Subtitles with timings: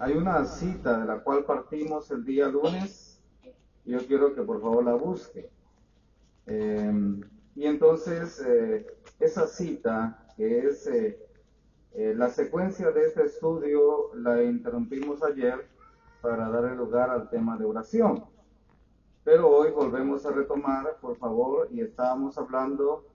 [0.00, 3.20] hay una cita de la cual partimos el día lunes.
[3.84, 5.50] Yo quiero que por favor la busque.
[6.46, 7.20] Eh,
[7.54, 8.86] y entonces eh,
[9.18, 11.18] esa cita, que es eh,
[11.92, 15.68] la secuencia de este estudio, la interrumpimos ayer
[16.20, 18.24] para dar lugar al tema de oración.
[19.24, 23.06] Pero hoy volvemos a retomar, por favor, y estábamos hablando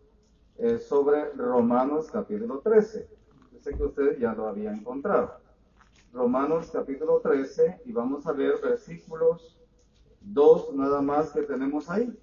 [0.80, 3.10] sobre Romanos capítulo 13.
[3.52, 5.45] Yo sé que ustedes ya lo habían encontrado.
[6.16, 9.60] Romanos capítulo 13 y vamos a ver versículos
[10.22, 12.18] 2 nada más que tenemos ahí.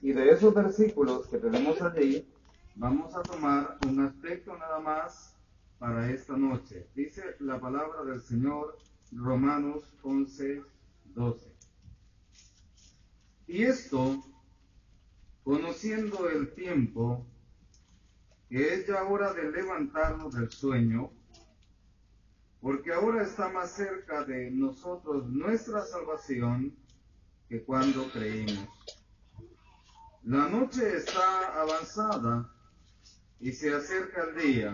[0.00, 2.28] Y de esos versículos que tenemos allí,
[2.74, 5.36] vamos a tomar un aspecto nada más
[5.78, 6.88] para esta noche.
[6.96, 8.76] Dice la palabra del Señor
[9.12, 10.60] Romanos 11,
[11.14, 11.54] 12.
[13.46, 14.20] Y esto,
[15.44, 17.24] conociendo el tiempo,
[18.48, 21.12] que es ya hora de levantarnos del sueño,
[22.62, 26.72] porque ahora está más cerca de nosotros nuestra salvación
[27.48, 28.68] que cuando creímos.
[30.22, 32.48] La noche está avanzada
[33.40, 34.72] y se acerca el día.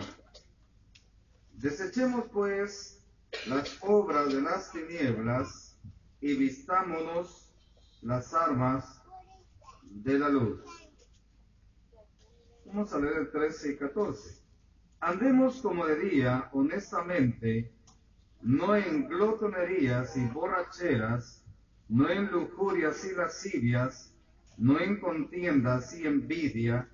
[1.54, 3.02] Desechemos pues
[3.46, 5.78] las obras de las tinieblas
[6.20, 7.50] y vistámonos
[8.02, 9.00] las armas
[9.82, 10.60] de la luz.
[12.66, 14.42] Vamos a leer el 13 y 14.
[15.00, 17.77] Andemos como de día, honestamente,
[18.42, 21.44] no en glotonerías y borracheras,
[21.88, 24.14] no en lujurias y lascivias,
[24.56, 26.88] no en contiendas y envidia,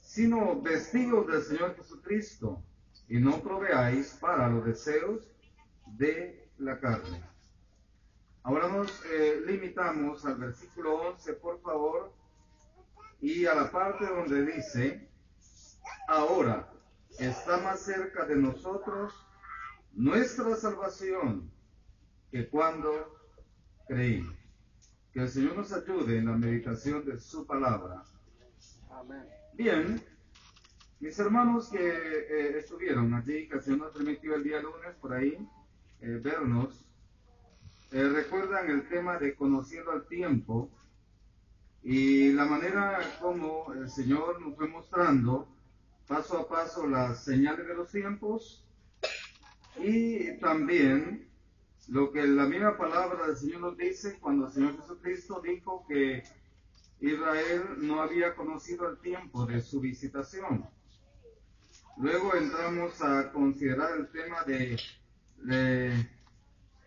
[0.00, 2.62] sino vestidos del Señor Jesucristo,
[3.08, 5.26] y no proveáis para los deseos
[5.86, 7.22] de la carne.
[8.42, 12.12] Ahora nos eh, limitamos al versículo 11, por favor,
[13.20, 15.08] y a la parte donde dice,
[16.06, 16.70] ahora
[17.18, 19.12] está más cerca de nosotros
[19.92, 21.50] nuestra salvación
[22.30, 23.18] que cuando
[23.86, 24.36] creímos.
[25.12, 28.04] Que el Señor nos ayude en la meditación de su palabra.
[29.54, 30.00] Bien,
[31.00, 35.14] mis hermanos que eh, estuvieron allí, que el Señor nos permitió el día lunes por
[35.14, 35.38] ahí
[36.00, 36.84] eh, vernos,
[37.90, 40.70] eh, recuerdan el tema de conociendo al tiempo
[41.82, 45.48] y la manera como el Señor nos fue mostrando
[46.06, 48.67] paso a paso las señales de los tiempos
[49.80, 51.28] y también
[51.88, 56.22] lo que la misma palabra del Señor nos dice cuando el Señor Jesucristo dijo que
[57.00, 60.68] Israel no había conocido el tiempo de su visitación.
[61.96, 64.76] Luego entramos a considerar el tema de,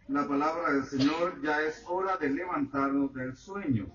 [0.07, 3.87] la palabra del Señor, ya es hora de levantarnos del sueño.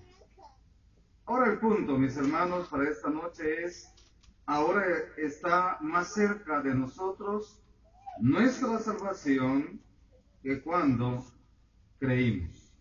[1.25, 3.89] Ahora el punto, mis hermanos, para esta noche es,
[4.45, 4.83] ahora
[5.17, 7.61] está más cerca de nosotros
[8.19, 9.81] nuestra salvación
[10.41, 11.25] que cuando
[11.99, 12.73] creímos.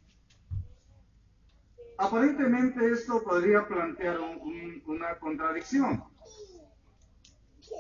[1.99, 4.19] Aparentemente esto podría plantear
[4.87, 6.05] una contradicción.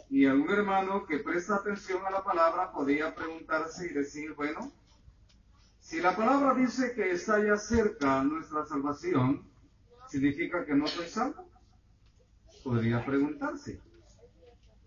[0.08, 4.72] Y algún hermano que presta atención a la palabra podría preguntarse y decir, bueno,
[5.80, 9.44] si la palabra dice que está ya cerca nuestra salvación,
[10.08, 11.48] ¿significa que no soy salvo?
[12.64, 13.80] Podría preguntarse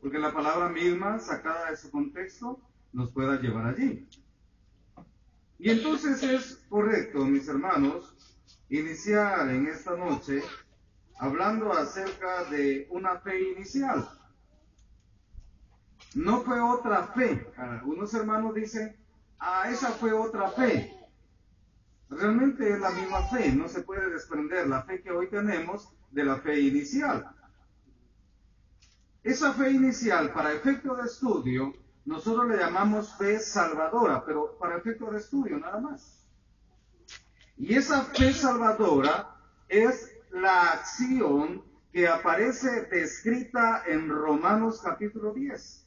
[0.02, 2.60] porque la palabra misma, sacada de su contexto,
[2.94, 4.08] nos pueda llevar allí.
[5.58, 8.16] Y entonces es correcto, mis hermanos,
[8.70, 10.42] iniciar en esta noche
[11.18, 14.10] hablando acerca de una fe inicial.
[16.16, 17.46] No fue otra fe.
[17.58, 18.96] Algunos hermanos dicen,
[19.38, 20.96] ah, esa fue otra fe.
[22.10, 26.24] Realmente es la misma fe, no se puede desprender la fe que hoy tenemos de
[26.24, 27.30] la fe inicial.
[29.24, 31.74] Esa fe inicial, para efecto de estudio,
[32.06, 36.26] nosotros le llamamos fe salvadora, pero para efecto de estudio nada más.
[37.58, 39.36] Y esa fe salvadora
[39.68, 45.86] es la acción que aparece descrita en Romanos capítulo 10.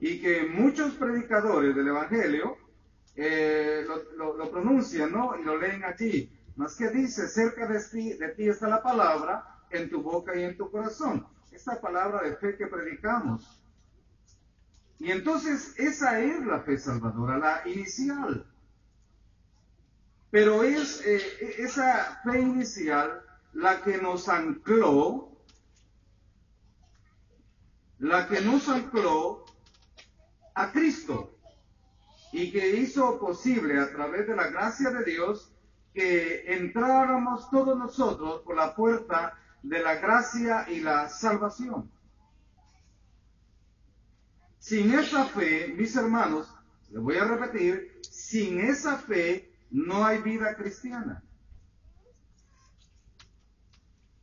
[0.00, 2.56] Y que muchos predicadores del Evangelio
[3.14, 3.84] eh,
[4.16, 5.38] lo, pronuncian, ¿no?
[5.38, 6.28] Y lo leen aquí.
[6.56, 10.42] Más que dice, cerca de ti, de ti está la palabra, en tu boca y
[10.42, 13.62] en tu corazón esta palabra de fe que predicamos.
[14.98, 18.46] Y entonces esa es la fe salvadora, la inicial.
[20.30, 25.32] Pero es eh, esa fe inicial la que nos ancló,
[27.98, 29.44] la que nos ancló
[30.54, 31.36] a Cristo
[32.32, 35.50] y que hizo posible a través de la gracia de Dios
[35.92, 41.90] que entráramos todos nosotros por la puerta de la gracia y la salvación.
[44.58, 46.54] Sin esa fe, mis hermanos,
[46.90, 51.22] Le voy a repetir, sin esa fe no hay vida cristiana.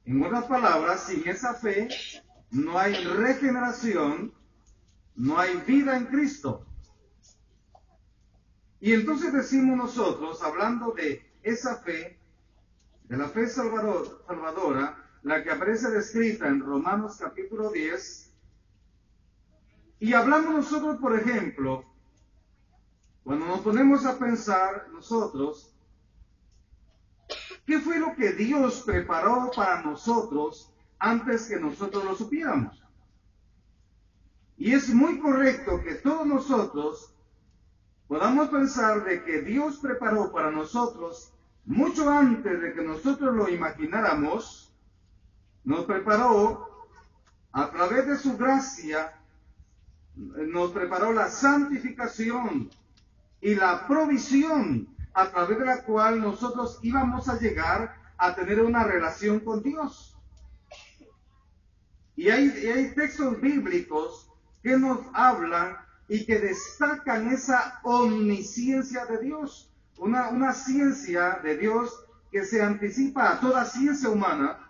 [0.04, 1.88] En otras palabras, sin esa fe
[2.52, 4.34] no hay regeneración,
[5.16, 6.66] no hay vida en Cristo.
[8.80, 12.20] Y entonces decimos nosotros, hablando de esa fe,
[13.06, 18.32] de la fe salvadora, la que aparece descrita en Romanos capítulo 10,
[20.00, 21.84] y hablamos nosotros, por ejemplo,
[23.26, 25.76] cuando nos ponemos a pensar nosotros,
[27.66, 32.82] ¿qué fue lo que Dios preparó para nosotros antes que nosotros lo supiéramos?
[34.56, 37.14] Y es muy correcto que todos nosotros
[38.08, 41.34] podamos pensar de que Dios preparó para nosotros
[41.66, 44.67] mucho antes de que nosotros lo imagináramos,
[45.68, 46.88] nos preparó
[47.52, 49.20] a través de su gracia,
[50.16, 52.70] nos preparó la santificación
[53.42, 58.86] y la provisión a través de la cual nosotros íbamos a llegar a tener una
[58.86, 60.18] relación con Dios.
[62.16, 64.32] Y hay, hay textos bíblicos
[64.64, 65.76] que nos hablan
[66.08, 73.34] y que destacan esa omnisciencia de Dios, una, una ciencia de Dios que se anticipa
[73.34, 74.64] a toda ciencia humana.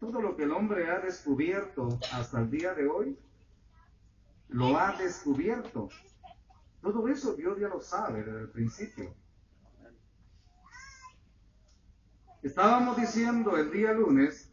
[0.00, 3.18] Todo lo que el hombre ha descubierto hasta el día de hoy,
[4.48, 5.88] lo ha descubierto.
[6.80, 9.14] Todo eso Dios ya lo sabe desde el principio.
[12.42, 14.52] Estábamos diciendo el día lunes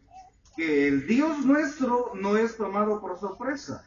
[0.56, 3.86] que el Dios nuestro no es tomado por sorpresa.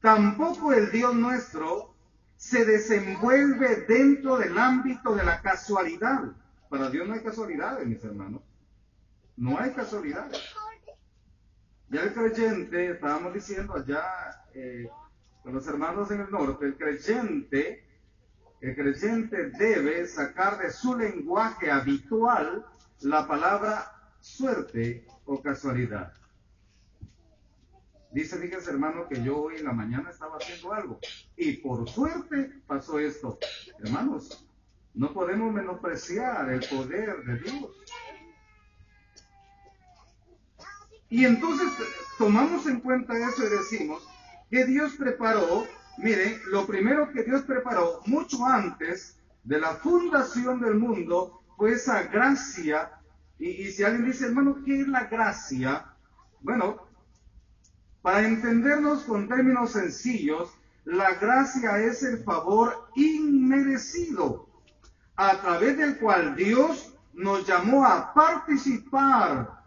[0.00, 1.94] Tampoco el Dios nuestro
[2.36, 6.32] se desenvuelve dentro del ámbito de la casualidad.
[6.68, 8.42] Para Dios no hay casualidades, mis hermanos.
[9.40, 10.38] No hay casualidades.
[11.88, 14.04] Ya el creyente, estábamos diciendo allá
[14.52, 14.86] eh,
[15.42, 17.86] con los hermanos en el norte, el creyente,
[18.60, 22.66] el creyente debe sacar de su lenguaje habitual
[23.00, 23.90] la palabra
[24.20, 26.12] suerte o casualidad.
[28.12, 30.98] Dice, fíjense hermano, que yo hoy en la mañana estaba haciendo algo
[31.34, 33.38] y por suerte pasó esto.
[33.78, 34.46] Hermanos,
[34.92, 37.70] no podemos menospreciar el poder de Dios.
[41.10, 41.68] Y entonces
[42.18, 44.08] tomamos en cuenta eso y decimos
[44.48, 45.66] que Dios preparó,
[45.98, 52.04] miren, lo primero que Dios preparó mucho antes de la fundación del mundo fue esa
[52.04, 52.92] gracia
[53.38, 55.86] y, si alguien dice, hermano, ¿qué es la gracia?
[56.42, 56.86] Bueno,
[58.02, 60.50] para entendernos con términos sencillos,
[60.84, 64.46] la gracia es el favor inmerecido
[65.16, 69.59] a través del cual Dios nos llamó a participar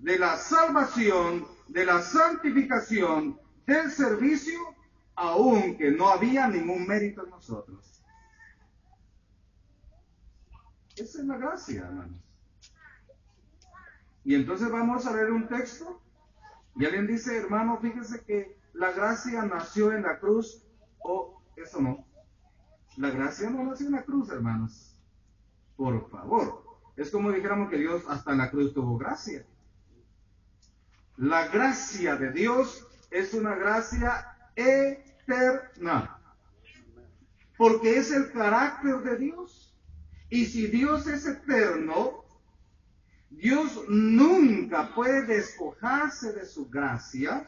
[0.00, 4.58] de la salvación, de la santificación, del servicio,
[5.14, 8.02] aunque no había ningún mérito en nosotros.
[10.96, 12.20] Esa es la gracia, hermanos.
[14.24, 16.00] Y entonces vamos a leer un texto.
[16.76, 20.62] Y alguien dice, hermano, fíjese que la gracia nació en la cruz.
[21.02, 22.06] O eso no.
[22.96, 24.94] La gracia no nació en la cruz, hermanos.
[25.76, 26.64] Por favor.
[26.96, 29.46] Es como dijéramos que Dios hasta en la cruz tuvo gracia.
[31.20, 36.18] La gracia de Dios es una gracia eterna.
[37.58, 39.76] Porque es el carácter de Dios.
[40.30, 42.24] Y si Dios es eterno,
[43.28, 47.46] Dios nunca puede despojarse de su gracia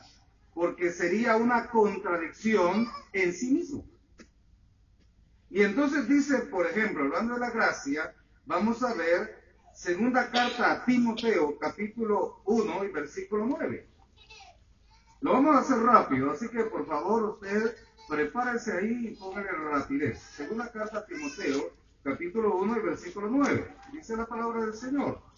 [0.52, 3.87] porque sería una contradicción en sí mismo.
[5.49, 9.41] Y entonces dice, por ejemplo, hablando de la gracia, vamos a ver
[9.74, 13.86] segunda carta a Timoteo, capítulo 1 y versículo 9.
[15.20, 17.76] Lo vamos a hacer rápido, así que por favor usted
[18.08, 20.20] prepárese ahí y póngale rapidez.
[20.20, 21.70] Segunda carta a Timoteo,
[22.02, 23.76] capítulo 1 y versículo 9.
[23.92, 25.32] Dice la palabra del Señor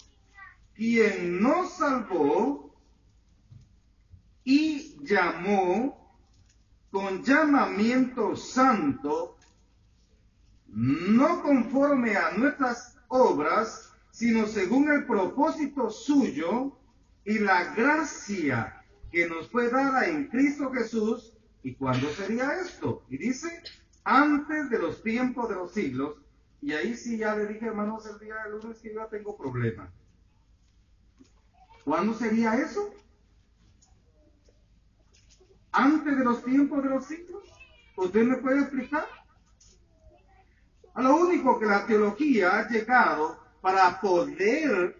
[0.75, 2.75] quien nos salvó
[4.43, 6.17] y llamó
[6.91, 9.37] con llamamiento santo,
[10.67, 16.79] no conforme a nuestras obras, sino según el propósito suyo
[17.25, 18.81] y la gracia
[19.11, 21.33] que nos fue dada en Cristo Jesús.
[21.65, 23.05] ¿Y cuándo sería esto?
[23.09, 23.61] Y dice,
[24.05, 26.15] antes de los tiempos de los siglos.
[26.63, 29.37] Y ahí sí ya le dije, hermanos, el día de lunes que yo ya tengo
[29.37, 29.93] problema.
[31.85, 32.95] ¿Cuándo sería eso?
[35.73, 37.43] ¿Antes de los tiempos de los siglos?
[37.97, 39.09] ¿Usted me puede explicar?
[40.95, 44.95] A lo único que la teología ha llegado para poder,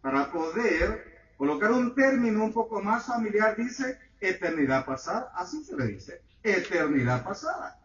[0.00, 5.88] para poder colocar un término un poco más familiar, dice eternidad pasada, así se le
[5.88, 7.80] dice, eternidad pasada.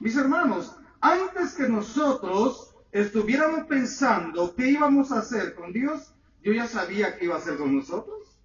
[0.00, 6.66] Mis hermanos, antes que nosotros estuviéramos pensando qué íbamos a hacer con Dios, yo ya
[6.66, 8.40] sabía qué iba a hacer con nosotros.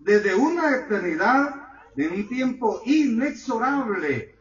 [0.00, 1.62] Desde una eternidad,
[1.96, 4.34] de un tiempo inexorable,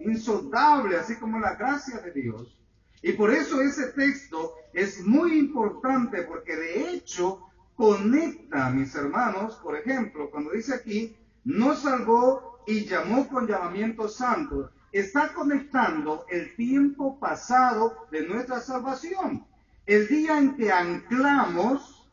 [0.00, 2.58] insondable, así como la gracia de Dios.
[3.06, 7.38] Y por eso ese texto es muy importante, porque de hecho
[7.76, 14.70] conecta, mis hermanos, por ejemplo, cuando dice aquí, nos salvó y llamó con llamamiento santo,
[14.90, 19.44] está conectando el tiempo pasado de nuestra salvación,
[19.84, 22.10] el día en que anclamos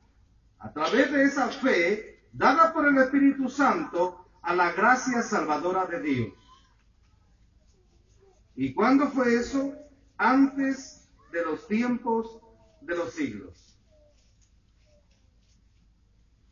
[0.59, 6.01] a través de esa fe dada por el Espíritu Santo a la gracia salvadora de
[6.01, 6.33] Dios.
[8.57, 9.73] ¿Y cuándo fue eso?
[10.23, 12.39] Antes de los tiempos
[12.81, 13.75] de los siglos.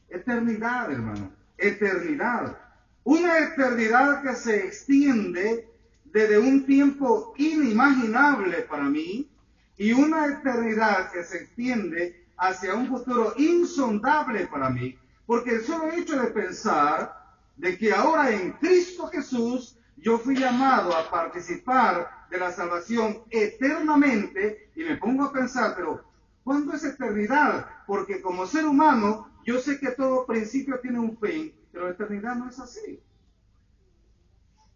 [0.09, 1.31] Eternidad, hermano.
[1.55, 2.57] Eternidad.
[3.03, 5.71] Una eternidad que se extiende
[6.05, 9.29] desde un tiempo inimaginable para mí
[9.77, 14.97] y una eternidad que se extiende hacia un futuro insondable para mí.
[15.27, 20.97] Porque el solo hecho de pensar de que ahora en Cristo Jesús yo fui llamado
[20.97, 26.03] a participar de la salvación eternamente y me pongo a pensar, pero
[26.43, 27.67] ¿cuándo es eternidad?
[27.87, 32.49] Porque como ser humano yo sé que todo principio tiene un fin, pero eternidad no
[32.49, 33.01] es así.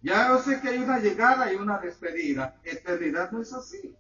[0.02, 2.60] Ya yo sé que hay una llegada y una despedida.
[2.64, 3.96] Eternidad no es así.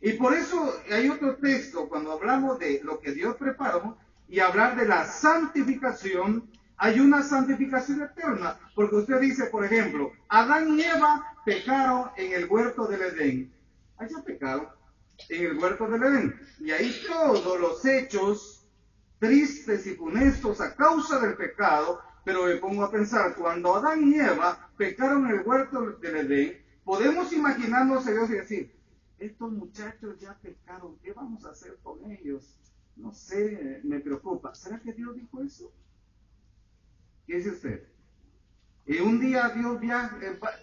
[0.00, 4.76] Y por eso hay otro texto cuando hablamos de lo que Dios preparó y hablar
[4.76, 8.58] de la santificación hay una santificación eterna.
[8.74, 13.52] Porque usted dice, por ejemplo, Adán y Eva pecaron en el huerto del Edén.
[13.96, 14.68] Allá pecaron
[15.28, 16.40] en el huerto del Edén.
[16.60, 18.66] Y ahí todos los hechos
[19.18, 22.00] tristes y funestos a causa del pecado.
[22.24, 26.64] Pero me pongo a pensar, cuando Adán y Eva pecaron en el huerto del Edén,
[26.82, 28.74] podemos imaginarnos a Dios y decir,
[29.18, 32.58] estos muchachos ya pecaron, ¿qué vamos a hacer con ellos?
[32.96, 34.54] No sé, me preocupa.
[34.54, 35.70] ¿Será que Dios dijo eso?
[37.26, 37.88] ¿Qué dice usted?
[38.86, 39.78] Y un día Dios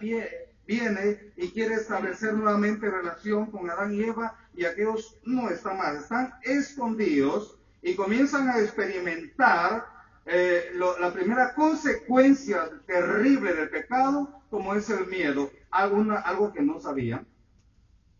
[0.01, 5.77] eh, viene y quiere establecer nuevamente relación con Adán y Eva y aquellos no están
[5.77, 9.85] más, están escondidos y comienzan a experimentar
[10.25, 17.27] eh, la primera consecuencia terrible del pecado, como es el miedo, algo que no sabían,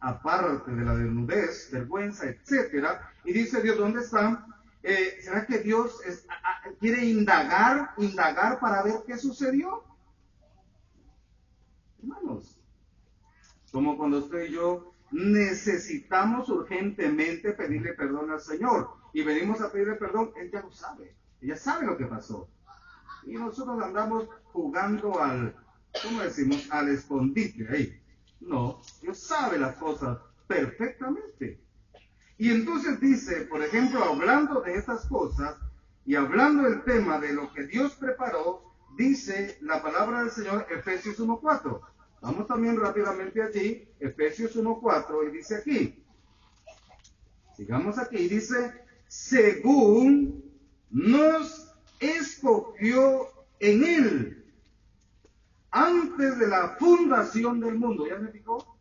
[0.02, 3.14] aparte de la desnudez, vergüenza, etcétera.
[3.24, 4.46] Y dice Dios, ¿dónde están?
[4.84, 6.02] Eh, ¿Será que Dios
[6.82, 9.91] quiere indagar, indagar para ver qué sucedió?
[12.02, 12.58] Hermanos,
[13.72, 19.96] como cuando usted y yo necesitamos urgentemente pedirle perdón al Señor y venimos a pedirle
[19.96, 22.50] perdón, Él ya lo sabe, ella sabe lo que pasó.
[23.26, 25.56] Y nosotros andamos jugando al,
[26.02, 26.68] ¿cómo decimos?
[26.72, 28.02] Al escondite ahí.
[28.40, 30.18] No, Dios sabe las cosas
[30.48, 31.62] perfectamente.
[32.40, 35.56] Y entonces dice, por ejemplo, hablando de estas cosas
[36.06, 41.20] y hablando del tema de lo que Dios preparó, dice la palabra del Señor Efesios
[41.20, 41.82] 1.4.
[42.22, 46.04] Vamos también rápidamente allí, Efesios 1.4, y dice aquí,
[47.56, 48.74] sigamos aquí, dice,
[49.08, 50.44] según
[50.90, 53.28] nos escogió
[53.60, 54.54] en él
[55.72, 58.08] antes de la fundación del mundo.
[58.08, 58.72] ¿Ya me explicó?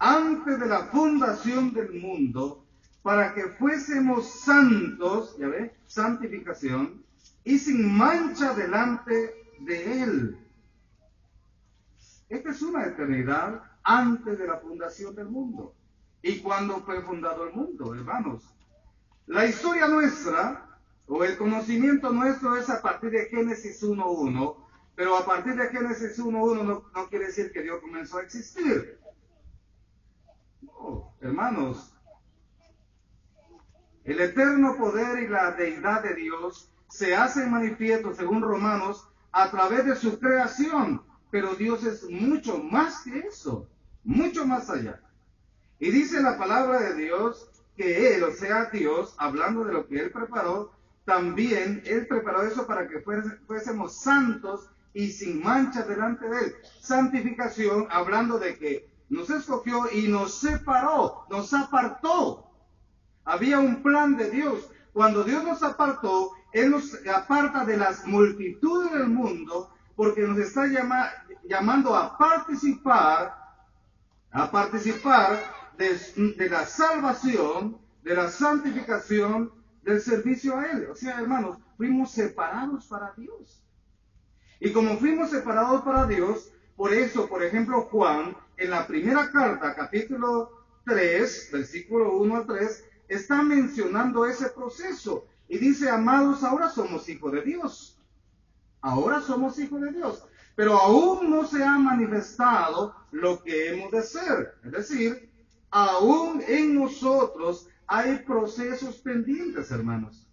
[0.00, 2.64] antes de la fundación del mundo,
[3.02, 7.04] para que fuésemos santos, ya ve, santificación,
[7.44, 10.38] y sin mancha delante de Él.
[12.28, 15.74] Esta es una eternidad antes de la fundación del mundo.
[16.22, 18.44] ¿Y cuando fue fundado el mundo, hermanos?
[19.26, 20.66] La historia nuestra,
[21.06, 24.56] o el conocimiento nuestro es a partir de Génesis 1.1,
[24.94, 29.00] pero a partir de Génesis 1.1 no, no quiere decir que Dios comenzó a existir
[31.20, 31.94] hermanos,
[34.04, 39.86] el eterno poder y la deidad de Dios se hacen manifiesto, según Romanos, a través
[39.86, 41.02] de su creación.
[41.30, 43.68] Pero Dios es mucho más que eso,
[44.04, 45.00] mucho más allá.
[45.78, 50.00] Y dice la palabra de Dios que Él, o sea, Dios, hablando de lo que
[50.00, 50.72] Él preparó,
[51.04, 56.54] también Él preparó eso para que fuésemos santos y sin mancha delante de Él.
[56.80, 62.50] Santificación, hablando de que nos escogió y nos separó, nos apartó.
[63.24, 64.70] Había un plan de Dios.
[64.92, 70.62] Cuando Dios nos apartó, Él nos aparta de las multitudes del mundo porque nos está
[71.44, 73.36] llamando a participar,
[74.30, 75.38] a participar
[75.76, 80.88] de, la salvación, de la santificación, del servicio a Él.
[80.90, 83.62] O sea, hermanos, fuimos separados para Dios.
[84.58, 89.74] Y como fuimos separados para Dios, por eso, por ejemplo, Juan, en la primera carta,
[89.74, 90.50] capítulo
[90.84, 95.26] 3, versículo 1 al 3, está mencionando ese proceso.
[95.48, 97.98] Y dice, amados, ahora somos hijos de Dios.
[98.80, 100.24] Ahora somos hijos de Dios.
[100.54, 104.54] Pero aún no se ha manifestado lo que hemos de ser.
[104.64, 105.30] Es decir,
[105.70, 110.26] aún en nosotros hay procesos pendientes, hermanos.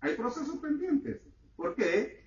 [0.00, 1.20] Hay procesos pendientes.
[1.54, 2.24] ¿Por qué?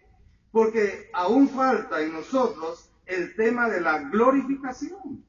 [0.51, 5.25] Porque aún falta en nosotros el tema de la glorificación.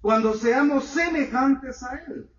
[0.00, 2.31] Cuando seamos semejantes a Él.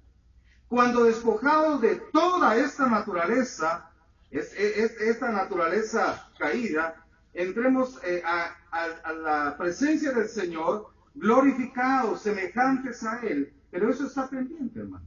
[0.73, 3.91] Cuando despojados de toda esta naturaleza,
[4.31, 13.53] esta naturaleza caída, entremos eh, a, a la presencia del Señor, glorificados, semejantes a Él.
[13.69, 15.05] Pero eso está pendiente, hermano.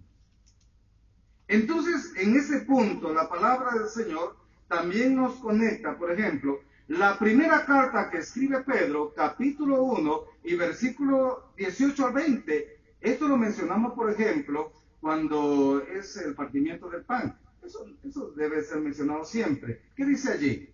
[1.49, 4.37] Entonces, en ese punto, la palabra del Señor
[4.69, 11.51] también nos conecta, por ejemplo, la primera carta que escribe Pedro, capítulo 1 y versículo
[11.57, 14.71] 18 al 20, esto lo mencionamos, por ejemplo,
[15.07, 17.39] cuando es el partimiento del pan.
[17.63, 19.83] Eso, debe ser mencionado siempre.
[19.95, 20.69] ¿Qué dice allí?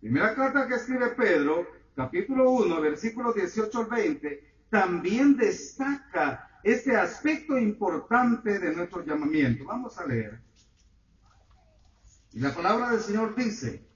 [0.00, 7.56] Primera carta que escribe Pedro, capítulo 1, versículo 18 al 20, también destaca este aspecto
[7.56, 9.64] importante de nuestro llamamiento.
[9.64, 10.40] Vamos a leer.
[12.32, 13.86] Y la palabra del Señor dice,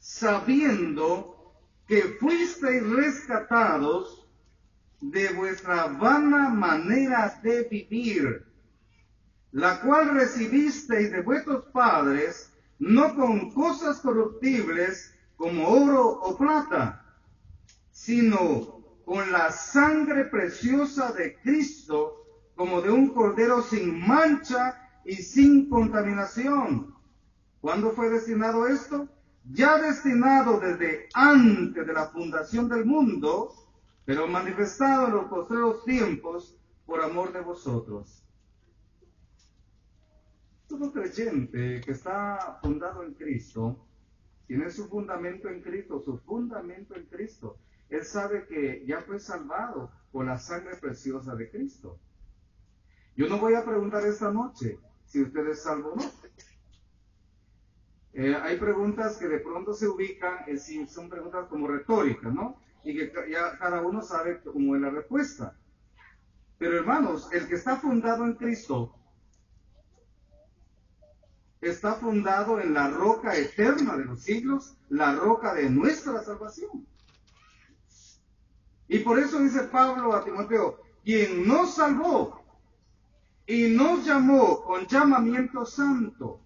[0.00, 1.54] sabiendo
[1.86, 4.25] que fuisteis rescatados
[5.00, 8.46] de vuestra vana manera de vivir,
[9.52, 17.04] la cual recibisteis de vuestros padres, no con cosas corruptibles como oro o plata,
[17.90, 25.68] sino con la sangre preciosa de Cristo como de un cordero sin mancha y sin
[25.68, 26.94] contaminación.
[27.60, 29.08] ¿Cuándo fue destinado esto?
[29.52, 33.52] Ya destinado desde antes de la fundación del mundo,
[34.06, 38.22] pero manifestado en los posteriores tiempos por amor de vosotros.
[40.68, 43.84] Todo creyente que está fundado en Cristo,
[44.46, 47.58] tiene su fundamento en Cristo, su fundamento en Cristo.
[47.88, 51.98] Él sabe que ya fue salvado por la sangre preciosa de Cristo.
[53.16, 56.04] Yo no voy a preguntar esta noche si usted es salvo o no.
[58.12, 62.56] Eh, hay preguntas que de pronto se ubican, eh, si son preguntas como retóricas, ¿no?
[62.86, 65.58] Y que ya cada uno sabe cómo es la respuesta.
[66.56, 68.94] Pero hermanos, el que está fundado en Cristo
[71.60, 76.86] está fundado en la roca eterna de los siglos, la roca de nuestra salvación.
[78.86, 82.40] Y por eso dice Pablo a Timoteo, quien nos salvó
[83.48, 86.40] y nos llamó con llamamiento santo.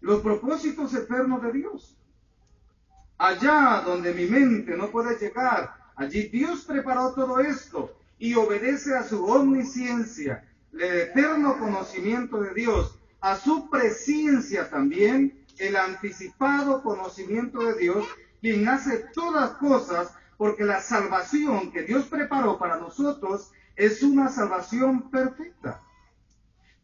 [0.00, 1.97] Los propósitos eternos de Dios.
[3.18, 9.02] Allá donde mi mente no puede llegar, allí Dios preparó todo esto y obedece a
[9.02, 17.74] su omnisciencia, el eterno conocimiento de Dios, a su presencia también, el anticipado conocimiento de
[17.74, 18.06] Dios,
[18.40, 25.10] quien hace todas cosas porque la salvación que Dios preparó para nosotros es una salvación
[25.10, 25.82] perfecta.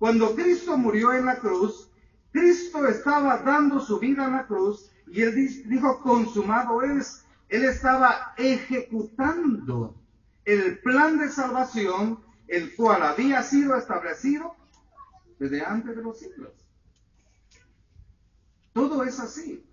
[0.00, 1.88] Cuando Cristo murió en la cruz,
[2.32, 5.34] Cristo estaba dando su vida en la cruz y él
[5.68, 7.24] dijo, consumado es.
[7.48, 9.94] Él estaba ejecutando
[10.44, 14.56] el plan de salvación, el cual había sido establecido
[15.38, 16.52] desde antes de los siglos.
[18.72, 19.64] Todo es así.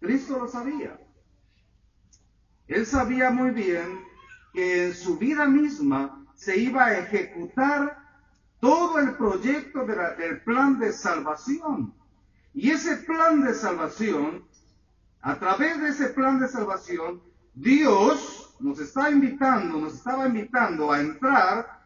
[0.00, 0.98] Cristo lo sabía.
[2.66, 4.04] Él sabía muy bien
[4.52, 8.01] que en su vida misma se iba a ejecutar
[8.62, 11.92] todo el proyecto del plan de salvación.
[12.54, 14.46] Y ese plan de salvación,
[15.20, 17.20] a través de ese plan de salvación,
[17.54, 21.82] Dios nos está invitando, nos estaba invitando a entrar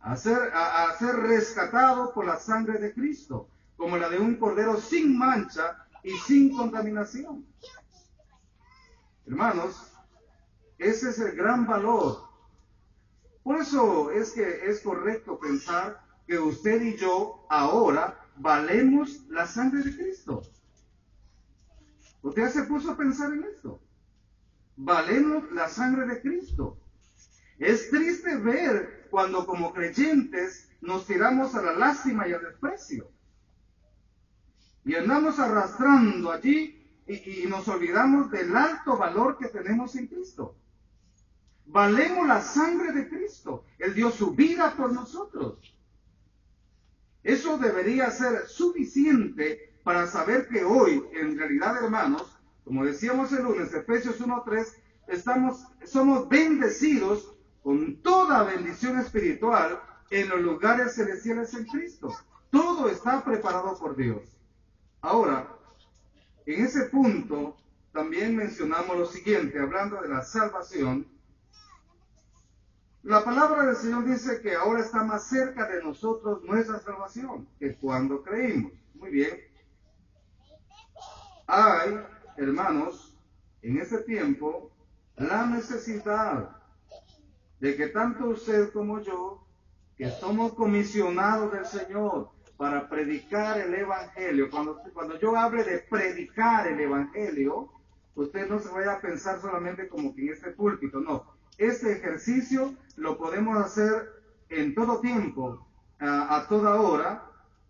[0.00, 4.80] a ser, a ser rescatado por la sangre de Cristo, como la de un cordero
[4.80, 7.44] sin mancha y sin contaminación.
[9.26, 9.92] Hermanos,
[10.78, 12.29] ese es el gran valor.
[13.42, 19.82] Por eso es que es correcto pensar que usted y yo ahora valemos la sangre
[19.82, 20.42] de Cristo.
[22.22, 23.80] Usted se puso a pensar en esto.
[24.76, 26.78] Valemos la sangre de Cristo.
[27.58, 33.10] Es triste ver cuando como creyentes nos tiramos a la lástima y al desprecio.
[34.84, 36.76] Y andamos arrastrando allí
[37.06, 40.56] y, nos olvidamos del alto valor que tenemos en Cristo.
[41.66, 43.64] Valemos la sangre de Cristo.
[43.78, 45.58] Él dio su vida por nosotros.
[47.22, 53.72] Eso debería ser suficiente para saber que hoy, en realidad, hermanos, como decíamos el lunes,
[53.74, 54.66] Efesios 1.3,
[55.08, 62.14] estamos, somos bendecidos con toda bendición espiritual en los lugares celestiales en Cristo.
[62.50, 64.22] Todo está preparado por Dios.
[65.00, 65.56] Ahora,
[66.46, 67.56] en ese punto
[67.92, 71.06] también mencionamos lo siguiente, hablando de la salvación.
[73.02, 77.74] La palabra del Señor dice que ahora está más cerca de nosotros nuestra salvación que
[77.76, 78.72] cuando creímos.
[78.94, 79.40] Muy bien.
[81.46, 81.98] Hay,
[82.36, 83.18] hermanos,
[83.62, 84.70] en ese tiempo,
[85.16, 86.50] la necesidad
[87.58, 89.46] de que tanto usted como yo,
[89.96, 96.66] que somos comisionados del Señor para predicar el Evangelio, cuando, cuando yo hable de predicar
[96.66, 97.70] el Evangelio,
[98.14, 101.39] usted no se vaya a pensar solamente como que en este púlpito, no.
[101.60, 104.08] Este ejercicio lo podemos hacer
[104.48, 105.68] en todo tiempo,
[105.98, 107.22] a, a toda hora,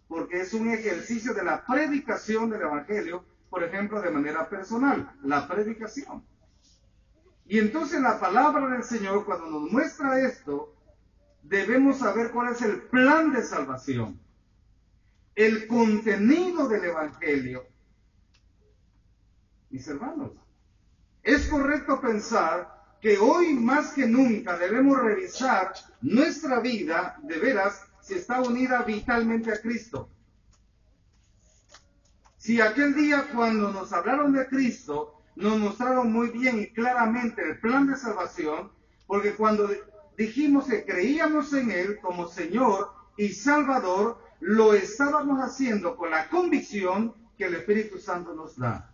[0.06, 5.48] porque es un ejercicio de la predicación del Evangelio, por ejemplo, de manera personal, la
[5.48, 6.24] predicación.
[7.46, 10.72] Y entonces la palabra del Señor, cuando nos muestra esto,
[11.42, 14.20] debemos saber cuál es el plan de salvación,
[15.34, 17.66] el contenido del Evangelio.
[19.68, 20.30] Mis hermanos,
[21.24, 28.14] es correcto pensar que hoy más que nunca debemos revisar nuestra vida de veras si
[28.14, 30.10] está unida vitalmente a Cristo.
[32.36, 37.60] Si aquel día cuando nos hablaron de Cristo, nos mostraron muy bien y claramente el
[37.60, 38.70] plan de salvación,
[39.06, 39.70] porque cuando
[40.16, 47.14] dijimos que creíamos en Él como Señor y Salvador, lo estábamos haciendo con la convicción
[47.36, 48.89] que el Espíritu Santo nos da.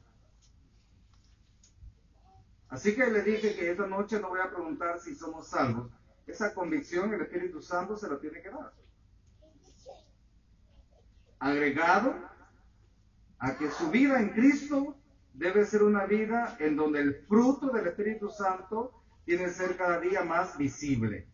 [2.68, 5.90] Así que le dije que esta noche no voy a preguntar si somos salvos.
[6.26, 8.72] Esa convicción el Espíritu Santo se la tiene que dar.
[11.38, 12.14] Agregado
[13.38, 14.96] a que su vida en Cristo
[15.34, 18.92] debe ser una vida en donde el fruto del Espíritu Santo
[19.24, 21.28] tiene que ser cada día más visible,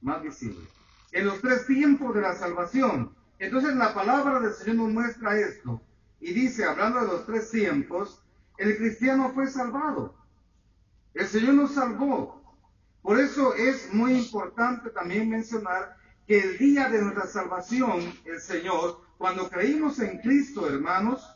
[0.00, 0.64] más visible.
[1.12, 5.80] En los tres tiempos de la salvación, entonces la palabra del Señor nos muestra esto
[6.20, 8.22] y dice, hablando de los tres tiempos,
[8.58, 10.19] el cristiano fue salvado.
[11.14, 12.40] El Señor nos salvó.
[13.02, 15.96] Por eso es muy importante también mencionar
[16.26, 21.26] que el día de nuestra salvación, el Señor, cuando creímos en Cristo, hermanos,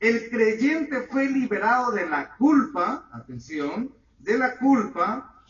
[0.00, 5.42] el creyente fue liberado de la culpa, atención, de la culpa,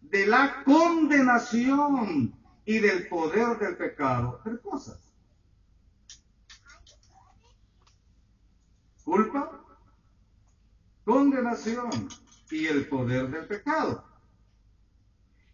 [0.00, 4.40] de la condenación y del poder del pecado.
[4.42, 4.98] Tres cosas.
[9.04, 9.64] Culpa,
[11.04, 11.90] condenación
[12.52, 14.04] y el poder del pecado.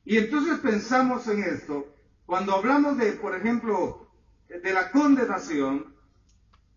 [0.05, 1.87] Y entonces pensamos en esto,
[2.27, 4.09] cuando hablamos de, por ejemplo,
[4.49, 5.95] de la condenación,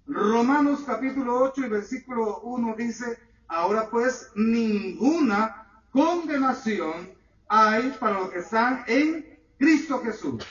[0.06, 7.12] Romanos capítulo 8 y versículo 1 dice, ahora pues ninguna condenación
[7.48, 10.46] hay para los que están en Cristo Jesús.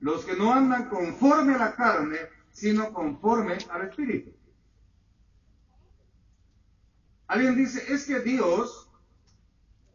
[0.00, 2.18] Los que no andan conforme a la carne,
[2.52, 4.37] sino conforme al Espíritu.
[7.28, 8.90] Alguien dice, es que Dios,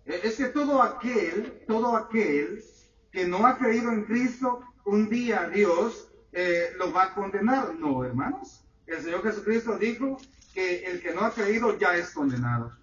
[0.05, 2.63] es que todo aquel, todo aquel
[3.11, 7.73] que no ha creído en Cristo, un día Dios eh, lo va a condenar.
[7.75, 8.63] No, hermanos.
[8.85, 10.17] El Señor Jesucristo dijo
[10.53, 12.77] que el que no ha creído ya es condenado.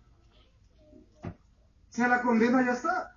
[1.91, 3.17] Si la condena ya está.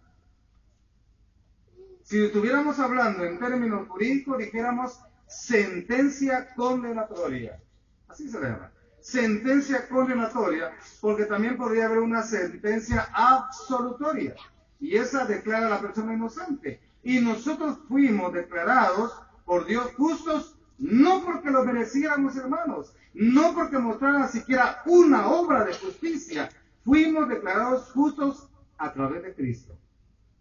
[2.04, 7.60] Si estuviéramos hablando en términos jurídicos, dijéramos sentencia condenatoria.
[8.08, 8.72] Así se llama.
[9.04, 14.34] Sentencia condenatoria, porque también podría haber una sentencia absolutoria.
[14.80, 16.80] Y esa declara a la persona inocente.
[17.04, 19.13] Y nosotros fuimos declarados
[19.44, 25.74] por Dios justos, no porque lo mereciéramos, hermanos, no porque mostraran siquiera una obra de
[25.74, 26.50] justicia.
[26.86, 29.78] Fuimos declarados justos a través de Cristo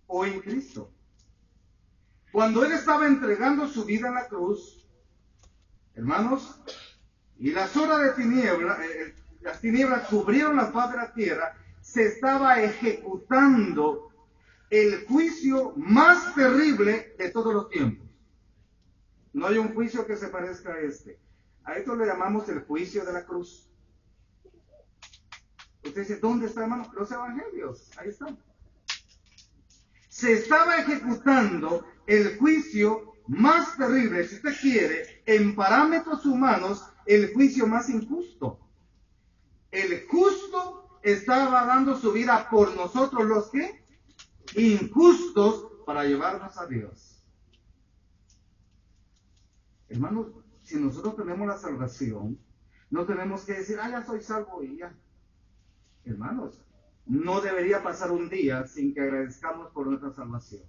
[0.07, 0.89] o en Cristo.
[2.31, 4.87] Cuando Él estaba entregando su vida en la cruz,
[5.97, 6.63] hermanos,
[7.43, 11.59] y las horas de tiniebla, eh, eh, las tinieblas cubrieron la faz de la tierra,
[11.81, 14.13] se estaba ejecutando
[14.71, 18.09] el juicio más terrible de todos los tiempos.
[19.33, 21.19] No hay un juicio que se parezca a este.
[21.65, 23.69] A esto le llamamos el juicio de la cruz.
[25.85, 26.93] Usted dice, ¿dónde está, hermano?
[26.95, 27.91] Los evangelios.
[27.99, 28.39] Ahí están.
[30.09, 37.67] Se estaba ejecutando el juicio más terrible, si usted quiere, en parámetros humanos, el juicio
[37.67, 38.61] más injusto.
[39.71, 43.85] El justo estaba dando su vida por nosotros los que
[44.57, 47.25] injustos para llevarnos a Dios.
[49.89, 50.29] Hermanos,
[50.63, 52.39] si nosotros tenemos la salvación,
[52.91, 54.95] no tenemos que decir, ah, ya soy salvo y ya.
[56.05, 56.61] Hermanos,
[57.07, 60.63] no debería pasar un día sin que agradezcamos por nuestra salvación.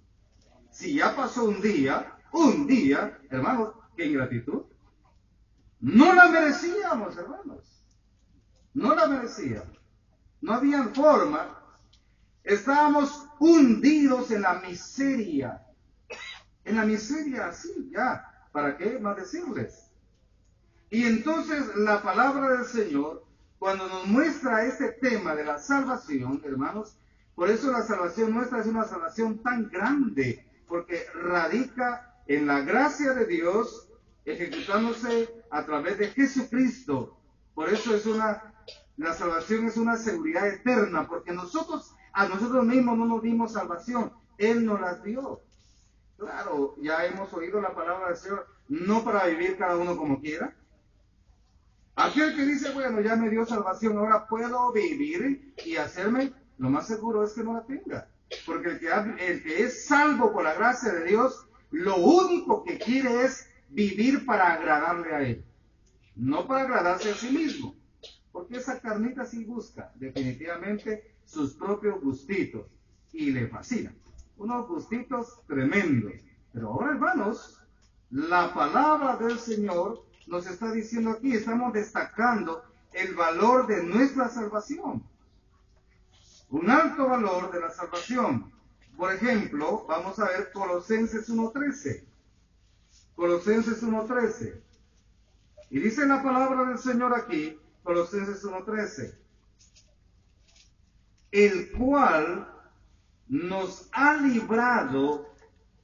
[0.70, 4.62] Si ya pasó un día, un día, hermanos, qué ingratitud.
[5.84, 7.62] No la merecíamos, hermanos.
[8.72, 9.78] No la merecíamos.
[10.40, 11.60] No había forma.
[12.42, 15.62] Estábamos hundidos en la miseria.
[16.64, 18.24] En la miseria, así, ya.
[18.50, 19.90] ¿Para qué más decirles?
[20.88, 23.26] Y entonces la palabra del Señor,
[23.58, 26.96] cuando nos muestra este tema de la salvación, hermanos,
[27.34, 33.12] por eso la salvación nuestra es una salvación tan grande, porque radica en la gracia
[33.12, 33.90] de Dios
[34.24, 37.16] ejecutándose a través de Jesucristo.
[37.54, 38.54] Por eso es una,
[38.96, 44.12] la salvación es una seguridad eterna, porque nosotros, a nosotros mismos no nos dimos salvación,
[44.36, 45.42] Él nos las dio.
[46.16, 50.56] Claro, ya hemos oído la palabra del Señor, no para vivir cada uno como quiera.
[51.94, 56.88] Aquel que dice, bueno, ya me dio salvación, ahora puedo vivir y hacerme, lo más
[56.88, 58.08] seguro es que no la tenga.
[58.44, 62.76] Porque el que, el que es salvo por la gracia de Dios, lo único que
[62.76, 65.44] quiere es vivir para agradarle a Él,
[66.16, 67.74] no para agradarse a sí mismo.
[68.32, 72.66] Porque esa carnita sí busca definitivamente sus propios gustitos
[73.12, 73.94] y le fascina
[74.36, 76.12] unos gustitos tremendos.
[76.52, 77.60] Pero ahora, hermanos,
[78.10, 85.02] la palabra del Señor nos está diciendo aquí, estamos destacando el valor de nuestra salvación.
[86.50, 88.52] Un alto valor de la salvación.
[88.96, 92.04] Por ejemplo, vamos a ver Colosenses 1.13.
[93.14, 94.60] Colosenses 1.13.
[95.70, 99.14] Y dice la palabra del Señor aquí, Colosenses 1.13.
[101.30, 102.48] El cual
[103.28, 105.34] nos ha librado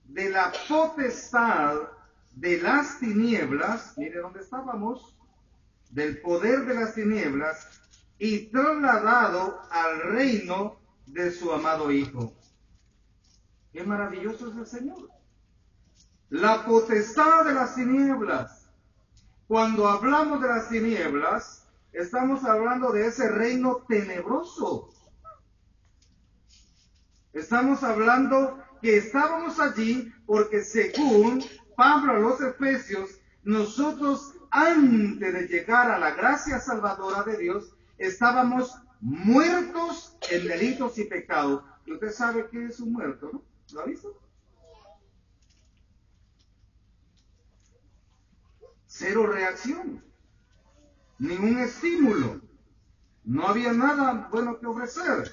[0.05, 1.77] de la potestad
[2.35, 5.17] de las tinieblas, mire dónde estábamos,
[5.91, 7.81] del poder de las tinieblas,
[8.19, 12.35] y trasladado al reino de su amado Hijo.
[13.73, 15.20] Qué maravilloso es el Señor.
[16.31, 18.69] La potestad de las tinieblas.
[19.47, 24.91] Cuando hablamos de las tinieblas, estamos hablando de ese reino tenebroso
[27.33, 31.45] Estamos hablando que estábamos allí porque según
[31.77, 40.17] Pablo los Efesios, nosotros antes de llegar a la gracia salvadora de Dios, estábamos muertos
[40.31, 41.63] en delitos y pecados.
[41.87, 43.43] Y usted sabe que es un muerto, ¿no?
[43.73, 44.19] ¿Lo ha visto?
[49.01, 50.05] Cero reacción,
[51.19, 52.43] ningún estímulo,
[53.25, 55.33] no había nada bueno que ofrecer.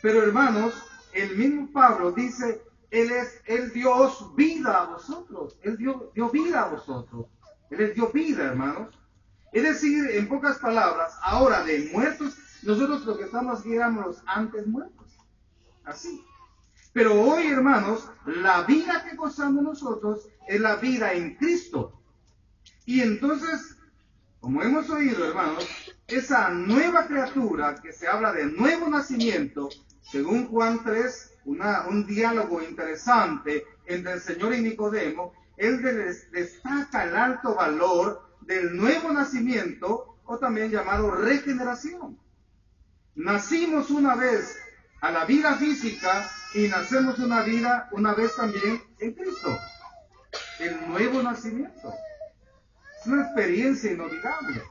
[0.00, 0.72] Pero hermanos,
[1.12, 6.62] el mismo Pablo dice, Él es, Él dio vida a vosotros, Él dio, dio vida
[6.62, 7.26] a vosotros,
[7.68, 8.98] Él les dio vida, hermanos.
[9.52, 15.18] Es decir, en pocas palabras, ahora de muertos, nosotros lo que estamos éramos antes muertos.
[15.84, 16.24] Así.
[16.94, 22.01] Pero hoy, hermanos, la vida que gozamos nosotros es la vida en Cristo.
[22.84, 23.76] Y entonces,
[24.40, 25.66] como hemos oído, hermanos,
[26.08, 29.68] esa nueva criatura que se habla de nuevo nacimiento,
[30.02, 35.80] según Juan 3, un diálogo interesante entre el Señor y Nicodemo, él
[36.32, 42.18] destaca el alto valor del nuevo nacimiento o también llamado regeneración.
[43.14, 44.56] Nacimos una vez
[45.00, 49.56] a la vida física y nacemos una vida una vez también en Cristo.
[50.58, 51.92] El nuevo nacimiento.
[53.02, 54.62] Es una experiencia inolvidable.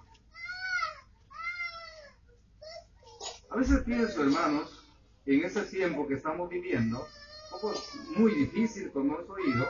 [3.49, 4.87] A veces pienso, hermanos,
[5.25, 7.73] en ese tiempo que estamos viviendo, un poco
[8.15, 9.69] muy difícil como hemos oído,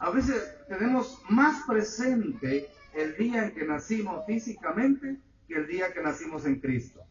[0.00, 6.00] a veces tenemos más presente el día en que nacimos físicamente que el día que
[6.00, 7.04] nacimos en Cristo.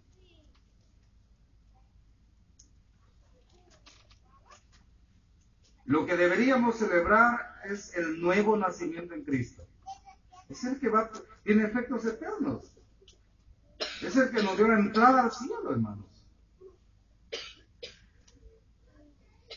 [5.86, 9.64] Lo que deberíamos celebrar es el nuevo nacimiento en Cristo.
[10.50, 11.10] Es el que va,
[11.44, 12.72] tiene efectos eternos.
[14.02, 16.06] Es el que nos dio la entrada al cielo, hermanos.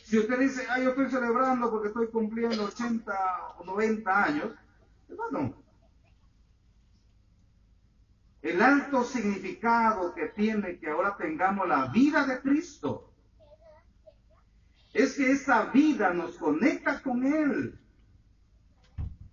[0.05, 3.13] Si usted dice, ah, yo estoy celebrando porque estoy cumpliendo 80
[3.59, 4.53] o 90 años,
[5.09, 5.55] hermano,
[8.43, 13.13] el alto significado que tiene que ahora tengamos la vida de Cristo
[14.93, 17.80] es que esa vida nos conecta con Él.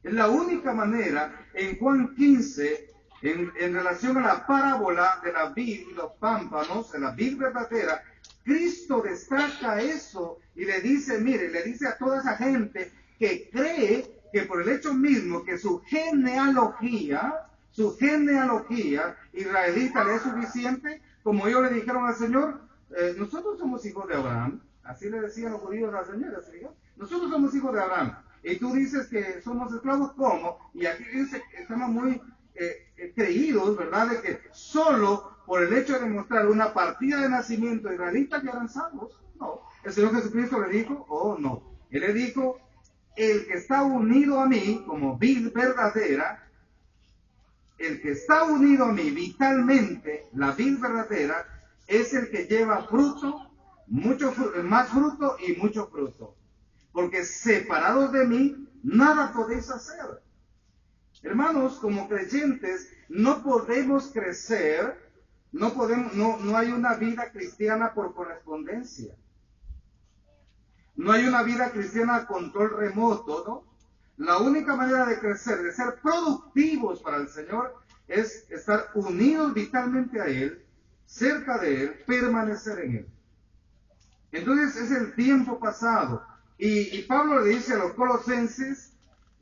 [0.03, 5.49] Es la única manera en Juan 15, en, en relación a la parábola de la
[5.49, 8.03] vid y los pámpanos, de la vid verdadera,
[8.43, 14.21] Cristo destaca eso y le dice, mire, le dice a toda esa gente que cree
[14.31, 21.47] que por el hecho mismo que su genealogía, su genealogía israelita le es suficiente, como
[21.47, 22.61] ellos le dijeron al Señor,
[22.95, 26.39] eh, nosotros somos hijos de Abraham, así le decían los judíos a la señora,
[26.95, 30.71] nosotros somos hijos de Abraham, y tú dices que somos esclavos, ¿cómo?
[30.73, 32.21] Y aquí dice que estamos muy
[32.55, 37.29] eh, eh, creídos, ¿verdad?, de que solo por el hecho de demostrar una partida de
[37.29, 39.19] nacimiento israelita ya eran salvos.
[39.39, 42.59] No, el Señor Jesucristo le dijo, oh no, Él le dijo,
[43.15, 46.47] el que está unido a mí como vid verdadera,
[47.77, 51.45] el que está unido a mí vitalmente, la vid verdadera,
[51.87, 53.51] es el que lleva fruto,
[53.87, 56.36] mucho más fruto y mucho fruto.
[56.97, 60.19] Porque separados de mí, nada podéis hacer.
[61.21, 64.97] Hermanos, como creyentes, no podemos crecer,
[65.51, 69.13] no podemos, no, no hay una vida cristiana por correspondencia.
[70.95, 74.25] No hay una vida cristiana a control remoto, ¿no?
[74.25, 77.75] La única manera de crecer, de ser productivos para el Señor,
[78.07, 80.65] es estar unidos vitalmente a Él,
[81.05, 83.07] cerca de Él, permanecer en Él.
[84.31, 86.25] Entonces es el tiempo pasado.
[86.57, 88.93] Y, Pablo le dice a los colosenses,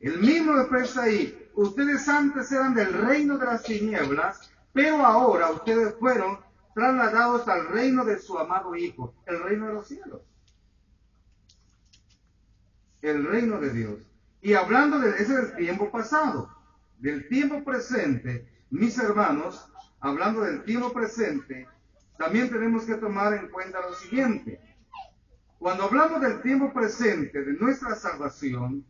[0.01, 5.95] el mismo expresa ahí, ustedes antes eran del reino de las tinieblas, pero ahora ustedes
[5.97, 6.39] fueron
[6.73, 10.21] trasladados al reino de su amado Hijo, el reino de los cielos
[13.10, 13.99] el reino de Dios.
[14.41, 16.49] Y hablando de ese del tiempo pasado,
[16.99, 21.67] del tiempo presente, mis hermanos, hablando del tiempo presente,
[22.17, 24.60] también tenemos que tomar en cuenta lo siguiente.
[25.65, 28.86] Cuando hablamos del tiempo presente de nuestra salvación,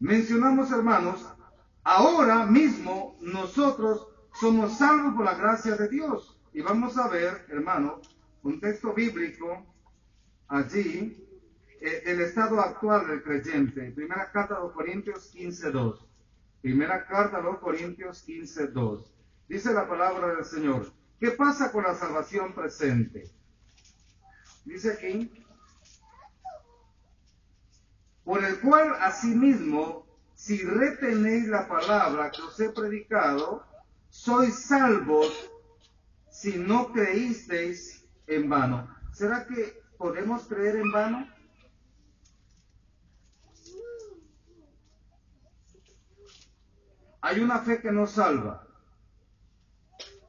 [0.00, 1.22] mencionamos, hermanos,
[1.84, 4.08] ahora mismo nosotros
[4.40, 6.40] somos salvos por la gracia de Dios.
[6.54, 8.00] Y vamos a ver, hermano,
[8.42, 9.66] un texto bíblico
[10.46, 11.28] allí
[11.78, 13.90] eh, el estado actual del creyente.
[13.90, 15.98] Primera carta a los Corintios 15.2.
[16.62, 19.04] Primera carta a los Corintios 15.2.
[19.46, 20.90] Dice la palabra del Señor.
[21.20, 23.30] ¿Qué pasa con la salvación presente?
[24.64, 25.44] Dice aquí.
[28.28, 33.64] Por el cual asimismo, si retenéis la palabra que os he predicado,
[34.10, 35.32] sois salvos
[36.30, 38.86] si no creísteis en vano.
[39.14, 41.26] ¿Será que podemos creer en vano?
[47.22, 48.68] Hay una fe que nos salva.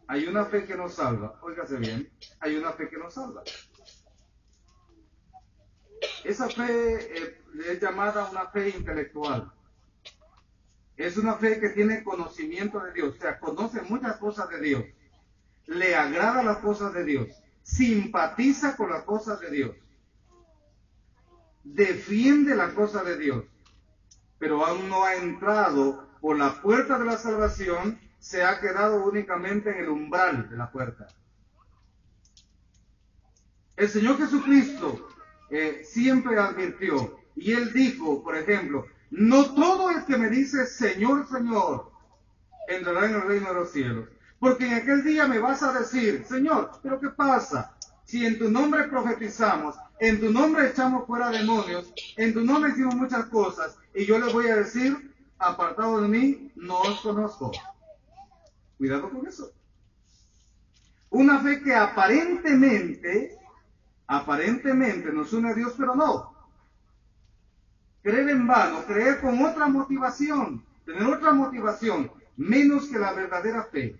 [0.08, 1.38] Hay una fe que nos salva.
[1.42, 2.10] Óigase bien,
[2.40, 3.44] hay una fe que nos salva.
[6.24, 9.52] Esa fe eh, es llamada una fe intelectual.
[10.98, 14.84] Es una fe que tiene conocimiento de Dios, o sea, conoce muchas cosas de Dios.
[15.66, 17.28] Le agrada las cosas de Dios.
[17.64, 19.76] Simpatiza con las cosas de Dios.
[21.64, 23.46] Defiende las cosas de Dios.
[24.40, 29.70] Pero aún no ha entrado por la puerta de la salvación se ha quedado únicamente
[29.72, 31.08] en el umbral de la puerta.
[33.78, 35.08] El Señor Jesucristo
[35.50, 41.28] eh, siempre advirtió y él dijo, por ejemplo, no todo el que me dice Señor,
[41.28, 41.92] Señor,
[42.68, 44.10] entrará en el reino de los cielos.
[44.40, 47.76] Porque en aquel día me vas a decir, Señor, pero ¿qué pasa?
[48.06, 52.96] Si en tu nombre profetizamos, en tu nombre echamos fuera demonios, en tu nombre hicimos
[52.96, 57.52] muchas cosas, y yo les voy a decir, apartado de mí, no os conozco.
[58.78, 59.52] Cuidado con eso.
[61.10, 63.38] Una fe que aparentemente,
[64.10, 66.34] aparentemente nos une a Dios, pero no.
[68.02, 73.98] Creer en vano, creer con otra motivación, tener otra motivación, menos que la verdadera fe.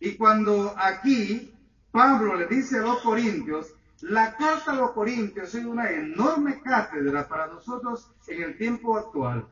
[0.00, 1.52] Y cuando aquí
[1.90, 7.28] Pablo le dice a los corintios, la carta a los corintios es una enorme cátedra
[7.28, 9.46] para nosotros en el tiempo actual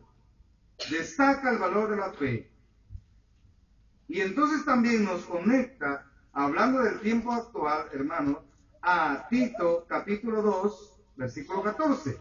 [0.90, 2.50] destaca el valor de la fe.
[4.08, 8.38] Y entonces también nos conecta, hablando del tiempo actual, hermanos,
[8.88, 12.20] a Tito capítulo 2, versículo 14.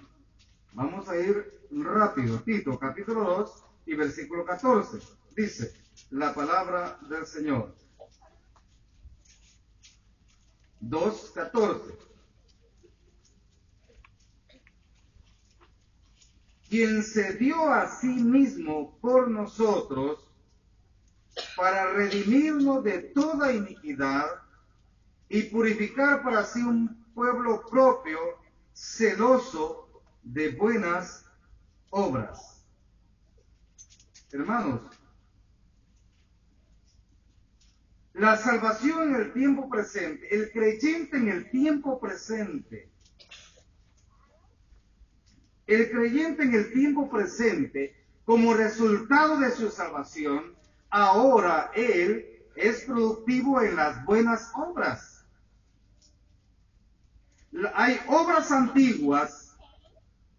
[0.73, 2.39] Vamos a ir rápido.
[2.39, 4.97] Tito capítulo 2 y versículo 14.
[5.35, 5.75] Dice
[6.09, 7.75] la palabra del Señor.
[10.81, 12.05] 2.14.
[16.67, 20.27] quien se dio a sí mismo por nosotros
[21.55, 24.25] para redimirnos de toda iniquidad
[25.35, 28.17] y purificar para sí un pueblo propio,
[28.71, 31.25] celoso de buenas
[31.89, 32.65] obras.
[34.31, 34.79] Hermanos,
[38.13, 42.89] la salvación en el tiempo presente, el creyente en el tiempo presente,
[45.67, 50.55] el creyente en el tiempo presente como resultado de su salvación,
[50.89, 52.25] ahora Él
[52.55, 55.14] es productivo en las buenas obras.
[57.73, 59.55] Hay obras antiguas,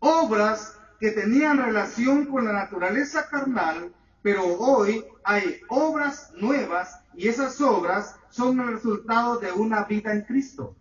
[0.01, 3.93] obras que tenían relación con la naturaleza carnal,
[4.23, 10.23] pero hoy hay obras nuevas y esas obras son el resultado de una vida en
[10.23, 10.77] Cristo,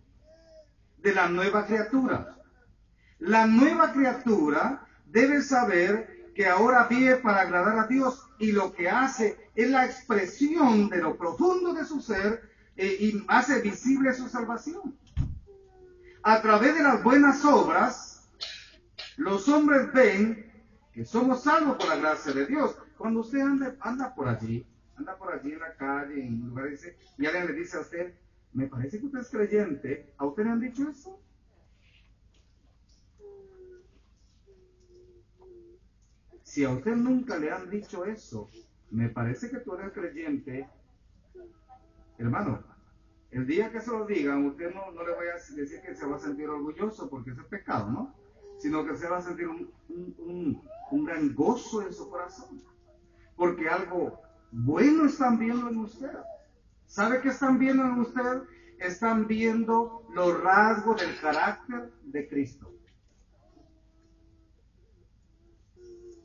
[0.98, 2.36] de la nueva criatura.
[3.18, 8.90] La nueva criatura debe saber que ahora vive para agradar a Dios y lo que
[8.90, 14.28] hace es la expresión de lo profundo de su ser eh, y hace visible su
[14.28, 14.98] salvación.
[16.28, 18.28] A través de las buenas obras,
[19.16, 20.50] los hombres ven
[20.92, 22.76] que somos salvos por la gracia de Dios.
[22.98, 24.66] Cuando usted anda, anda por allí,
[24.96, 26.84] anda por allí en la calle, en lugares,
[27.16, 28.12] y alguien le dice a usted,
[28.54, 31.20] me parece que usted es creyente, ¿a usted le han dicho eso?
[36.42, 38.50] Si a usted nunca le han dicho eso,
[38.90, 40.68] me parece que tú eres creyente,
[42.18, 42.64] hermano,
[43.36, 46.06] el día que se lo digan, usted no, no le voy a decir que se
[46.06, 48.14] va a sentir orgulloso porque ese es pecado, ¿no?
[48.58, 52.62] Sino que se va a sentir un, un, un gran gozo en su corazón.
[53.36, 54.18] Porque algo
[54.50, 56.12] bueno están viendo en usted.
[56.86, 58.42] ¿Sabe qué están viendo en usted?
[58.78, 62.72] Están viendo los rasgos del carácter de Cristo.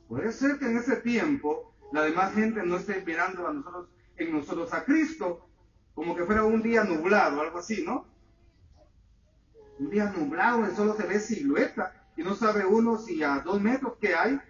[0.08, 4.32] Puede ser que en ese tiempo la demás gente no esté mirando a nosotros, en
[4.32, 5.51] nosotros a Cristo,
[5.94, 8.06] como que fuera un día nublado, algo así, ¿no?
[9.78, 13.60] Un día nublado donde solo se ve silueta y no sabe uno si a dos
[13.60, 14.40] metros que hay.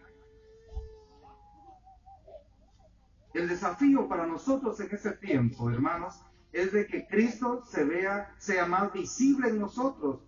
[3.34, 6.20] El desafío para nosotros en ese tiempo, hermanos,
[6.53, 10.20] es de que Cristo se vea, sea más visible en nosotros.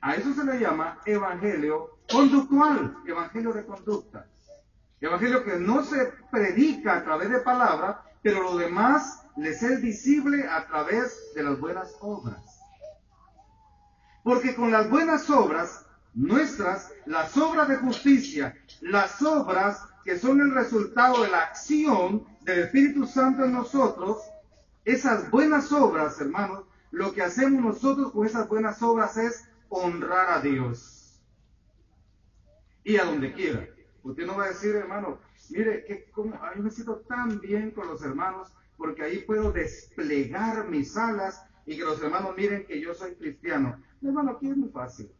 [0.00, 4.26] A eso se le llama evangelio conductual, evangelio de conducta.
[5.00, 10.48] Evangelio que no se predica a través de palabra, pero lo demás les es visible
[10.48, 12.58] a través de las buenas obras.
[14.22, 20.54] Porque con las buenas obras nuestras, las obras de justicia, las obras que son el
[20.54, 24.22] resultado de la acción del Espíritu Santo en nosotros,
[24.86, 30.40] esas buenas obras, hermanos, lo que hacemos nosotros con esas buenas obras es honrar a
[30.40, 31.20] Dios.
[32.84, 33.68] Y a donde quiera.
[34.02, 35.18] Usted no va a decir, hermano,
[35.50, 40.68] mire, que como, yo me siento tan bien con los hermanos porque ahí puedo desplegar
[40.68, 43.82] mis alas y que los hermanos miren que yo soy cristiano.
[44.02, 45.10] hermano, aquí es muy fácil.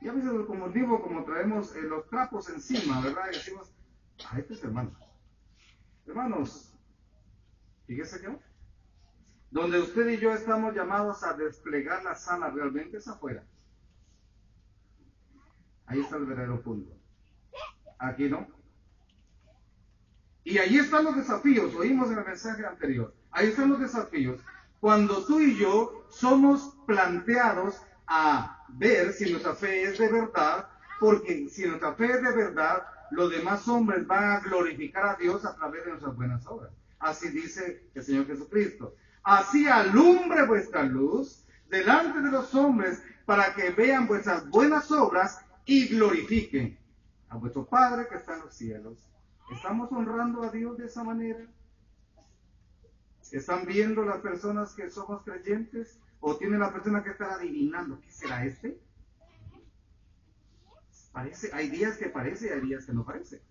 [0.00, 3.24] Y a veces como digo, como traemos eh, los trapos encima, ¿verdad?
[3.30, 3.70] Y decimos,
[4.30, 4.94] a estos hermanos.
[6.06, 6.74] Hermanos,
[7.86, 8.38] fíjese que
[9.50, 13.44] donde usted y yo estamos llamados a desplegar la sala realmente es afuera.
[15.90, 16.90] Ahí está el verdadero punto.
[17.98, 18.46] Aquí no.
[20.44, 23.14] Y ahí están los desafíos, oímos en el mensaje anterior.
[23.30, 24.40] Ahí están los desafíos.
[24.80, 30.68] Cuando tú y yo somos planteados a ver si nuestra fe es de verdad,
[30.98, 35.44] porque si nuestra fe es de verdad, los demás hombres van a glorificar a Dios
[35.44, 36.72] a través de nuestras buenas obras.
[36.98, 43.70] Así dice el Señor Jesucristo así alumbre vuestra luz delante de los hombres para que
[43.70, 46.78] vean vuestras buenas obras y glorifiquen
[47.28, 48.98] a vuestro Padre que está en los cielos.
[49.52, 51.46] ¿Estamos honrando a Dios de esa manera?
[53.32, 55.98] ¿Están viendo las personas que somos creyentes?
[56.20, 58.00] ¿O tiene la persona que está adivinando?
[58.00, 58.80] ¿Qué será este?
[61.12, 63.42] Parece, hay días que parece y hay días que no parece.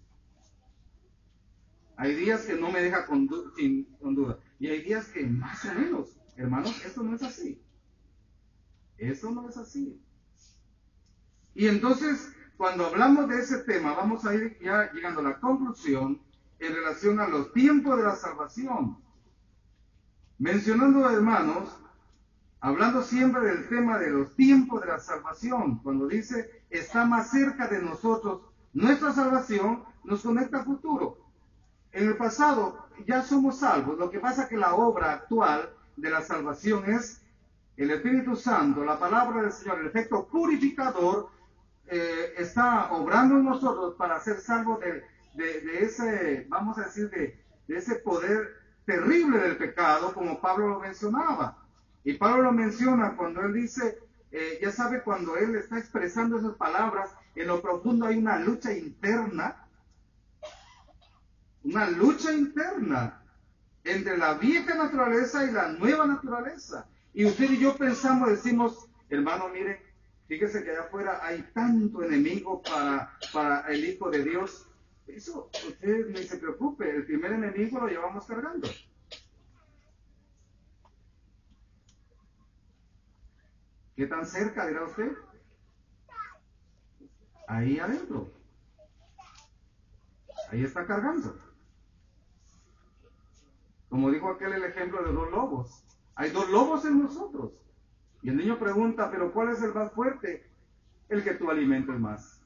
[1.98, 4.40] Hay días que no me deja con, duda.
[4.60, 7.62] Y hay días que más o menos, hermanos, esto no es así.
[8.98, 10.02] Eso no es así.
[11.56, 16.22] Y entonces, cuando hablamos de ese tema, vamos a ir ya llegando a la conclusión
[16.60, 18.98] en relación a los tiempos de la salvación.
[20.38, 21.78] Mencionando, hermanos,
[22.60, 27.68] hablando siempre del tema de los tiempos de la salvación, cuando dice está más cerca
[27.68, 28.42] de nosotros,
[28.74, 31.18] nuestra salvación nos conecta al futuro.
[31.92, 33.98] En el pasado ya somos salvos.
[33.98, 37.22] Lo que pasa es que la obra actual de la salvación es
[37.78, 41.30] el Espíritu Santo, la palabra del Señor, el efecto purificador
[41.90, 45.04] eh, está obrando nosotros para ser salvos de,
[45.82, 47.38] ese, vamos a decir, de,
[47.68, 51.58] ese poder terrible del pecado, como Pablo lo mencionaba.
[52.04, 54.00] Y Pablo lo menciona cuando él dice,
[54.32, 58.74] eh, ya sabe, cuando él está expresando esas palabras, en lo profundo hay una lucha
[58.74, 59.70] interna
[61.64, 63.22] una lucha interna
[63.84, 66.88] entre la vieja naturaleza y la nueva naturaleza.
[67.14, 69.82] Y usted y yo pensamos, decimos, hermano, mire,
[70.30, 74.70] Fíjese que allá afuera hay tanto enemigo para, para el Hijo de Dios.
[75.08, 78.68] Eso, usted ni se preocupe, el primer enemigo lo llevamos cargando.
[83.96, 85.12] ¿Qué tan cerca dirá usted?
[87.48, 88.32] Ahí adentro.
[90.52, 91.40] Ahí está cargando.
[93.90, 95.84] Como dijo aquel el ejemplo de dos lobos.
[96.14, 97.52] Hay dos lobos en nosotros.
[98.22, 100.46] Y el niño pregunta, pero ¿cuál es el más fuerte?
[101.08, 102.42] El que tú alimentes más.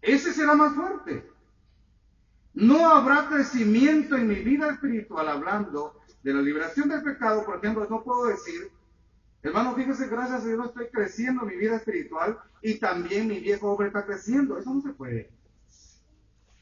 [0.00, 1.30] Ese será más fuerte.
[2.54, 7.44] No habrá crecimiento en mi vida espiritual hablando de la liberación del pecado.
[7.44, 8.70] Por ejemplo, no puedo decir,
[9.42, 13.70] hermano, fíjese, gracias a Dios estoy creciendo en mi vida espiritual y también mi viejo
[13.70, 14.58] hombre está creciendo.
[14.58, 15.30] Eso no se puede.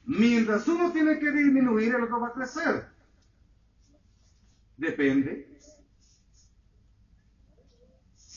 [0.04, 2.86] Mientras uno tiene que disminuir, el otro va a crecer.
[4.76, 5.48] Depende.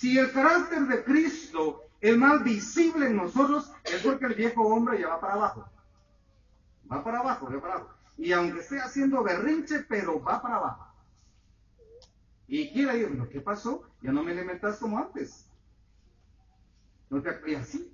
[0.04, 5.00] Si el carácter de Cristo es más visible en nosotros, es porque el viejo hombre
[5.00, 5.70] ya va para abajo.
[6.92, 7.94] Va para abajo, va para abajo.
[8.18, 10.94] Y aunque esté haciendo berrinche, pero va para abajo.
[12.50, 13.90] Y quiere ir, ¿qué pasó?
[14.02, 15.48] Ya no me alimentas como antes.
[17.10, 17.90] No te, y así.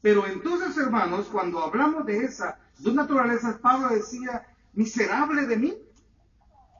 [0.00, 5.76] Pero entonces, hermanos, cuando hablamos de esa dos naturalezas, Pablo decía, miserable de mí,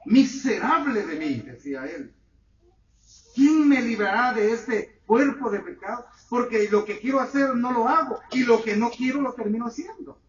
[0.05, 2.15] miserable de mí, decía él.
[3.33, 6.05] ¿Quién me librará de este cuerpo de pecado?
[6.29, 9.65] Porque lo que quiero hacer no lo hago y lo que no quiero lo termino
[9.65, 10.21] haciendo.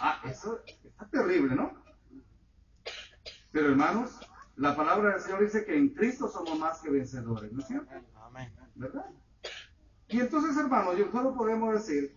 [0.00, 1.72] Ah, eso está terrible, ¿no?
[3.52, 4.18] Pero hermanos,
[4.56, 7.90] la palabra del Señor dice que en Cristo somos más que vencedores, ¿no es cierto?
[8.16, 8.52] Amén.
[8.74, 9.06] ¿Verdad?
[10.08, 12.16] Y entonces, hermanos, yo solo podemos decir,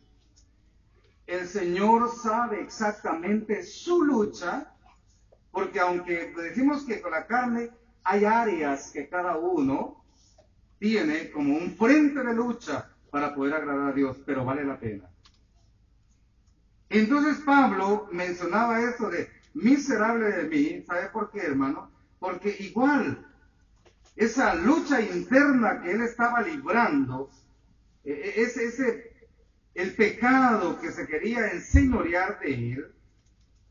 [1.25, 4.73] el Señor sabe exactamente su lucha,
[5.51, 7.71] porque aunque decimos que con la carne
[8.09, 10.01] hay áreas que cada uno
[10.79, 15.09] tiene como un frente de lucha para poder agradar a Dios, pero vale la pena.
[16.89, 21.91] Entonces Pablo mencionaba esto de miserable de mí, ¿sabe por qué, hermano?
[22.17, 23.25] Porque igual
[24.15, 27.29] esa lucha interna que él estaba librando,
[28.05, 29.11] e, e, ese, ese,
[29.73, 32.95] el pecado que se quería enseñorear de él,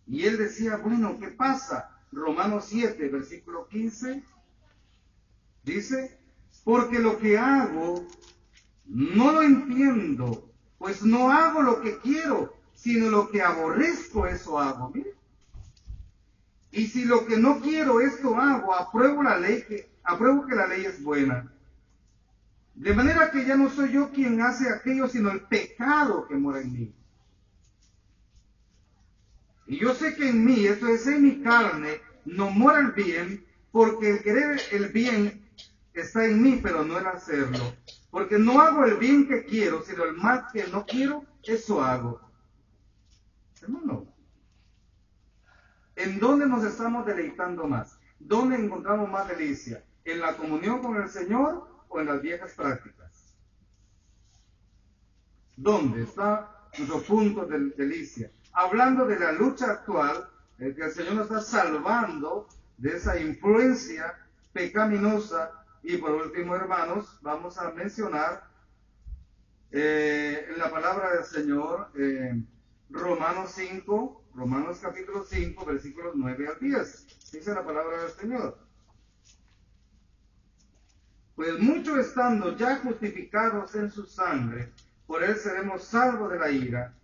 [0.06, 1.95] y él decía, bueno, ¿qué pasa?
[2.16, 4.24] Romanos 7, versículo 15,
[5.64, 6.18] dice,
[6.64, 8.06] porque lo que hago
[8.86, 14.94] no lo entiendo, pues no hago lo que quiero, sino lo que aborrezco, eso hago.
[16.70, 20.66] Y si lo que no quiero, esto hago, apruebo la ley, que, apruebo que la
[20.66, 21.52] ley es buena.
[22.74, 26.62] De manera que ya no soy yo quien hace aquello, sino el pecado que mora
[26.62, 26.94] en mí.
[29.66, 33.44] Y yo sé que en mí, esto es en mi carne, no mora el bien,
[33.72, 35.48] porque el querer el bien
[35.92, 37.74] está en mí, pero no el hacerlo.
[38.10, 42.20] Porque no hago el bien que quiero, sino el mal que no quiero, eso hago.
[43.60, 44.06] Hermano,
[45.96, 47.98] ¿en dónde nos estamos deleitando más?
[48.18, 49.84] ¿Dónde encontramos más delicia?
[50.04, 53.34] ¿En la comunión con el Señor o en las viejas prácticas?
[55.56, 58.30] ¿Dónde está nuestro punto de delicia?
[58.58, 62.48] Hablando de la lucha actual, el que el Señor nos está salvando
[62.78, 64.14] de esa influencia
[64.54, 65.52] pecaminosa.
[65.82, 68.44] Y por último, hermanos, vamos a mencionar
[69.70, 72.42] eh, la palabra del Señor, eh,
[72.88, 77.32] Romanos 5, Romanos capítulo 5, versículos 9 al 10.
[77.32, 78.58] Dice la palabra del Señor.
[81.34, 84.72] Pues mucho estando ya justificados en su sangre,
[85.06, 86.95] por él seremos salvos de la ira.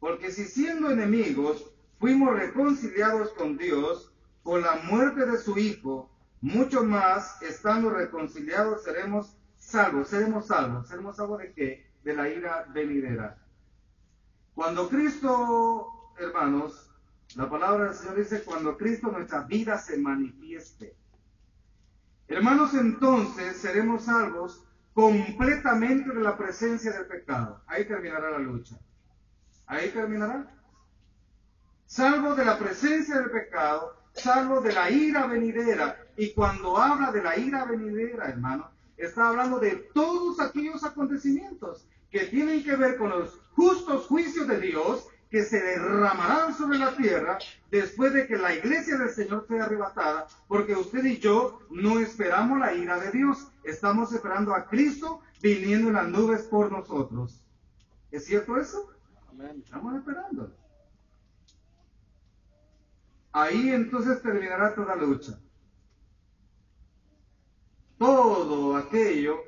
[0.00, 4.10] Porque si siendo enemigos fuimos reconciliados con Dios
[4.42, 11.16] por la muerte de su Hijo, mucho más estando reconciliados seremos salvos, seremos salvos, seremos
[11.16, 11.86] salvos de qué?
[12.02, 13.38] De la ira venidera.
[14.54, 15.86] Cuando Cristo,
[16.18, 16.90] hermanos,
[17.36, 20.96] la palabra del Señor dice, cuando Cristo nuestra vida se manifieste.
[22.26, 27.62] Hermanos, entonces seremos salvos completamente de la presencia del pecado.
[27.66, 28.78] Ahí terminará la lucha.
[29.70, 30.52] Ahí terminará.
[31.86, 35.96] Salvo de la presencia del pecado, salvo de la ira venidera.
[36.16, 42.24] Y cuando habla de la ira venidera, hermano, está hablando de todos aquellos acontecimientos que
[42.24, 47.38] tienen que ver con los justos juicios de Dios que se derramarán sobre la tierra
[47.70, 52.58] después de que la iglesia del Señor sea arrebatada, porque usted y yo no esperamos
[52.58, 57.40] la ira de Dios, estamos esperando a Cristo viniendo en las nubes por nosotros.
[58.10, 58.90] ¿Es cierto eso?
[59.64, 60.56] Estamos esperando.
[63.32, 65.38] Ahí entonces terminará toda lucha.
[67.98, 69.38] Todo aquello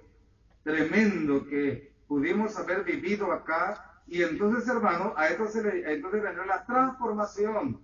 [0.62, 4.02] tremendo que pudimos haber vivido acá.
[4.06, 7.80] Y entonces, hermano, a esto se le, entonces vendrá la transformación.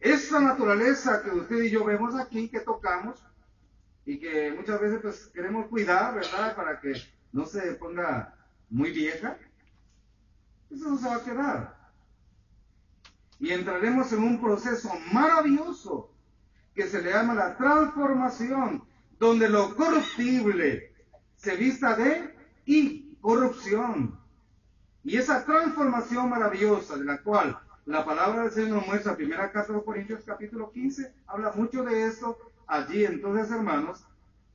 [0.00, 3.22] Esa naturaleza que usted y yo vemos aquí, que tocamos,
[4.06, 6.54] y que muchas veces pues queremos cuidar, ¿verdad?
[6.54, 6.92] Para que
[7.32, 8.34] no se ponga
[8.68, 9.38] muy vieja.
[10.74, 11.76] Eso no se va a quedar.
[13.38, 16.10] Y entraremos en un proceso maravilloso
[16.74, 18.82] que se le llama la transformación,
[19.18, 20.92] donde lo corruptible
[21.36, 22.34] se vista de
[22.66, 24.18] incorrupción.
[25.04, 27.56] Y esa transformación maravillosa de la cual
[27.86, 32.06] la palabra del Señor nos muestra, primera carta de Corintios capítulo 15, habla mucho de
[32.06, 32.36] esto.
[32.66, 34.04] Allí entonces, hermanos,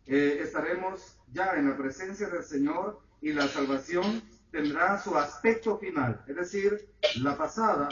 [0.07, 4.22] eh, estaremos ya en la presencia del Señor y la salvación
[4.52, 6.24] tendrá su aspecto final.
[6.28, 6.89] Es decir,
[7.22, 7.89] la pasada,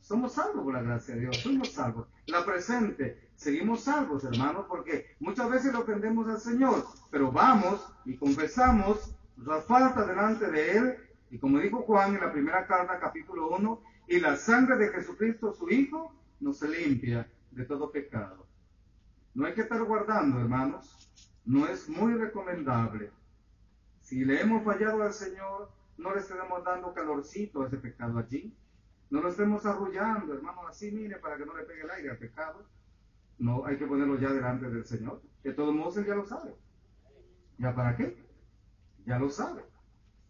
[0.00, 2.08] somos salvos por la gracia de Dios, somos salvos.
[2.26, 8.16] La presente, seguimos salvos, hermanos, porque muchas veces lo ofendemos al Señor, pero vamos y
[8.16, 10.96] confesamos la falta delante de Él,
[11.30, 15.52] y como dijo Juan en la primera carta, capítulo 1, y la sangre de Jesucristo,
[15.52, 18.46] su Hijo, nos limpia de todo pecado.
[19.34, 21.08] No hay que estar guardando, hermanos,
[21.44, 23.10] no es muy recomendable.
[24.00, 25.70] Si le hemos fallado al Señor,
[26.00, 28.56] no le estemos dando calorcito a ese pecado allí.
[29.10, 32.18] No lo estemos arrullando, hermano, así mire, para que no le pegue el aire al
[32.18, 32.66] pecado.
[33.38, 35.22] No, hay que ponerlo ya delante del Señor.
[35.42, 36.54] De todos modos, Él ya lo sabe.
[37.58, 38.16] ¿Ya para qué?
[39.04, 39.64] Ya lo sabe.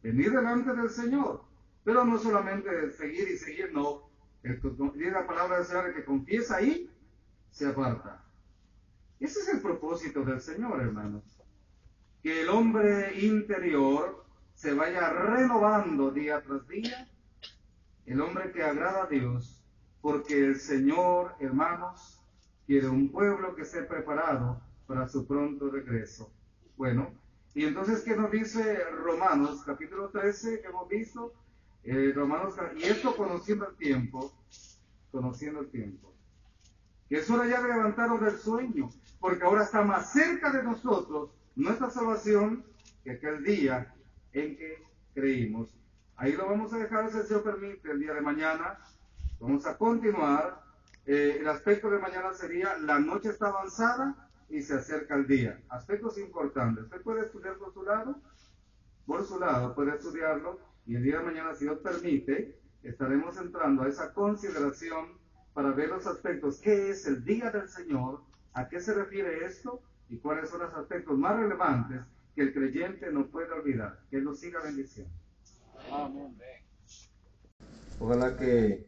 [0.02, 1.44] Venir delante del Señor.
[1.84, 4.10] Pero no solamente seguir y seguir, no.
[4.42, 6.90] El que la palabra del Señor, que confiesa ahí,
[7.50, 8.24] se aparta.
[9.18, 11.24] Ese es el propósito del Señor, hermanos.
[12.22, 14.19] Que el hombre interior
[14.60, 17.08] se vaya renovando día tras día.
[18.04, 19.58] El hombre que agrada a Dios.
[20.02, 22.22] Porque el Señor, hermanos,
[22.66, 26.30] quiere un pueblo que esté preparado para su pronto regreso.
[26.76, 27.10] Bueno,
[27.54, 31.32] y entonces, ¿qué nos dice Romanos, capítulo 13, que hemos visto?
[31.82, 34.30] Eh, Romanos, y esto conociendo el tiempo,
[35.10, 36.12] conociendo el tiempo.
[37.08, 38.90] Que es hora ya de levantarnos del sueño,
[39.20, 42.62] porque ahora está más cerca de nosotros nuestra salvación
[43.02, 43.94] que aquel día
[44.32, 44.82] en que
[45.14, 45.74] creímos.
[46.16, 48.78] Ahí lo vamos a dejar, si el Señor permite, el día de mañana.
[49.40, 50.60] Vamos a continuar
[51.06, 55.60] eh, el aspecto de mañana sería la noche está avanzada y se acerca el día.
[55.68, 56.84] Aspectos importantes.
[56.84, 58.20] Usted puede estudiar por su lado,
[59.06, 63.82] por su lado puede estudiarlo y el día de mañana, si Dios permite, estaremos entrando
[63.82, 65.18] a esa consideración
[65.54, 66.60] para ver los aspectos.
[66.60, 68.22] ¿Qué es el día del Señor?
[68.52, 69.82] ¿A qué se refiere esto?
[70.10, 72.02] ¿Y cuáles son los aspectos más relevantes
[72.34, 74.00] que el creyente no puede olvidar?
[74.10, 75.12] Que Él nos siga bendiciendo.
[75.92, 76.36] Amén.
[77.98, 78.86] Ojalá que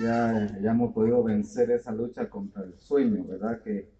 [0.00, 3.62] ya, ya hemos podido vencer esa lucha contra el sueño, ¿verdad?
[3.62, 3.90] Que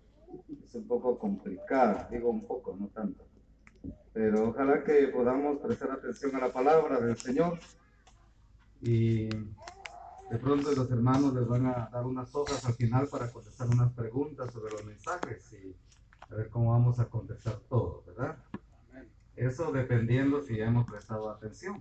[0.64, 3.24] es un poco complicada, digo un poco, no tanto.
[4.12, 7.58] Pero ojalá que podamos prestar atención a la palabra del Señor
[8.80, 13.68] y de pronto los hermanos les van a dar unas hojas al final para contestar
[13.68, 15.74] unas preguntas sobre los mensajes y
[16.20, 18.36] a ver cómo vamos a contestar todo, ¿verdad?
[19.38, 21.80] Eso dependiendo si hemos prestado atención.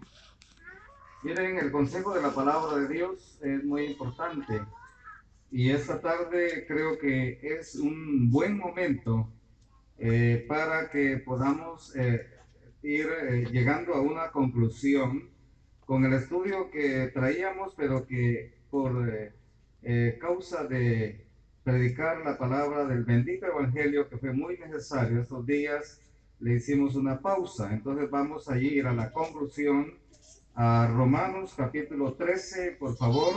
[1.23, 4.61] Miren, el consejo de la palabra de Dios es muy importante
[5.49, 9.27] y esta tarde creo que es un buen momento
[9.97, 12.27] eh, para que podamos eh,
[12.83, 15.29] ir eh, llegando a una conclusión
[15.85, 19.33] con el estudio que traíamos, pero que por
[20.19, 21.25] causa de
[21.63, 26.01] predicar la palabra del bendito evangelio que fue muy necesario estos días,
[26.39, 27.71] le hicimos una pausa.
[27.71, 29.97] Entonces vamos a ir a la conclusión
[30.55, 33.35] a Romanos capítulo 13, por favor.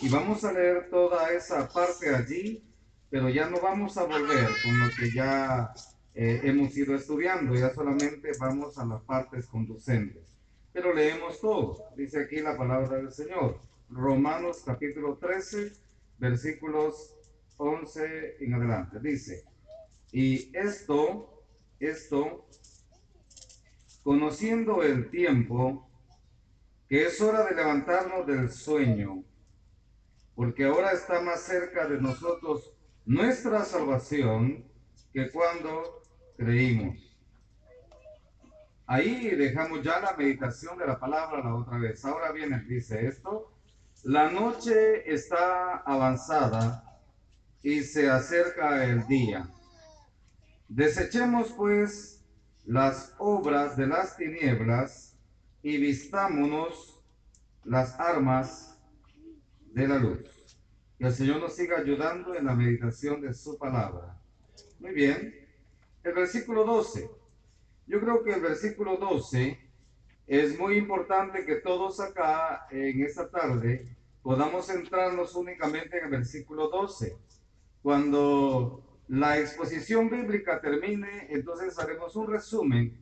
[0.00, 2.64] Y vamos a leer toda esa parte allí,
[3.10, 5.72] pero ya no vamos a volver con lo que ya
[6.14, 10.22] eh, hemos ido estudiando, ya solamente vamos a las partes conducentes.
[10.72, 13.60] Pero leemos todo, dice aquí la palabra del Señor.
[13.88, 15.72] Romanos capítulo 13,
[16.18, 17.14] versículos
[17.56, 18.98] 11 en adelante.
[19.00, 19.44] Dice,
[20.10, 21.33] y esto,
[21.86, 22.46] esto
[24.02, 25.88] conociendo el tiempo,
[26.88, 29.24] que es hora de levantarnos del sueño,
[30.34, 32.74] porque ahora está más cerca de nosotros
[33.06, 34.64] nuestra salvación
[35.12, 36.02] que cuando
[36.36, 36.98] creímos.
[38.86, 42.04] Ahí dejamos ya la meditación de la palabra la otra vez.
[42.04, 43.50] Ahora viene, dice esto,
[44.02, 47.00] la noche está avanzada
[47.62, 49.48] y se acerca el día.
[50.74, 52.20] Desechemos pues
[52.64, 55.16] las obras de las tinieblas
[55.62, 57.00] y vistámonos
[57.62, 58.76] las armas
[59.72, 60.58] de la luz.
[60.98, 64.20] Que el Señor nos siga ayudando en la meditación de su palabra.
[64.80, 65.46] Muy bien.
[66.02, 67.08] El versículo 12.
[67.86, 69.56] Yo creo que el versículo 12
[70.26, 76.68] es muy importante que todos acá en esta tarde podamos centrarnos únicamente en el versículo
[76.68, 77.16] 12.
[77.80, 82.96] Cuando la exposición bíblica termine, entonces haremos un resumen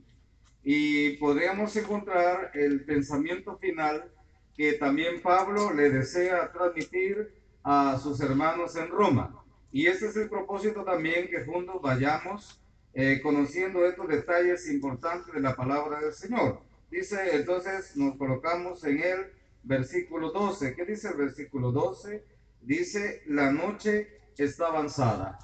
[0.64, 4.10] y podríamos encontrar el pensamiento final
[4.56, 7.32] que también Pablo le desea transmitir
[7.64, 9.44] a sus hermanos en Roma.
[9.72, 12.60] Y este es el propósito también que juntos vayamos
[12.94, 16.60] eh, conociendo estos detalles importantes de la palabra del Señor.
[16.90, 19.32] Dice, entonces nos colocamos en el
[19.62, 20.74] versículo 12.
[20.74, 22.22] ¿Qué dice el versículo 12?
[22.60, 25.38] Dice, la noche está avanzada.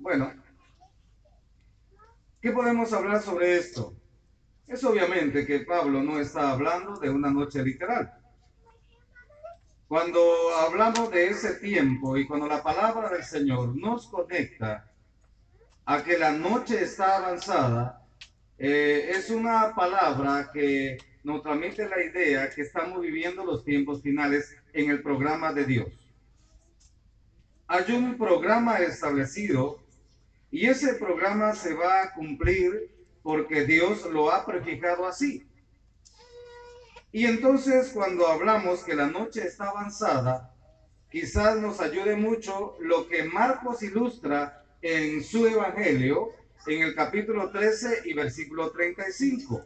[0.00, 0.32] Bueno,
[2.40, 3.94] ¿qué podemos hablar sobre esto?
[4.66, 8.10] Es obviamente que Pablo no está hablando de una noche literal.
[9.88, 10.22] Cuando
[10.56, 14.90] hablamos de ese tiempo y cuando la palabra del Señor nos conecta
[15.84, 18.02] a que la noche está avanzada,
[18.56, 24.56] eh, es una palabra que nos transmite la idea que estamos viviendo los tiempos finales
[24.72, 25.88] en el programa de Dios.
[27.68, 29.79] Hay un programa establecido
[30.50, 32.90] y ese programa se va a cumplir
[33.22, 35.46] porque Dios lo ha prefijado así.
[37.12, 40.54] Y entonces cuando hablamos que la noche está avanzada,
[41.10, 46.30] quizás nos ayude mucho lo que Marcos ilustra en su Evangelio,
[46.66, 49.64] en el capítulo 13 y versículo 35.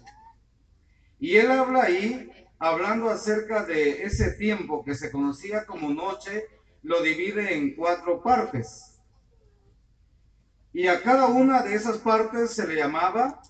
[1.20, 6.46] Y él habla ahí, hablando acerca de ese tiempo que se conocía como noche,
[6.82, 8.93] lo divide en cuatro partes.
[10.74, 13.40] Y a cada una de esas partes se le llamaba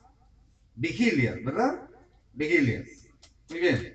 [0.75, 1.89] vigilia, ¿verdad?
[2.35, 2.87] Vigilias.
[3.49, 3.95] Muy bien.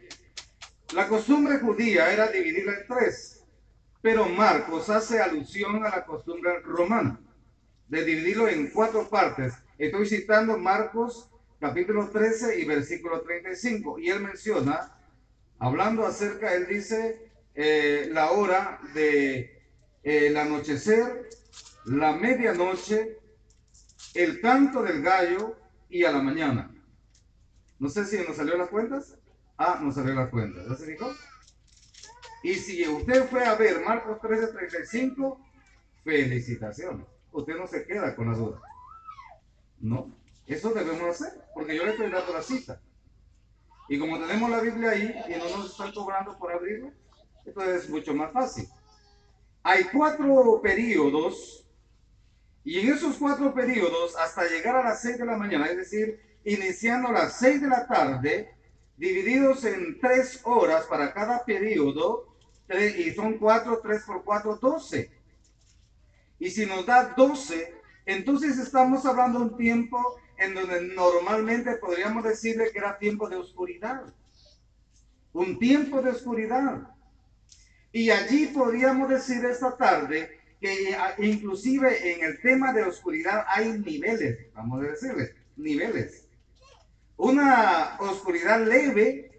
[0.96, 3.44] La costumbre judía era dividirla en tres,
[4.02, 7.22] pero Marcos hace alusión a la costumbre romana
[7.88, 9.54] de dividirlo en cuatro partes.
[9.78, 14.00] Estoy citando Marcos capítulo 13 y versículo 35.
[14.00, 14.92] Y él menciona,
[15.60, 19.62] hablando acerca, él dice, eh, la hora de
[20.02, 21.30] eh, anochecer,
[21.90, 23.18] la medianoche,
[24.14, 25.56] el canto del gallo
[25.90, 26.72] y a la mañana.
[27.80, 29.18] No sé si nos salió las cuentas.
[29.58, 30.62] Ah, no salió la cuenta.
[30.68, 31.12] ¿Ya se dijo?
[32.44, 35.40] Y si usted fue a ver Marcos 13:35,
[36.04, 37.08] felicitaciones.
[37.32, 38.62] Usted no se queda con la duda.
[39.80, 40.12] No,
[40.46, 42.80] eso debemos hacer, porque yo le estoy dando la cita.
[43.88, 46.92] Y como tenemos la Biblia ahí y no nos están cobrando por abrirla,
[47.46, 48.68] esto es mucho más fácil.
[49.64, 51.59] Hay cuatro periodos,
[52.64, 56.20] y en esos cuatro periodos, hasta llegar a las seis de la mañana, es decir,
[56.44, 58.54] iniciando a las seis de la tarde,
[58.98, 62.36] divididos en tres horas para cada periodo,
[62.98, 65.12] y son cuatro, tres por cuatro, doce.
[66.38, 72.24] Y si nos da doce, entonces estamos hablando de un tiempo en donde normalmente podríamos
[72.24, 74.04] decirle que era tiempo de oscuridad.
[75.34, 76.90] Un tiempo de oscuridad.
[77.92, 84.48] Y allí podríamos decir esta tarde que inclusive en el tema de oscuridad hay niveles,
[84.54, 86.30] vamos a decirle, niveles
[87.20, 89.30] una oscuridad leve,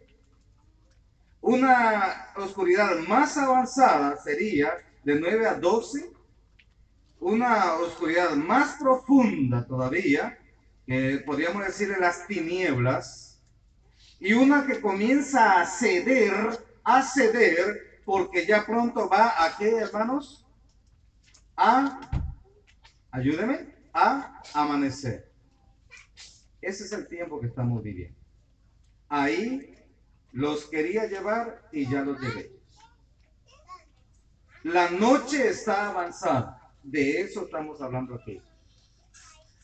[1.41, 6.13] una oscuridad más avanzada sería de 9 a 12,
[7.21, 10.39] una oscuridad más profunda todavía,
[10.87, 13.41] que podríamos decirle las tinieblas,
[14.19, 20.47] y una que comienza a ceder, a ceder, porque ya pronto va a qué, hermanos?
[23.11, 25.31] Ayúdeme, a amanecer.
[26.63, 28.19] Ese es el tiempo que estamos viviendo.
[29.11, 29.75] Ahí
[30.33, 32.51] los quería llevar y ya los llevé.
[34.63, 36.57] La noche está avanzada.
[36.83, 38.41] De eso estamos hablando aquí.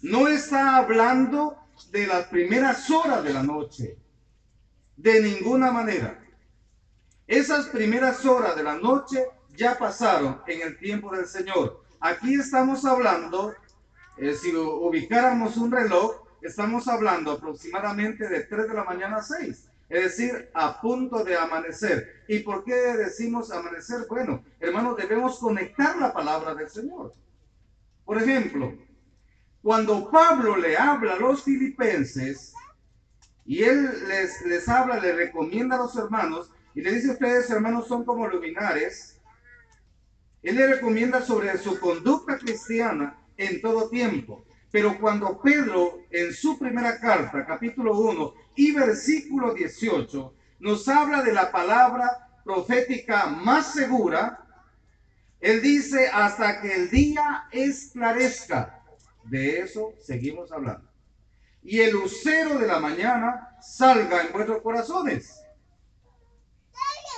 [0.02, 1.56] No está hablando
[1.90, 3.96] de las primeras horas de la noche.
[4.98, 6.22] De ninguna manera.
[7.26, 9.24] Esas primeras horas de la noche
[9.56, 11.85] ya pasaron en el tiempo del Señor.
[12.06, 13.52] Aquí estamos hablando,
[14.16, 19.68] eh, si ubicáramos un reloj, estamos hablando aproximadamente de 3 de la mañana a 6,
[19.88, 22.22] es decir, a punto de amanecer.
[22.28, 24.06] ¿Y por qué decimos amanecer?
[24.08, 27.12] Bueno, hermanos, debemos conectar la palabra del Señor.
[28.04, 28.72] Por ejemplo,
[29.60, 32.54] cuando Pablo le habla a los filipenses
[33.44, 37.88] y él les, les habla, le recomienda a los hermanos y le dice, ustedes hermanos
[37.88, 39.15] son como luminares,
[40.46, 44.44] él le recomienda sobre su conducta cristiana en todo tiempo.
[44.70, 51.32] Pero cuando Pedro en su primera carta, capítulo 1 y versículo 18, nos habla de
[51.32, 54.46] la palabra profética más segura,
[55.40, 58.84] él dice hasta que el día esclarezca.
[59.24, 60.88] De eso seguimos hablando.
[61.64, 65.42] y el lucero de la mañana salga en vuestros corazones.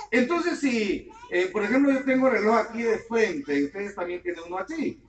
[0.09, 4.21] Entonces, si, eh, por ejemplo, yo tengo el reloj aquí de frente y ustedes también
[4.21, 5.01] tienen uno aquí.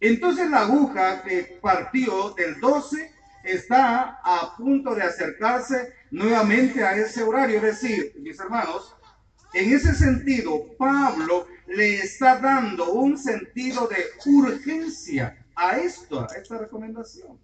[0.00, 3.12] Entonces la aguja que partió del 12
[3.44, 7.56] está a punto de acercarse nuevamente a ese horario.
[7.56, 8.94] Es decir, mis hermanos,
[9.52, 16.58] en ese sentido, Pablo le está dando un sentido de urgencia a esto, a esta
[16.58, 17.38] recomendación.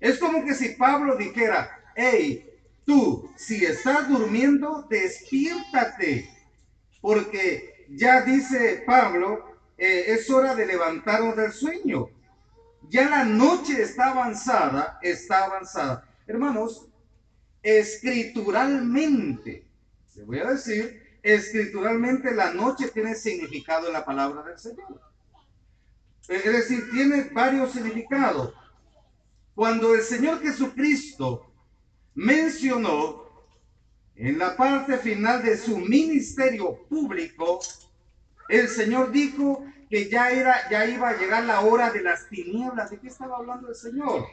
[0.00, 2.48] Es como que si Pablo dijera, hey,
[2.84, 6.28] tú, si estás durmiendo, despiértate,
[7.02, 12.08] porque ya dice Pablo, eh, es hora de levantarnos del sueño.
[12.88, 16.08] Ya la noche está avanzada, está avanzada.
[16.26, 16.88] Hermanos,
[17.62, 19.66] escrituralmente,
[20.14, 25.00] le voy a decir, escrituralmente la noche tiene significado en la palabra del Señor.
[26.28, 28.54] Es decir, tiene varios significados.
[29.54, 31.52] Cuando el Señor Jesucristo
[32.14, 33.21] mencionó
[34.16, 37.60] en la parte final de su ministerio público,
[38.48, 42.90] el Señor dijo que ya era, ya iba a llegar la hora de las tinieblas.
[42.90, 44.26] ¿De qué estaba hablando el Señor?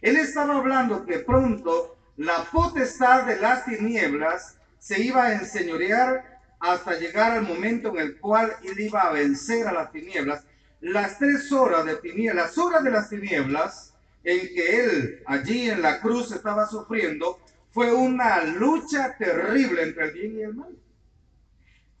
[0.00, 6.98] Él estaba hablando que pronto la potestad de las tinieblas se iba a enseñorear hasta
[6.98, 10.44] llegar al momento en el cual él iba a vencer a las tinieblas.
[10.80, 13.94] Las tres horas de tinieblas, las horas de las tinieblas,
[14.24, 17.40] en que él allí en la cruz estaba sufriendo
[17.72, 20.76] fue una lucha terrible entre el bien y el mal.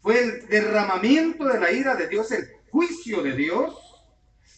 [0.00, 3.78] Fue el derramamiento de la ira de Dios, el juicio de Dios.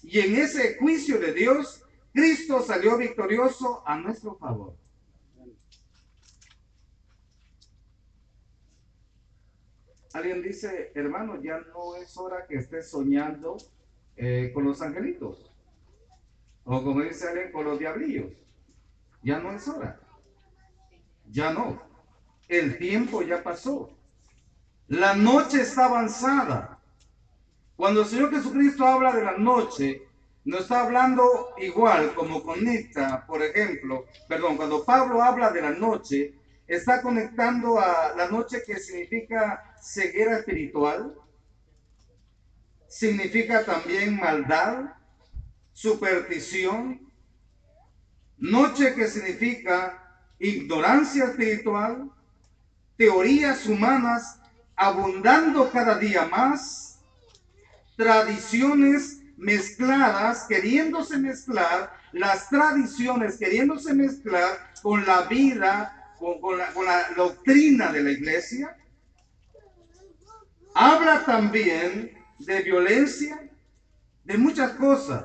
[0.02, 4.74] Y en ese juicio de Dios, Cristo salió victorioso a nuestro favor.
[10.12, 13.56] Alguien dice, hermano, ya no es hora que estés soñando
[14.16, 15.52] eh, con los angelitos.
[16.64, 18.32] O como dice alguien, con los diablillos.
[19.22, 20.00] Ya no es hora.
[21.35, 21.82] Ya no.
[22.47, 23.91] El tiempo ya pasó.
[24.87, 26.78] La noche está avanzada.
[27.74, 30.07] Cuando el Señor Jesucristo habla de la noche,
[30.45, 36.35] no está hablando igual como conecta, por ejemplo, perdón, cuando Pablo habla de la noche,
[36.68, 41.16] está conectando a la noche que significa ceguera espiritual,
[42.87, 44.85] significa también maldad,
[45.72, 47.12] superstición,
[48.37, 50.03] noche que significa
[50.39, 52.11] ignorancia espiritual,
[52.97, 54.39] teorías humanas
[54.76, 56.99] abundando cada día más,
[57.97, 67.09] tradiciones mezcladas, queriéndose mezclar, las tradiciones queriéndose mezclar con la vida, con, la, con la
[67.16, 68.76] doctrina de la iglesia.
[70.74, 73.49] Habla también de violencia,
[74.24, 75.24] de muchas cosas.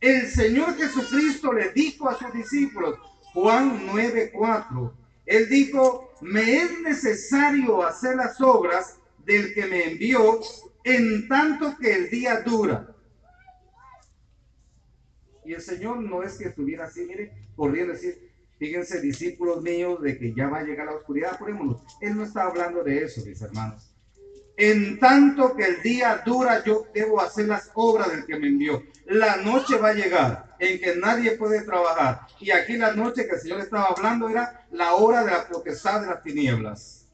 [0.00, 2.98] El Señor Jesucristo le dijo a sus discípulos,
[3.36, 4.92] Juan 9:4,
[5.26, 10.40] Él dijo, me es necesario hacer las obras del que me envió
[10.84, 12.96] en tanto que el día dura.
[15.44, 18.26] Y el Señor no es que estuviera así, mire, corriendo decir,
[18.58, 21.82] fíjense, discípulos míos, de que ya va a llegar la oscuridad, ponémonos.
[22.00, 23.94] Él no está hablando de eso, mis hermanos.
[24.56, 28.82] En tanto que el día dura, yo debo hacer las obras del que me envió.
[29.04, 32.26] La noche va a llegar en que nadie puede trabajar.
[32.40, 36.00] Y aquí la noche que el Señor estaba hablando era la hora de la potestad
[36.00, 37.08] de las tinieblas.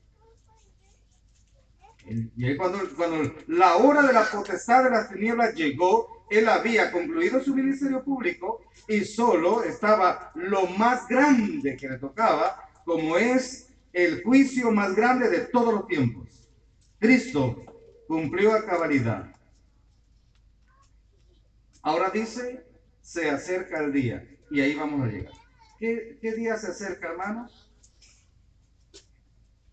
[2.04, 7.42] Y cuando, cuando la hora de la potestad de las tinieblas llegó, él había concluido
[7.42, 14.22] su ministerio público y solo estaba lo más grande que le tocaba, como es el
[14.22, 16.48] juicio más grande de todos los tiempos.
[16.98, 17.64] Cristo
[18.08, 19.30] cumplió a cabalidad.
[21.82, 22.64] Ahora dice,
[23.02, 24.26] se acerca el día.
[24.50, 25.32] Y ahí vamos a llegar.
[25.78, 27.68] ¿Qué, día se acerca, hermanos?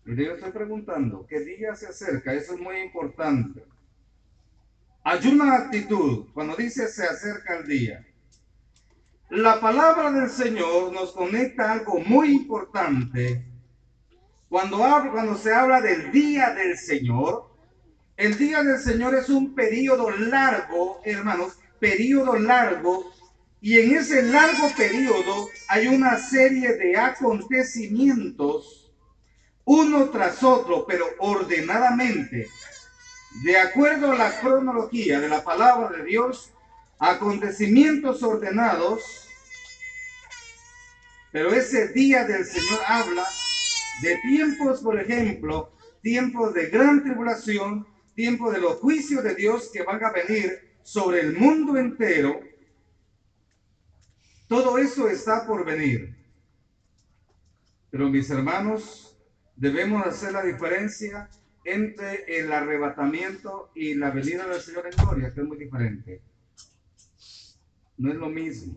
[0.04, 2.34] Yo estoy preguntando, ¿qué día se acerca?
[2.34, 3.64] Eso es muy importante.
[5.04, 8.06] Hay una actitud cuando dice se acerca el día.
[9.30, 13.44] La palabra del Señor nos conecta algo muy importante
[14.48, 14.78] cuando,
[15.12, 17.48] cuando se habla del día del Señor,
[18.16, 23.12] el día del Señor es un periodo largo, hermanos, periodo largo,
[23.60, 28.90] y en ese largo periodo hay una serie de acontecimientos,
[29.64, 32.48] uno tras otro, pero ordenadamente,
[33.44, 36.52] de acuerdo a la cronología de la palabra de Dios,
[36.98, 39.28] acontecimientos ordenados,
[41.32, 43.24] pero ese día del Señor habla
[44.02, 49.82] de tiempos, por ejemplo, tiempos de gran tribulación, tiempos de los juicios de Dios que
[49.82, 52.40] van a venir sobre el mundo entero.
[54.50, 56.12] Todo eso está por venir.
[57.88, 59.16] Pero mis hermanos,
[59.54, 61.30] debemos hacer la diferencia
[61.64, 66.20] entre el arrebatamiento y la venida del Señor en gloria, que es muy diferente.
[67.96, 68.76] No es lo mismo.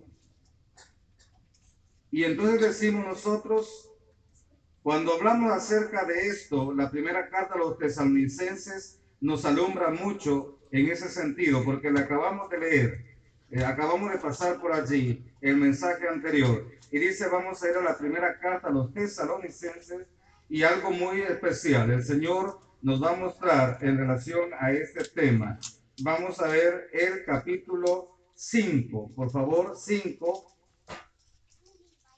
[2.12, 3.90] Y entonces decimos nosotros,
[4.84, 10.92] cuando hablamos acerca de esto, la primera carta a los tesalonicenses nos alumbra mucho en
[10.92, 13.06] ese sentido, porque le acabamos de leer,
[13.50, 17.82] eh, acabamos de pasar por allí el mensaje anterior, y dice, vamos a ir a
[17.82, 20.08] la primera carta a los tesalonicenses,
[20.50, 25.60] y algo muy especial, el Señor nos va a mostrar en relación a este tema.
[26.02, 30.54] Vamos a ver el capítulo 5, por favor, 5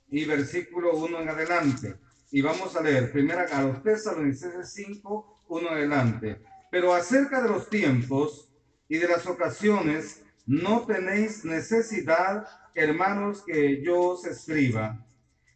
[0.09, 1.95] y versículo 1 en adelante.
[2.31, 6.41] Y vamos a leer primera a los Tesalonicenses 5, 1 adelante.
[6.71, 8.49] Pero acerca de los tiempos
[8.87, 15.03] y de las ocasiones, no tenéis necesidad, hermanos, que yo os escriba,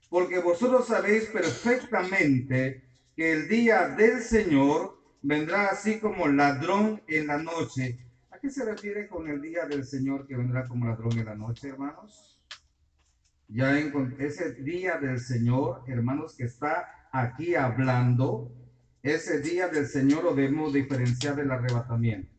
[0.10, 2.84] porque vosotros sabéis perfectamente
[3.16, 8.00] que el día del Señor vendrá así como ladrón en la noche.
[8.32, 11.36] ¿A qué se refiere con el día del Señor que vendrá como ladrón en la
[11.36, 12.40] noche, hermanos?
[13.50, 18.52] Ya en ese día del Señor, hermanos, que está aquí hablando,
[19.04, 22.32] ese día del Señor lo debemos diferenciar del arrebatamiento.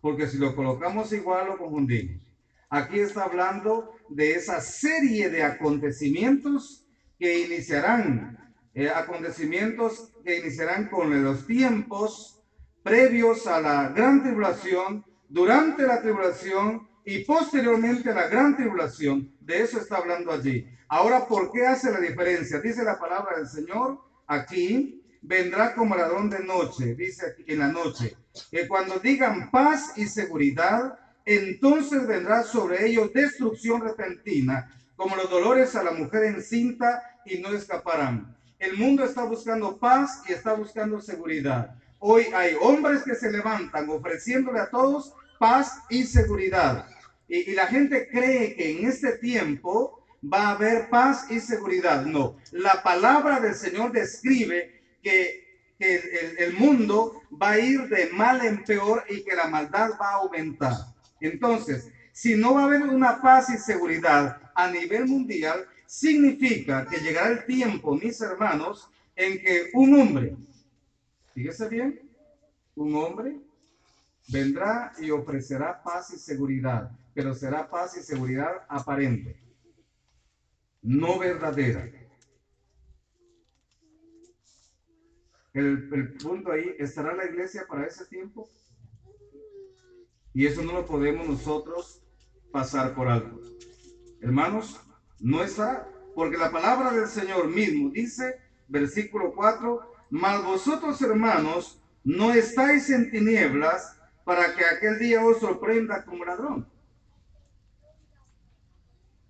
[0.00, 2.25] Porque si lo colocamos igual, lo confundimos.
[2.68, 6.84] Aquí está hablando de esa serie de acontecimientos
[7.18, 12.42] que iniciarán, eh, acontecimientos que iniciarán con los tiempos
[12.82, 19.32] previos a la gran tribulación, durante la tribulación y posteriormente a la gran tribulación.
[19.40, 20.68] De eso está hablando allí.
[20.88, 22.60] Ahora, ¿por qué hace la diferencia?
[22.60, 28.16] Dice la palabra del Señor aquí, vendrá como ladrón de noche, dice en la noche,
[28.50, 35.74] que cuando digan paz y seguridad, entonces vendrá sobre ellos destrucción repentina, como los dolores
[35.74, 38.34] a la mujer encinta y no escaparán.
[38.58, 41.74] El mundo está buscando paz y está buscando seguridad.
[41.98, 46.86] Hoy hay hombres que se levantan ofreciéndole a todos paz y seguridad.
[47.28, 52.04] Y, la gente cree que en este tiempo va a haber paz y seguridad.
[52.06, 55.44] No, la palabra del Señor describe que,
[55.78, 60.14] el, mundo va a ir de mal en peor y que la maldad va a
[60.14, 60.72] aumentar.
[61.20, 66.98] Entonces, si no va a haber una paz y seguridad a nivel mundial, significa que
[66.98, 70.36] llegará el tiempo, mis hermanos, en que un hombre,
[71.34, 72.00] fíjese bien,
[72.74, 73.36] un hombre
[74.28, 79.34] vendrá y ofrecerá paz y seguridad pero será paz y seguridad aparente,
[80.82, 81.90] no verdadera.
[85.54, 88.46] El, punto ahí, ¿estará la iglesia para ese tiempo?
[90.36, 92.02] Y eso no lo podemos nosotros
[92.52, 93.40] pasar por alto.
[94.20, 94.78] Hermanos,
[95.18, 102.34] no estará, porque la palabra del Señor mismo dice, versículo 4, mas vosotros hermanos no
[102.34, 106.68] estáis en tinieblas para que aquel día os sorprenda como ladrón.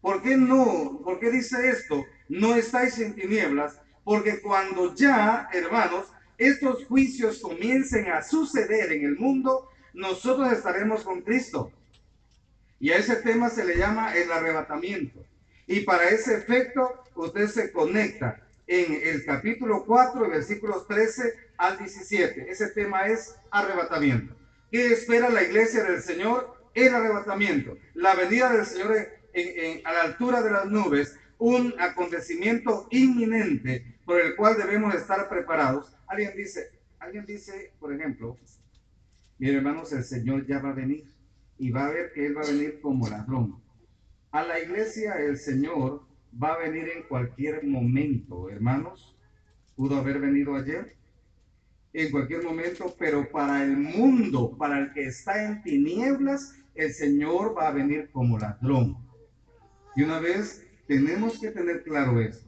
[0.01, 1.03] ¿Por qué no?
[1.05, 2.05] ¿Por qué dice esto?
[2.29, 9.17] No estáis en tinieblas, porque cuando ya, hermanos, estos juicios comiencen a suceder en el
[9.17, 11.73] mundo, nosotros estaremos con Cristo.
[12.79, 15.25] Y a ese tema se le llama el arrebatamiento.
[15.67, 22.51] Y para ese efecto, usted se conecta en el capítulo 4, versículos 13 al 17.
[22.51, 24.37] Ese tema es arrebatamiento.
[24.71, 26.55] ¿Qué espera la iglesia del Señor?
[26.75, 27.79] El arrebatamiento.
[27.95, 29.09] La venida del Señor
[29.85, 35.93] a la altura de las nubes un acontecimiento inminente por el cual debemos estar preparados.
[36.07, 38.37] Alguien dice, alguien dice, por ejemplo,
[39.39, 41.05] miren hermanos, el Señor ya va a venir
[41.59, 43.61] y va a ver que Él va a venir como ladrón.
[44.33, 46.03] A la iglesia el Señor
[46.43, 49.17] va a venir en cualquier momento, hermanos.
[49.75, 50.97] Pudo haber venido ayer,
[51.93, 57.57] en cualquier momento, pero para el mundo, para el que está en tinieblas, el Señor
[57.57, 58.99] va a venir como ladrón.
[59.95, 62.47] Y una vez tenemos que tener claro esto.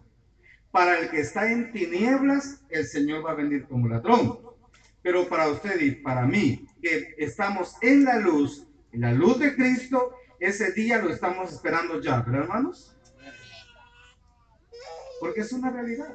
[0.71, 4.39] Para el que está en tinieblas, el Señor va a venir como ladrón.
[5.03, 9.55] Pero para usted y para mí, que estamos en la luz, en la luz de
[9.55, 12.97] Cristo, ese día lo estamos esperando ya, ¿verdad, hermanos?
[15.21, 16.15] Porque es una realidad.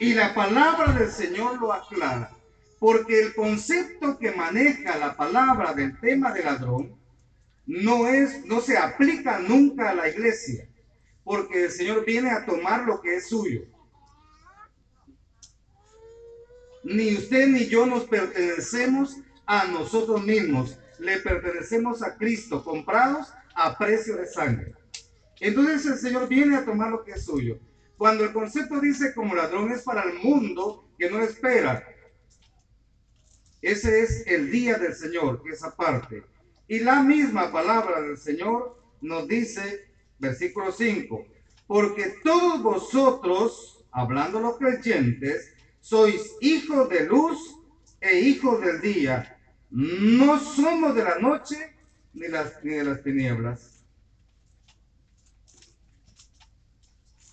[0.00, 2.30] Y la palabra del Señor lo aclara.
[2.78, 6.96] Porque el concepto que maneja la palabra del tema de ladrón
[7.66, 10.68] no es, no se aplica nunca a la iglesia,
[11.22, 13.62] porque el Señor viene a tomar lo que es suyo.
[16.84, 19.16] Ni usted ni yo nos pertenecemos
[19.46, 24.74] a nosotros mismos, le pertenecemos a Cristo, comprados a precio de sangre.
[25.40, 27.58] Entonces el Señor viene a tomar lo que es suyo.
[27.96, 31.84] Cuando el concepto dice como ladrón es para el mundo que no espera.
[33.60, 36.22] Ese es el día del Señor, que es aparte.
[36.68, 41.26] Y la misma palabra del Señor nos dice, versículo 5,
[41.66, 47.38] porque todos vosotros, hablando los creyentes, sois hijos de luz
[48.00, 49.38] e hijos del día.
[49.70, 51.76] No somos de la noche
[52.14, 53.84] ni, las, ni de las tinieblas.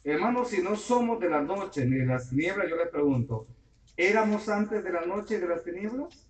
[0.03, 3.47] Hermanos, si no somos de la noche ni de las tinieblas, yo le pregunto,
[3.97, 6.27] ¿éramos antes de la noche y de las tinieblas?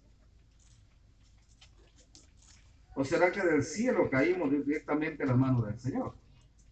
[2.96, 6.16] ¿O será que del cielo caímos directamente a la mano del Señor?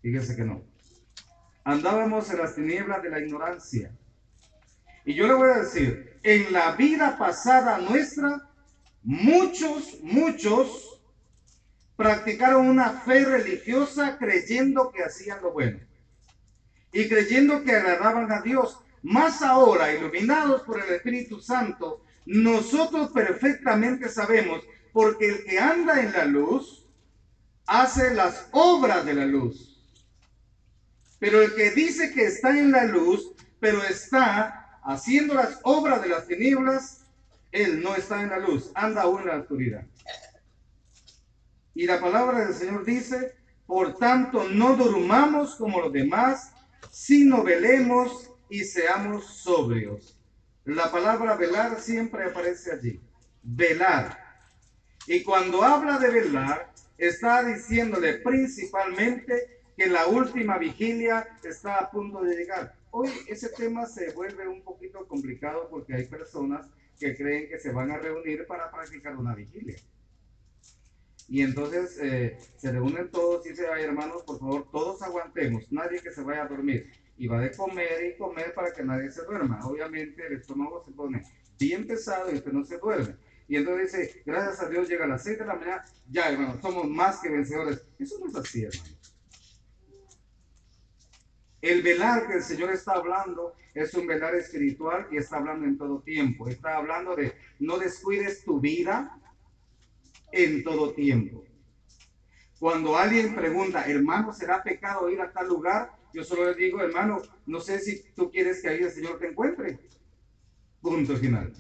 [0.01, 0.63] Fíjese que no.
[1.65, 3.91] Andábamos en las tinieblas de la ignorancia.
[5.05, 8.49] Y yo le voy a decir, en la vida pasada nuestra,
[9.03, 11.01] muchos, muchos
[11.95, 15.79] practicaron una fe religiosa creyendo que hacían lo bueno
[16.93, 18.79] y creyendo que agradaban a Dios.
[19.01, 26.13] Más ahora, iluminados por el Espíritu Santo, nosotros perfectamente sabemos, porque el que anda en
[26.13, 26.85] la luz
[27.65, 29.83] hace las obras de la luz.
[31.19, 36.09] Pero el que dice que está en la luz, pero está haciendo las obras de
[36.09, 37.05] las tinieblas,
[37.51, 39.85] él no está en la luz, anda aún en la oscuridad.
[41.75, 46.51] Y la palabra del Señor dice, por tanto, no durmamos como los demás,
[46.91, 50.17] sino velemos y seamos sobrios.
[50.65, 53.01] La palabra velar siempre aparece allí.
[53.41, 54.17] Velar.
[55.07, 62.21] Y cuando habla de velar, está diciéndole principalmente que la última vigilia está a punto
[62.21, 62.75] de llegar.
[62.95, 66.69] Hoy ese tema se vuelve un poquito complicado porque hay personas
[66.99, 69.77] que creen que se van a reunir para practicar una vigilia.
[71.27, 76.01] Y entonces eh, se reúnen todos y dicen, ay hermanos, por favor, todos aguantemos, nadie
[76.01, 76.91] que se vaya a dormir.
[77.17, 79.59] Y va de comer y comer para que nadie se duerma.
[79.65, 81.23] Obviamente el estómago se pone
[81.57, 83.15] bien pesado y usted no se duerme.
[83.47, 86.61] Y entonces dice, gracias a Dios llega a las 6 de la mañana, ya hermanos,
[86.61, 87.87] somos más que vencedores.
[87.97, 89.12] Eso no es así, hermanos.
[91.63, 95.77] El velar que el Señor está hablando es un velar espiritual y está hablando en
[95.77, 96.49] todo tiempo.
[96.49, 99.17] Está hablando de no descuides tu vida,
[100.33, 101.45] en todo tiempo.
[102.59, 105.93] Cuando alguien pregunta, hermano, ¿será pecado ir a tal lugar?
[106.13, 109.27] Yo solo le digo, hermano, no sé si tú quieres que ahí el Señor te
[109.27, 109.79] encuentre.
[110.81, 111.53] Punto final.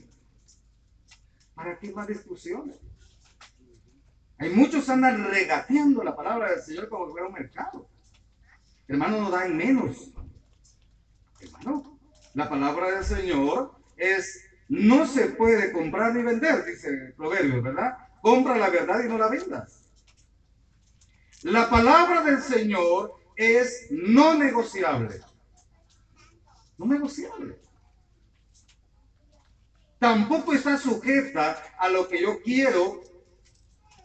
[1.55, 2.77] ¿Para qué más discusiones?
[4.37, 7.92] Hay muchos andan regateando la palabra del Señor como si fuera un mercado.
[8.87, 10.11] Hermano, no dan menos.
[11.39, 11.99] Hermano,
[12.33, 17.97] la palabra del Señor es, no se puede comprar ni vender, dice el proverbio, ¿verdad?
[18.21, 19.83] Compra la verdad y no la vendas.
[21.43, 25.21] La palabra del Señor es no negociable.
[26.77, 27.59] No negociable.
[29.99, 33.03] Tampoco está sujeta a lo que yo quiero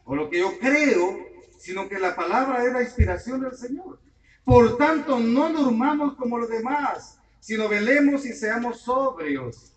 [0.04, 1.18] o lo que yo creo,
[1.58, 4.00] sino que la palabra es la inspiración del Señor.
[4.48, 9.76] Por tanto, no durmamos como los demás, sino velemos y seamos sobrios.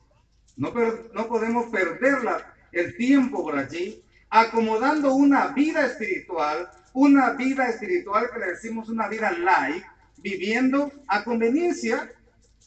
[0.56, 0.72] No,
[1.14, 2.20] no podemos perder
[2.72, 9.10] el tiempo por allí, acomodando una vida espiritual, una vida espiritual que le decimos una
[9.10, 9.84] vida light,
[10.20, 12.10] viviendo a conveniencia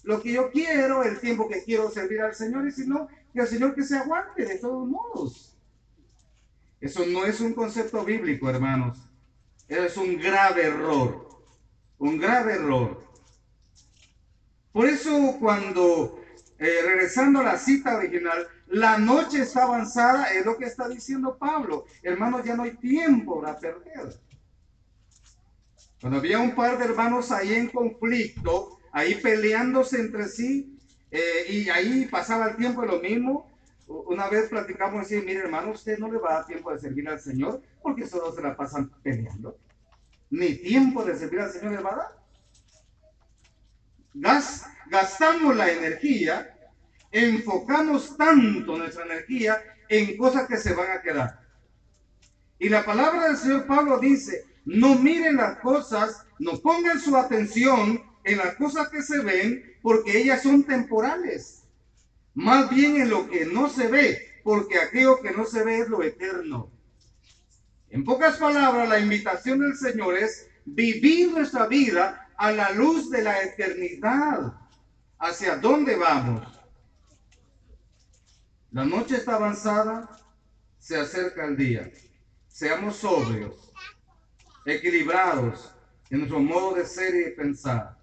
[0.02, 3.40] lo que yo quiero, el tiempo que quiero servir al Señor, y si no, que
[3.40, 5.56] el Señor que se aguante de todos modos.
[6.82, 8.98] Eso no es un concepto bíblico, hermanos.
[9.68, 11.33] Es un grave error.
[11.98, 13.02] Un grave error.
[14.72, 16.20] Por eso cuando,
[16.58, 21.36] eh, regresando a la cita original, la noche está avanzada, es lo que está diciendo
[21.38, 21.84] Pablo.
[22.02, 24.14] Hermanos, ya no hay tiempo para perder.
[26.00, 30.76] Cuando había un par de hermanos ahí en conflicto, ahí peleándose entre sí,
[31.10, 33.56] eh, y ahí pasaba el tiempo de lo mismo.
[33.86, 37.08] Una vez platicamos decir, mire hermano, usted no le va a dar tiempo de servir
[37.08, 39.56] al Señor porque solo se la pasan peleando.
[40.34, 42.10] Ni tiempo de servir al Señor le va
[44.90, 46.56] gastamos la energía
[47.12, 51.40] enfocamos tanto nuestra energía en cosas que se van a quedar.
[52.58, 58.02] Y la palabra del Señor Pablo dice, no miren las cosas, no pongan su atención
[58.24, 61.62] en las cosas que se ven, porque ellas son temporales.
[62.34, 65.88] Más bien en lo que no se ve, porque aquello que no se ve es
[65.88, 66.73] lo eterno.
[67.94, 73.22] En pocas palabras, la invitación del Señor es vivir nuestra vida a la luz de
[73.22, 74.52] la eternidad.
[75.16, 76.42] ¿Hacia dónde vamos?
[78.72, 80.10] La noche está avanzada,
[80.76, 81.88] se acerca el día.
[82.48, 83.72] Seamos sobrios.
[84.66, 85.72] equilibrados
[86.10, 87.96] en nuestro modo de ser y de pensar.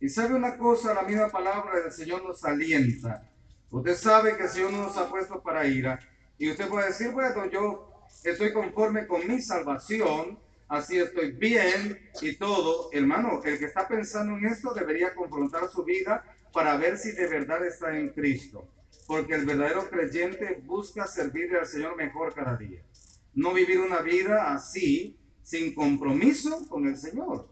[0.00, 3.22] Y sabe una cosa, la misma palabra del Señor nos alienta.
[3.70, 6.00] Usted sabe que el Señor no nos ha puesto para ira.
[6.38, 7.87] Y usted puede decir, bueno, yo
[8.24, 12.90] estoy conforme con mi salvación, así estoy bien y todo.
[12.92, 17.26] Hermano, el que está pensando en esto debería confrontar su vida para ver si de
[17.26, 18.68] verdad está en Cristo.
[19.06, 22.82] Porque el verdadero creyente busca servirle al Señor mejor cada día.
[23.34, 27.48] No vivir una vida así, sin compromiso con el Señor.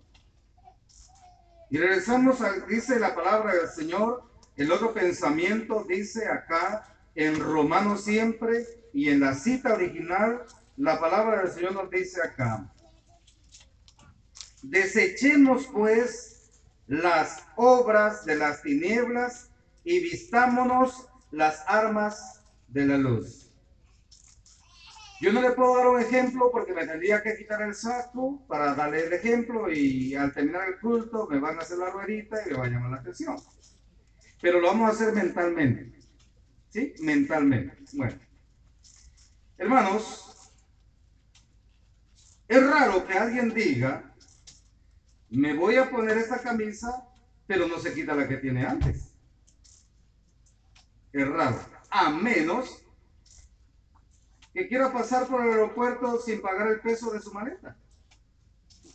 [1.70, 4.22] Y regresamos a, dice la palabra del Señor,
[4.56, 10.44] el otro pensamiento dice acá en Romanos siempre y en la cita original,
[10.76, 12.70] la palabra del Señor nos dice acá,
[14.62, 16.50] desechemos pues
[16.86, 19.50] las obras de las tinieblas
[19.82, 23.50] y vistámonos las armas de la luz.
[25.22, 28.74] Yo no le puedo dar un ejemplo porque me tendría que quitar el saco para
[28.74, 32.50] darle el ejemplo y al terminar el culto me van a hacer la ruedita y
[32.50, 33.36] me va a llamar la atención.
[34.42, 35.95] Pero lo vamos a hacer mentalmente.
[37.00, 37.76] Mentalmente.
[37.92, 38.18] Bueno.
[39.58, 40.52] Hermanos,
[42.48, 44.14] es raro que alguien diga,
[45.30, 47.08] me voy a poner esta camisa,
[47.46, 49.12] pero no se quita la que tiene antes.
[51.12, 51.58] Es raro.
[51.90, 52.82] A menos
[54.52, 57.76] que quiera pasar por el aeropuerto sin pagar el peso de su maleta.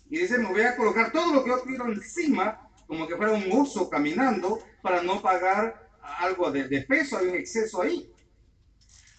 [0.09, 3.33] Y dice, me voy a colocar todo lo que yo quiero encima, como que fuera
[3.33, 8.11] un oso caminando, para no pagar algo de, de peso, hay un exceso ahí.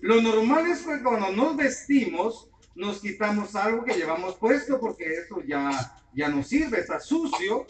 [0.01, 5.41] Lo normal es que cuando nos vestimos, nos quitamos algo que llevamos puesto porque eso
[5.47, 7.67] ya, ya no sirve, está sucio.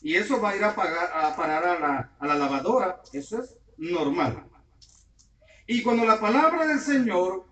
[0.00, 3.02] Y eso va a ir a, pagar, a parar a la, a la lavadora.
[3.12, 4.46] Eso es normal.
[5.66, 7.44] Y cuando la palabra del Señor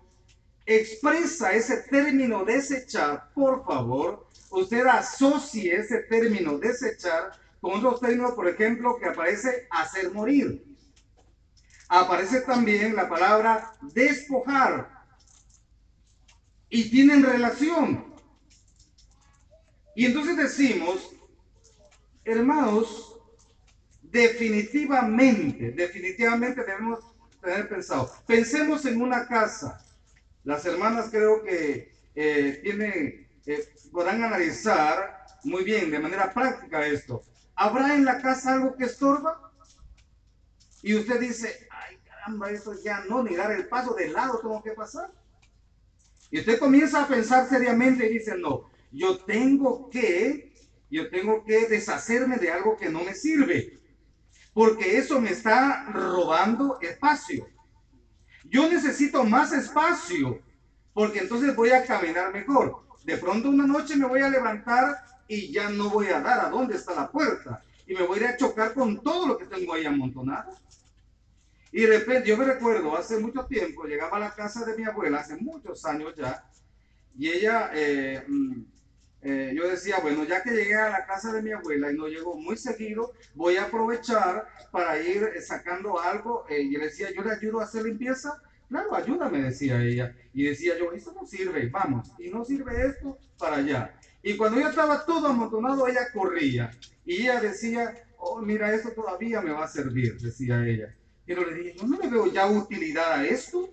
[0.65, 7.33] expresa ese término desechar, por favor, usted asocie ese término desechar
[7.65, 10.63] con otros términos, por ejemplo, que aparece hacer morir.
[11.89, 14.87] Aparece también la palabra despojar.
[16.69, 18.13] Y tienen relación.
[19.95, 21.15] Y entonces decimos,
[22.23, 23.19] hermanos,
[24.03, 26.99] definitivamente, definitivamente debemos
[27.41, 28.11] tener pensado.
[28.27, 29.83] Pensemos en una casa
[30.43, 37.23] las hermanas creo que eh, tienen, eh, podrán analizar muy bien, de manera práctica esto.
[37.55, 39.51] ¿Habrá en la casa algo que estorba?
[40.81, 44.61] Y usted dice, ay caramba, esto ya no, ni dar el paso de lado tengo
[44.61, 45.11] que pasar.
[46.29, 50.53] Y usted comienza a pensar seriamente y dice, no, yo tengo que,
[50.89, 53.79] yo tengo que deshacerme de algo que no me sirve,
[54.53, 57.47] porque eso me está robando espacio.
[58.43, 60.41] Yo necesito más espacio,
[60.93, 62.85] porque entonces voy a caminar mejor.
[63.03, 66.49] De pronto una noche me voy a levantar y ya no voy a dar a
[66.49, 67.63] dónde está la puerta.
[67.87, 70.53] Y me voy a ir a chocar con todo lo que tengo ahí amontonado.
[71.71, 74.85] Y de repente, yo me recuerdo, hace mucho tiempo, llegaba a la casa de mi
[74.85, 76.43] abuela, hace muchos años ya,
[77.17, 78.61] y ella, eh, mm,
[79.21, 82.07] eh, yo decía, bueno, ya que llegué a la casa de mi abuela y no
[82.07, 86.45] llego muy seguido, voy a aprovechar para ir eh, sacando algo.
[86.49, 90.15] y le decía, yo le ayudo a hacer limpieza Claro, ayúdame, decía ella.
[90.33, 92.11] Y decía yo, esto no sirve, vamos.
[92.17, 93.93] Y no sirve esto para allá.
[94.25, 96.71] Y cuando ya estaba todo amontonado, ella corría.
[97.05, 100.95] Y ella decía, oh, mira, esto todavía me va a servir, decía ella.
[101.27, 103.69] Pero le dije, yo no le veo ya utilidad a esto.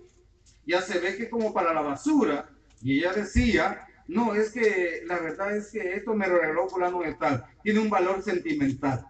[0.63, 2.47] Ya se ve que como para la basura.
[2.83, 7.15] Y ella decía, no, es que la verdad es que esto me regaló fulano de
[7.15, 7.43] tal.
[7.63, 9.07] Tiene un valor sentimental.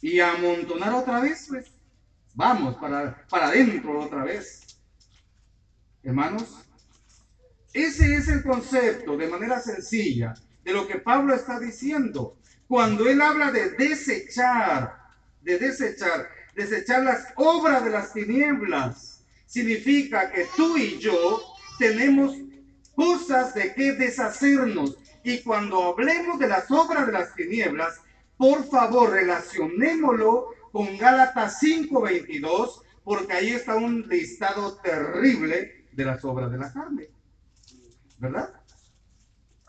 [0.00, 1.72] Y amontonar otra vez, pues,
[2.34, 4.78] Vamos para, para adentro otra vez.
[6.04, 6.61] Hermanos,
[7.72, 10.34] ese es el concepto de manera sencilla
[10.64, 12.36] de lo que Pablo está diciendo.
[12.68, 14.96] Cuando él habla de desechar,
[15.40, 21.42] de desechar, desechar las obras de las tinieblas, significa que tú y yo
[21.78, 22.36] tenemos
[22.94, 24.96] cosas de que deshacernos.
[25.24, 28.00] Y cuando hablemos de las obras de las tinieblas,
[28.36, 36.50] por favor, relacionémoslo con Gálatas 5:22, porque ahí está un listado terrible de las obras
[36.50, 37.08] de la carne.
[38.22, 38.54] ¿Verdad?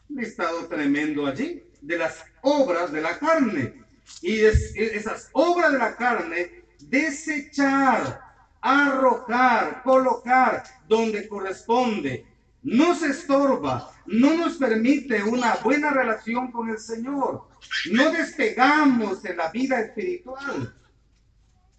[0.09, 3.83] Un listado tremendo allí de las obras de la carne.
[4.21, 8.21] Y esas obras de la carne, desechar,
[8.61, 12.27] arrojar, colocar donde corresponde.
[12.61, 17.47] No se estorba, no nos permite una buena relación con el Señor.
[17.91, 20.75] No despegamos de la vida espiritual.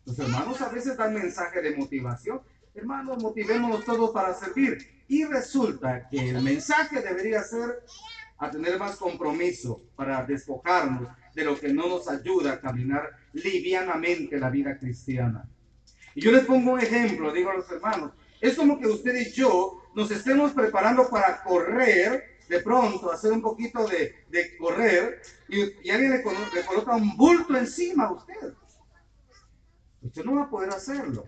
[0.07, 2.43] Los hermanos a veces dan mensaje de motivación.
[2.75, 4.94] hermanos, motivémonos todos para servir.
[5.09, 7.85] Y resulta que el mensaje debería ser
[8.39, 14.39] a tener más compromiso para despojarnos de lo que no nos ayuda a caminar livianamente
[14.39, 15.49] la vida cristiana.
[16.15, 19.33] Y yo les pongo un ejemplo, digo a los hermanos, es como que usted y
[19.33, 26.13] yo nos estemos preparando para correr, de pronto, hacer un poquito de, correr, y, alguien
[26.13, 28.55] le, le, coloca un bulto encima a usted.
[30.03, 31.25] Usted no va a poder hacerlo.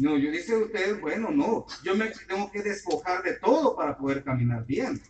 [0.00, 4.24] No, yo dice usted, bueno, no, yo me tengo que despojar de todo para poder
[4.24, 5.00] caminar bien.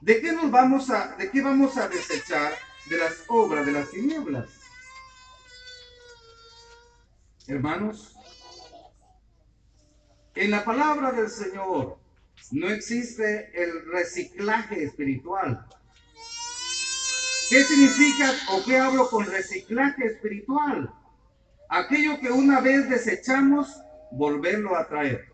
[0.00, 2.52] ¿De qué nos vamos a, de qué vamos a desechar
[2.90, 4.50] de las obras de las tinieblas?
[7.46, 8.14] Hermanos,
[10.34, 11.98] en la palabra del Señor
[12.50, 15.66] no existe el reciclaje espiritual.
[17.48, 20.92] ¿Qué significa o qué hablo con reciclaje espiritual?
[21.68, 23.82] Aquello que una vez desechamos,
[24.12, 25.32] volverlo a traer.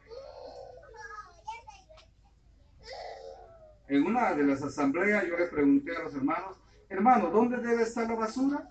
[3.88, 6.56] En una de las asambleas yo le pregunté a los hermanos,
[6.88, 8.68] hermano, ¿dónde debe estar la basura?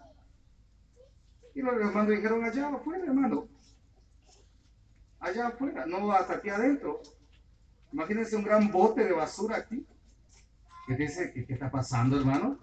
[1.55, 3.47] Y los hermanos dijeron, allá afuera, hermano.
[5.19, 7.01] Allá afuera, no hasta aquí adentro.
[7.91, 9.85] Imagínense un gran bote de basura aquí.
[10.85, 11.31] ¿Qué dice?
[11.33, 12.59] ¿Qué, qué está pasando, hermano?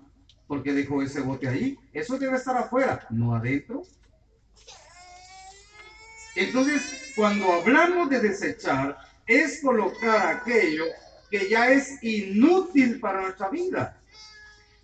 [0.47, 1.77] ¿Por qué dejó ese bote ahí?
[1.93, 3.83] Eso debe estar afuera, no adentro.
[6.35, 10.85] Entonces, cuando hablamos de desechar, es colocar aquello
[11.31, 14.01] que ya es inútil para nuestra vida.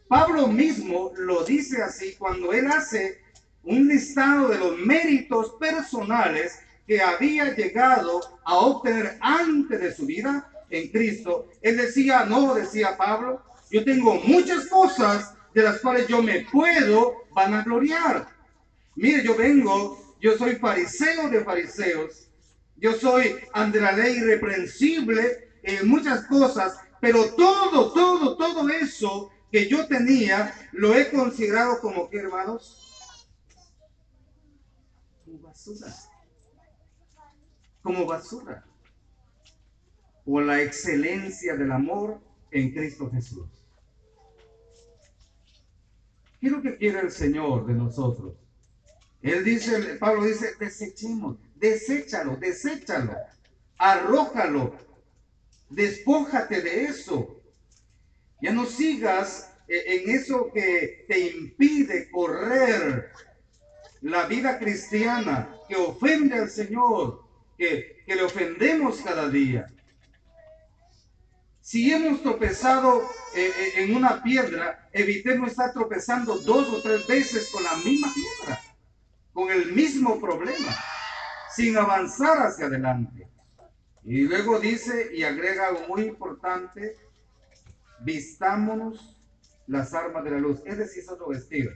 [0.09, 3.20] Pablo mismo lo dice así cuando él hace
[3.62, 10.51] un listado de los méritos personales que había llegado a obtener antes de su vida
[10.70, 11.48] en Cristo.
[11.62, 17.27] Él decía, no, decía Pablo, yo tengo muchas cosas de las cuales yo me puedo
[17.32, 18.28] vanagloriar.
[18.97, 22.31] Mire, yo vengo, yo soy fariseo de fariseos,
[22.77, 29.69] yo soy ante la ley irreprensible en muchas cosas, pero todo, todo, todo eso que
[29.69, 33.27] yo tenía, lo he considerado como que, hermanos,
[35.25, 35.95] como basura.
[37.83, 38.65] Como basura.
[40.25, 42.21] Por la excelencia del amor
[42.51, 43.49] en Cristo Jesús.
[46.41, 48.40] ¿Qué es lo que quiere el Señor de nosotros?
[49.23, 53.15] Él dice, Pablo dice, desechemos, deséchalo, deséchalo,
[53.77, 54.75] arrójalo,
[55.69, 57.41] despójate de eso.
[58.41, 63.13] Ya no sigas eh, en eso que te impide correr
[64.01, 67.25] la vida cristiana, que ofende al Señor,
[67.59, 69.67] que, le ofendemos cada día.
[71.61, 73.03] Si hemos tropezado
[73.37, 78.13] eh, eh, en una piedra, evitemos estar tropezando dos o tres veces con la misma
[78.13, 78.61] piedra,
[79.41, 80.77] con el mismo problema,
[81.55, 83.27] sin avanzar hacia adelante.
[84.05, 86.95] Y luego dice y agrega algo muy importante,
[88.01, 89.19] vistámonos
[89.67, 91.73] las armas de la luz, es decir, es otro vestido.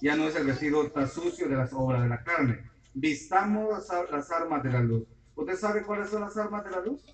[0.00, 2.70] Ya no es el vestido tan sucio de las obras de la carne.
[2.94, 5.08] Vistamos las armas de la luz.
[5.34, 7.04] ¿Usted sabe cuáles son las armas de la luz?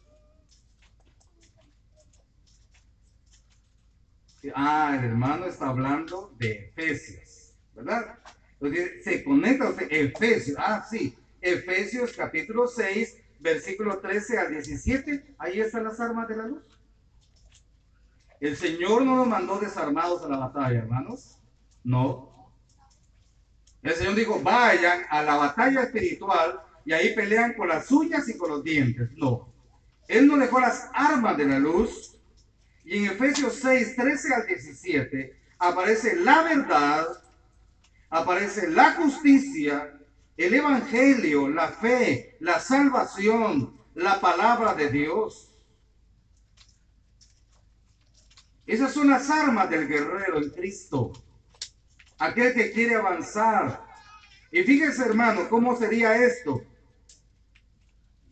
[4.54, 8.18] Ah, el hermano está hablando de Efesios, ¿verdad?
[8.60, 15.60] Entonces se conecta usted, Efesios, ah, sí, Efesios capítulo 6, versículo 13 al 17, ahí
[15.60, 16.62] están las armas de la luz.
[18.40, 21.38] El Señor no nos mandó desarmados a la batalla, hermanos.
[21.84, 22.50] No.
[23.82, 28.36] El Señor dijo, vayan a la batalla espiritual y ahí pelean con las uñas y
[28.36, 29.10] con los dientes.
[29.16, 29.48] No.
[30.08, 32.16] Él nos dejó las armas de la luz.
[32.84, 37.06] Y en Efesios 6, 13 al 17 aparece la verdad,
[38.10, 39.92] aparece la justicia,
[40.36, 45.50] el Evangelio, la fe, la salvación, la palabra de Dios.
[48.66, 51.12] Esas son las armas del guerrero en Cristo.
[52.18, 53.84] Aquel que quiere avanzar.
[54.50, 56.62] Y fíjese hermano, ¿cómo sería esto?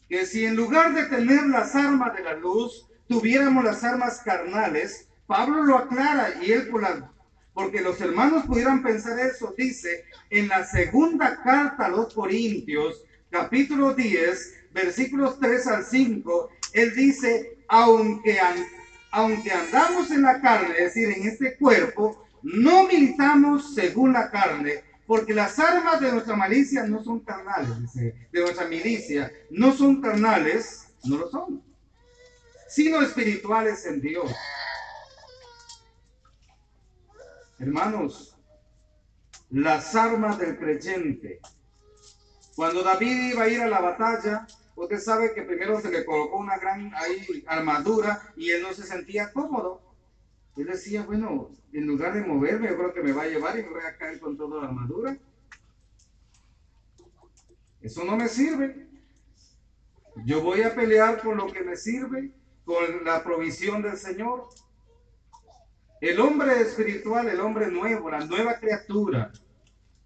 [0.09, 5.09] Que si en lugar de tener las armas de la luz, tuviéramos las armas carnales,
[5.27, 7.11] Pablo lo aclara y él por la
[7.55, 13.95] porque los hermanos pudieran pensar eso, dice en la segunda carta a los Corintios, capítulo
[13.95, 18.39] 10, versículos 3 al 5, él dice, aunque,
[19.13, 24.83] aunque andamos en la carne, es decir, en este cuerpo, no militamos según la carne,
[25.07, 30.89] porque las armas de nuestra malicia no son carnales, de nuestra milicia, no son carnales,
[31.05, 31.63] no lo son,
[32.69, 34.35] sino espirituales en Dios
[37.65, 38.37] Hermanos,
[39.49, 41.41] las armas del creyente
[42.55, 44.47] Cuando David iba a ir a la batalla,
[44.77, 46.93] usted sabe que primero se le colocó una gran
[47.47, 49.81] armadura y él no se sentía cómodo.
[50.59, 53.63] Él decía, bueno, en lugar de moverme, yo creo que me va a llevar y
[53.63, 55.17] me voy caer con toda la armadura.
[57.81, 58.89] Eso no me sirve.
[60.27, 62.31] Yo voy a pelear con lo que me sirve,
[62.67, 64.51] con la provisión del Señor.
[66.05, 69.33] El hombre espiritual, el hombre nuevo, la nueva criatura,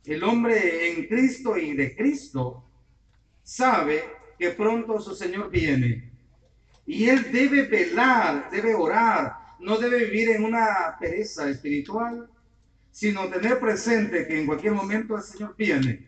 [0.04, 2.62] el hombre en Cristo y de Cristo,
[3.42, 4.04] sabe
[4.38, 6.12] que pronto su Señor viene.
[6.86, 12.30] Y él debe velar, debe orar, no debe vivir en una pereza espiritual,
[12.92, 16.06] sino tener presente que en cualquier momento el Señor viene.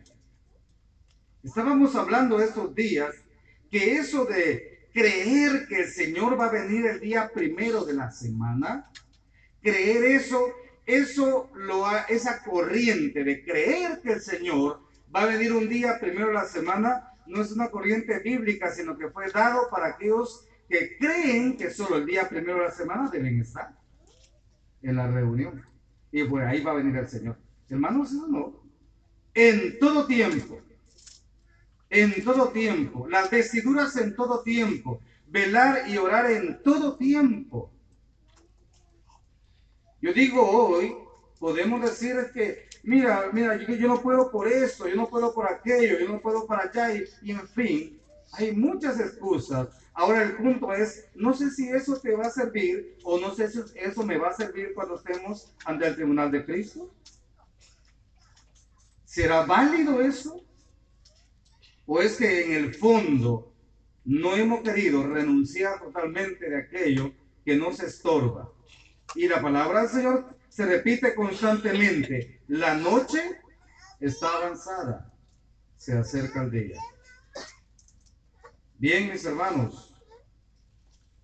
[1.42, 3.12] Estábamos hablando estos días
[3.68, 8.12] que eso de creer que el Señor va a venir el día primero de la
[8.12, 8.88] semana,
[9.62, 10.52] creer eso,
[10.86, 14.80] eso lo esa corriente de creer que el Señor
[15.14, 18.96] va a venir un día primero de la semana, no es una corriente bíblica, sino
[18.96, 23.10] que fue dado para aquellos que creen que solo el día primero de la semana
[23.10, 23.76] deben estar
[24.82, 25.64] en la reunión.
[26.12, 27.36] Y pues ahí va a venir el Señor.
[27.68, 28.62] Hermanos, eso no.
[29.34, 30.60] En todo tiempo.
[31.88, 33.08] En todo tiempo.
[33.08, 35.00] Las vestiduras en todo tiempo.
[35.26, 37.72] Velar y orar en todo tiempo.
[40.00, 40.96] Yo digo hoy,
[41.38, 45.98] podemos decir que, mira, mira, yo, no puedo por esto, yo no puedo por aquello,
[45.98, 48.00] yo no puedo para allá, y, y en fin,
[48.32, 49.68] hay muchas excusas
[50.00, 53.50] Ahora el punto es, no sé si eso te va a servir o no sé
[53.50, 56.90] si eso me va a servir cuando estemos ante el tribunal de Cristo.
[59.04, 60.42] ¿Será válido eso?
[61.84, 63.52] ¿O es que en el fondo
[64.04, 67.12] no hemos querido renunciar totalmente de aquello
[67.44, 68.50] que nos estorba?
[69.14, 72.42] Y la palabra del Señor se repite constantemente.
[72.48, 73.40] La noche
[73.98, 75.12] está avanzada,
[75.76, 76.80] se acerca el día.
[78.78, 79.94] Bien, mis hermanos,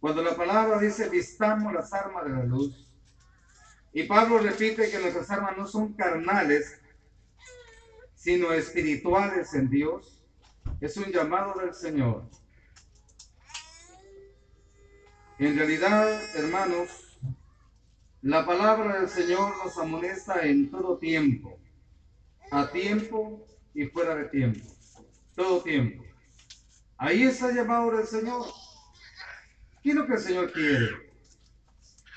[0.01, 2.87] cuando la palabra dice vistamos las armas de la luz,
[3.93, 6.81] y Pablo repite que nuestras armas no son carnales,
[8.15, 10.23] sino espirituales en Dios,
[10.81, 12.29] es un llamado del Señor.
[15.39, 17.06] En realidad, hermanos,
[18.27, 21.61] la palabra del Señor nos amonesta en todo tiempo,
[22.51, 24.67] a tiempo y fuera de tiempo,
[25.37, 26.03] todo tiempo.
[26.99, 28.47] Ahí está llamado del Señor.
[29.81, 30.89] ¿Qué es lo que el Señor quiere?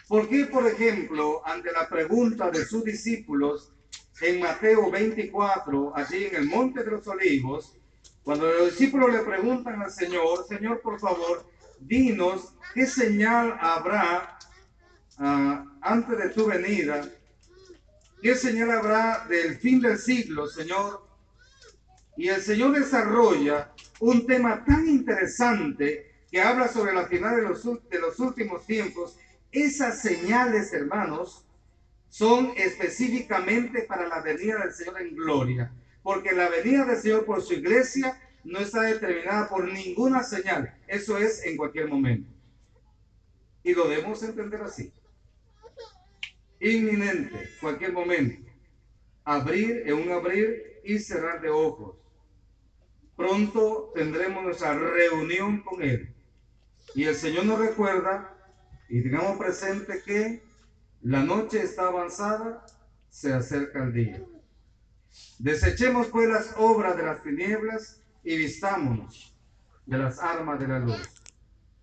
[0.08, 3.72] ¿Por qué, por ejemplo, ante la pregunta de sus discípulos
[4.22, 7.78] en Mateo 24, allí en el Monte de los Olivos,
[8.24, 11.46] cuando los discípulos le preguntan al Señor, Señor, por favor,
[11.80, 14.39] dinos qué señal habrá
[15.20, 17.08] ah, antes de tu venida,
[18.22, 21.08] qué señal habrá del fin del siglo, Señor.
[22.18, 27.64] Y el Señor desarrolla un tema tan interesante que habla sobre la final de los,
[27.64, 29.18] de los últimos tiempos.
[29.52, 31.46] Esas señales, hermanos,
[32.10, 35.72] son específicamente para la venida del Señor en gloria,
[36.04, 41.18] porque la venida del Señor por su iglesia no está determinada por ninguna señal, eso
[41.18, 42.30] es en cualquier momento.
[43.64, 44.92] Y lo debemos entender así.
[46.60, 48.50] Inminente, cualquier momento.
[49.24, 52.00] Abrir en un abrir y cerrar de ojos
[53.20, 56.16] pronto tendremos nuestra reunión con Él.
[56.96, 58.34] Y el Señor nos recuerda
[58.88, 60.42] y tengamos presente que
[61.02, 62.66] la noche está avanzada,
[63.10, 64.24] se acerca el día.
[65.38, 69.36] Desechemos pues las obras de las tinieblas y vistámonos
[69.86, 71.02] de las armas de la luz,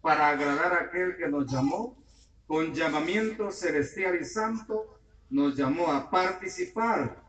[0.01, 2.03] para agradar a aquel que nos llamó
[2.47, 4.99] con llamamiento celestial y santo,
[5.31, 7.23] nos llamó a participar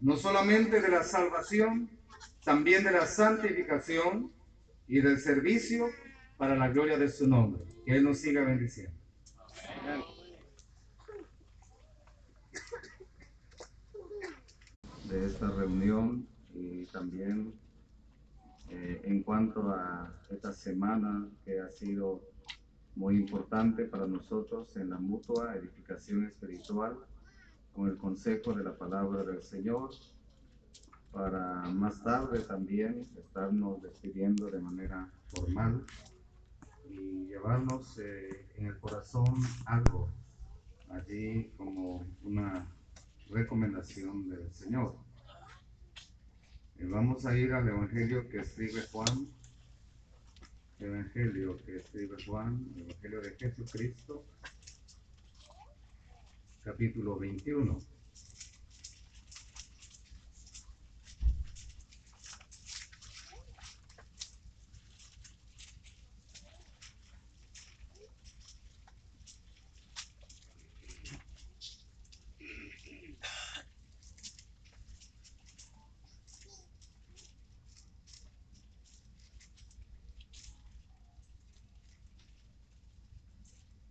[0.00, 1.88] no solamente de la salvación,
[2.44, 4.30] también de la santificación
[4.88, 5.86] y del servicio
[6.36, 7.64] para la gloria de su nombre.
[7.84, 8.92] Que Él nos siga bendiciendo.
[15.04, 17.54] De esta reunión y también
[18.70, 22.20] eh, en cuanto a esta semana que ha sido
[22.96, 26.98] muy importante para nosotros en la mutua edificación espiritual
[27.74, 29.90] con el consejo de la palabra del Señor
[31.12, 35.84] para más tarde también estarnos despidiendo de manera formal
[36.90, 39.34] y llevarnos eh, en el corazón
[39.66, 40.10] algo
[40.90, 42.66] allí como una
[43.30, 44.94] recomendación del Señor.
[46.78, 49.28] Eh, vamos a ir al Evangelio que escribe Juan,
[50.78, 54.24] Evangelio que escribe Juan, Evangelio de Jesucristo,
[56.62, 57.78] capítulo 21.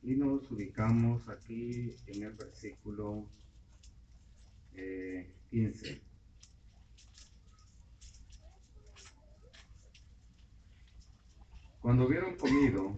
[0.05, 3.25] y ubicamos aquí en el versículo
[4.73, 5.91] 15.
[5.91, 6.01] Eh,
[11.81, 12.95] Cuando hubieron comido,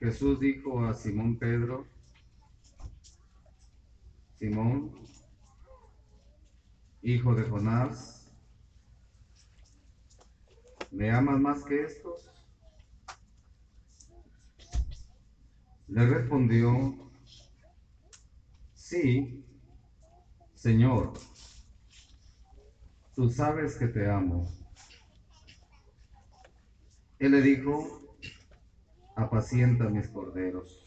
[0.00, 1.86] Jesús dijo a Simón Pedro,
[4.38, 4.92] Simón,
[7.02, 8.32] hijo de Jonás,
[10.90, 12.31] ¿me amas más que estos?
[15.92, 16.94] Le respondió,
[18.72, 19.44] sí,
[20.54, 21.12] Señor,
[23.14, 24.50] tú sabes que te amo.
[27.18, 28.16] Él le dijo,
[29.16, 30.82] apacienta mis corderos.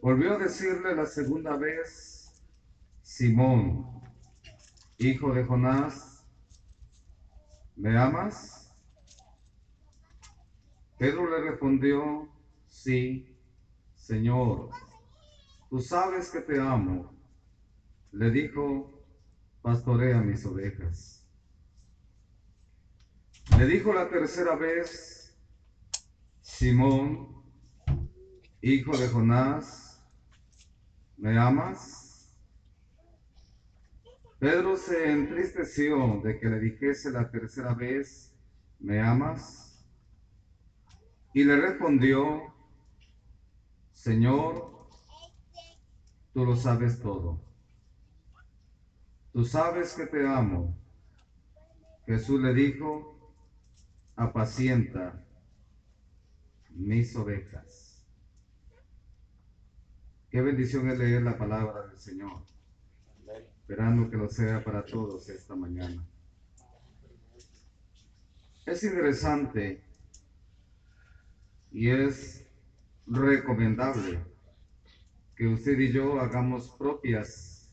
[0.00, 2.32] Volvió a decirle la segunda vez,
[3.02, 4.00] Simón,
[4.96, 6.24] hijo de Jonás,
[7.76, 8.61] ¿me amas?
[11.02, 12.28] Pedro le respondió,
[12.68, 13.26] sí,
[13.92, 14.70] Señor,
[15.68, 17.12] tú sabes que te amo.
[18.12, 19.02] Le dijo,
[19.62, 21.26] pastorea mis ovejas.
[23.58, 25.36] Le dijo la tercera vez,
[26.40, 27.42] Simón,
[28.60, 30.00] hijo de Jonás,
[31.16, 32.32] ¿me amas?
[34.38, 38.32] Pedro se entristeció de que le dijese la tercera vez,
[38.78, 39.71] ¿me amas?
[41.34, 42.52] Y le respondió,
[43.92, 44.88] Señor,
[46.34, 47.40] tú lo sabes todo.
[49.32, 50.76] Tú sabes que te amo.
[52.04, 53.34] Jesús le dijo,
[54.16, 55.24] apacienta
[56.70, 58.04] mis ovejas.
[60.30, 62.42] Qué bendición es leer la palabra del Señor,
[63.60, 66.06] esperando que lo sea para todos esta mañana.
[68.66, 69.82] Es interesante
[71.72, 72.46] y es
[73.06, 74.20] recomendable
[75.34, 77.72] que usted y yo hagamos propias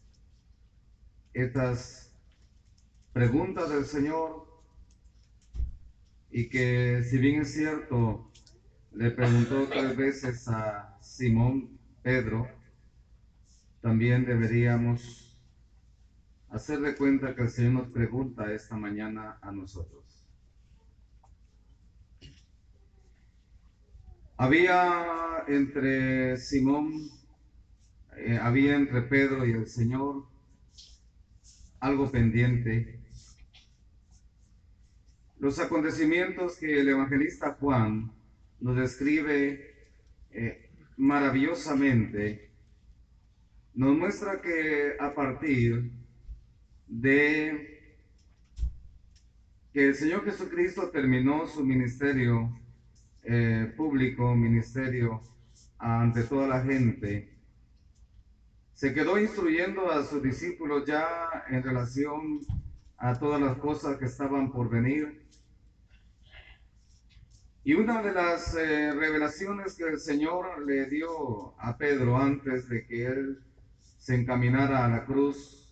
[1.33, 2.15] estas
[3.13, 4.47] preguntas del Señor
[6.31, 8.31] y que si bien es cierto,
[8.93, 12.47] le preguntó tres veces a Simón Pedro,
[13.81, 15.37] también deberíamos
[16.49, 20.08] hacerle cuenta que el Señor nos pregunta esta mañana a nosotros.
[24.41, 27.09] Había entre Simón,
[28.15, 30.27] eh, había entre Pedro y el Señor
[31.81, 33.01] algo pendiente.
[35.39, 38.13] Los acontecimientos que el evangelista Juan
[38.61, 39.75] nos describe
[40.31, 42.49] eh, maravillosamente
[43.73, 45.91] nos muestra que a partir
[46.87, 47.93] de
[49.73, 52.57] que el Señor Jesucristo terminó su ministerio
[53.31, 55.21] eh, público, ministerio,
[55.77, 57.31] ante toda la gente,
[58.73, 62.39] se quedó instruyendo a sus discípulos ya en relación
[62.97, 65.21] a todas las cosas que estaban por venir.
[67.63, 72.87] Y una de las eh, revelaciones que el Señor le dio a Pedro antes de
[72.87, 73.43] que él
[73.99, 75.71] se encaminara a la cruz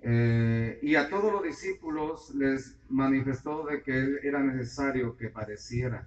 [0.00, 6.06] eh, y a todos los discípulos les manifestó de que él era necesario que pareciera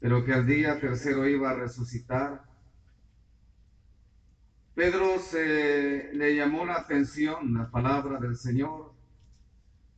[0.00, 2.44] pero que al día tercero iba a resucitar.
[4.74, 8.92] Pedro se le llamó la atención la palabra del Señor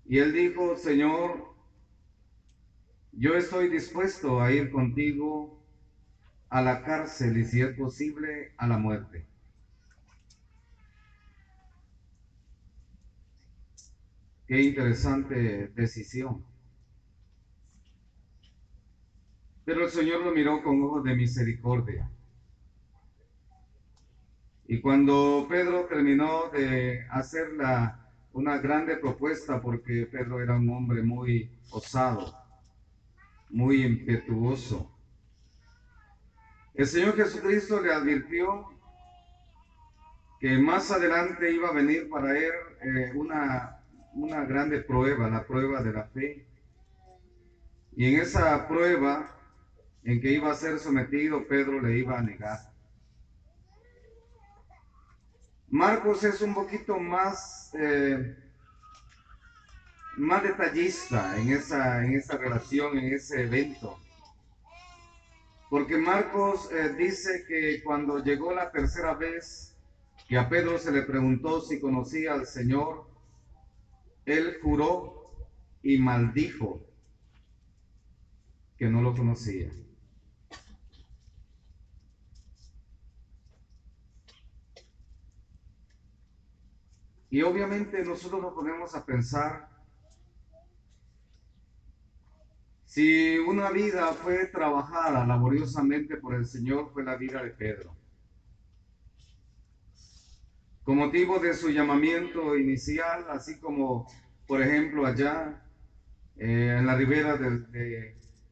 [0.05, 1.55] y él dijo, Señor,
[3.13, 5.59] yo estoy dispuesto a ir contigo
[6.51, 9.27] a la cárcel y si es posible a la muerte.
[14.47, 16.45] Qué interesante decisión.
[19.67, 22.09] Pero el Señor lo miró con ojos de misericordia.
[24.69, 27.49] Y cuando Pedro terminó de hacer
[28.33, 32.33] una grande propuesta, porque Pedro era un hombre muy osado,
[33.51, 34.89] muy impetuoso,
[36.75, 38.67] el Señor Jesucristo le advirtió
[40.39, 42.53] que más adelante iba a venir para él
[42.83, 43.81] eh, una,
[44.13, 46.47] una grande prueba, la prueba de la fe.
[47.97, 49.36] Y en esa prueba
[50.07, 52.61] en que iba a ser sometido, Pedro le iba a negar.
[55.69, 58.37] Marcos es un poquito más, eh,
[60.17, 63.99] más detallista en esa, en esa relación, en ese evento.
[65.69, 69.77] Porque Marcos eh, dice que cuando llegó la tercera vez
[70.29, 73.11] que a Pedro se le preguntó si conocía al Señor,
[74.25, 75.33] él juró
[75.83, 76.81] y maldijo
[78.79, 79.69] que no lo conocía.
[87.37, 89.69] Y obviamente nosotros nos ponemos a pensar
[92.87, 97.95] si una vida fue trabajada laboriosamente por el Señor, fue la vida de Pedro.
[100.83, 104.09] Con motivo de su llamamiento inicial, así como,
[104.47, 105.63] por ejemplo, allá
[106.39, 107.67] eh, en la ribera del,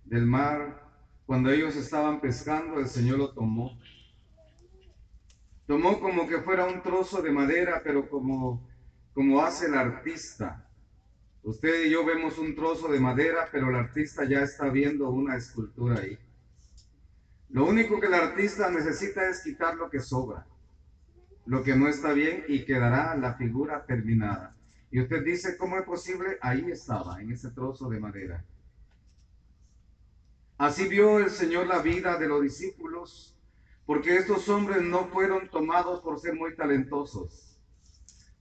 [0.05, 0.93] del mar,
[1.25, 3.79] cuando ellos estaban pescando, el Señor lo tomó.
[5.67, 8.74] Tomó como que fuera un trozo de madera, pero como,
[9.15, 10.69] como hace el artista.
[11.45, 15.37] Usted y yo vemos un trozo de madera, pero el artista ya está viendo una
[15.37, 16.19] escultura ahí.
[17.51, 20.45] Lo único que el artista necesita es quitar lo que sobra,
[21.47, 24.57] lo que no está bien y quedará la figura terminada.
[24.91, 26.39] Y usted dice, ¿cómo es posible?
[26.41, 28.45] Ahí estaba, en ese trozo de madera.
[30.57, 33.37] Así vio el Señor la vida de los discípulos,
[33.87, 37.44] porque estos hombres no fueron tomados por ser muy talentosos.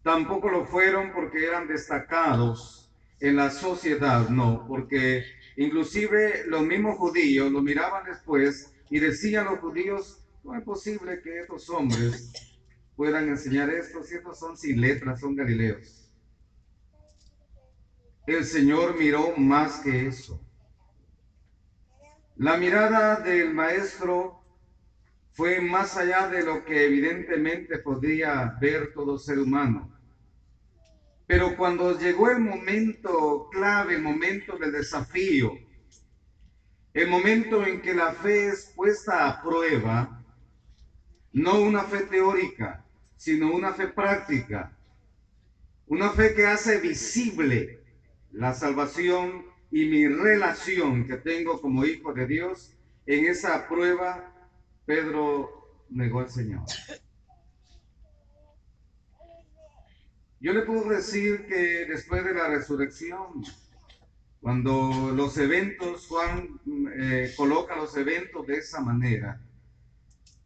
[0.04, 5.24] Tampoco lo fueron porque eran destacados en la sociedad, no, porque
[5.56, 11.40] inclusive los mismos judíos lo miraban después y decían los judíos, no es posible que
[11.40, 12.34] estos hombres
[12.98, 16.12] puedan enseñar esto si estos son sin letras, son galileos.
[18.28, 20.42] El Señor miró más que eso.
[22.36, 24.44] La mirada del maestro
[25.32, 29.93] fue más allá de lo que evidentemente podía ver todo ser humano.
[31.26, 35.58] Pero cuando llegó el momento clave, el momento del desafío,
[36.94, 40.24] el momento en que la fe es puesta a prueba,
[41.32, 42.86] no una fe teórica,
[43.16, 44.78] sino una fe práctica,
[45.88, 47.80] una fe que hace visible
[48.32, 52.74] la salvación y mi relación que tengo como hijo de Dios,
[53.06, 54.32] en esa prueba,
[54.86, 56.64] Pedro negó al Señor.
[60.44, 63.46] Yo le puedo decir que después de la resurrección,
[64.42, 66.60] cuando los eventos, Juan
[66.98, 69.40] eh, coloca los eventos de esa manera,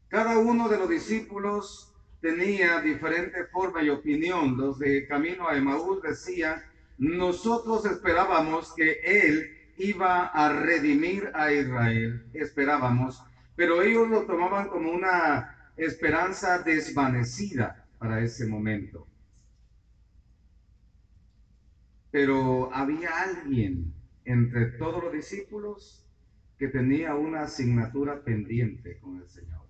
[0.07, 4.55] cada uno de los discípulos tenía diferente forma y opinión.
[4.55, 6.61] Los de camino a Emaús decían,
[6.99, 13.23] nosotros esperábamos que Él iba a redimir a Israel, esperábamos,
[13.55, 19.06] pero ellos lo tomaban como una esperanza desvanecida para ese momento.
[22.17, 23.93] Pero había alguien
[24.25, 26.03] entre todos los discípulos
[26.57, 29.61] que tenía una asignatura pendiente con el Señor.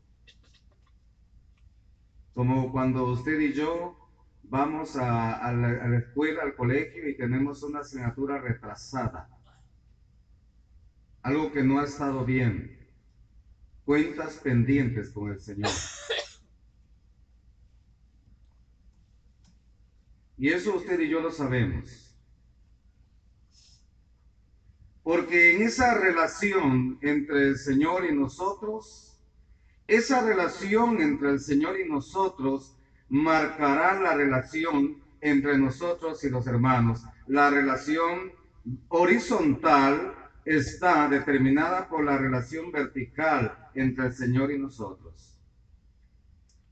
[2.33, 3.97] Como cuando usted y yo
[4.43, 9.27] vamos a, la, escuela, al colegio y tenemos una asignatura retrasada.
[11.23, 12.79] Algo que no ha estado bien.
[13.83, 15.69] Cuentas pendientes con el Señor.
[20.39, 22.06] Y eso usted y yo lo sabemos.
[25.07, 29.17] Porque en esa relación entre el Señor y nosotros,
[29.87, 32.75] esa relación entre el Señor y nosotros
[33.07, 37.05] marcará la relación entre nosotros y los hermanos.
[37.25, 38.33] La relación
[38.89, 40.13] horizontal
[40.43, 45.37] está determinada por la relación vertical entre el Señor y nosotros.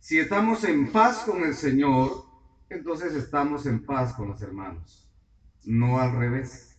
[0.01, 2.25] Si estamos en paz con el Señor,
[2.69, 5.09] entonces estamos en paz con los hermanos,
[5.63, 6.74] no al revés.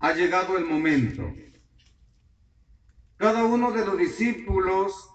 [0.00, 1.30] Ha llegado el momento.
[3.16, 5.10] Cada uno de los discípulos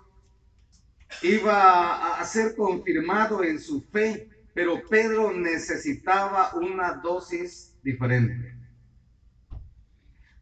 [1.24, 8.56] iba a ser confirmado en su fe, pero Pedro necesitaba una dosis diferente.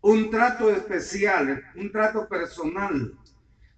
[0.02, 3.18] Un trato especial, un trato personal,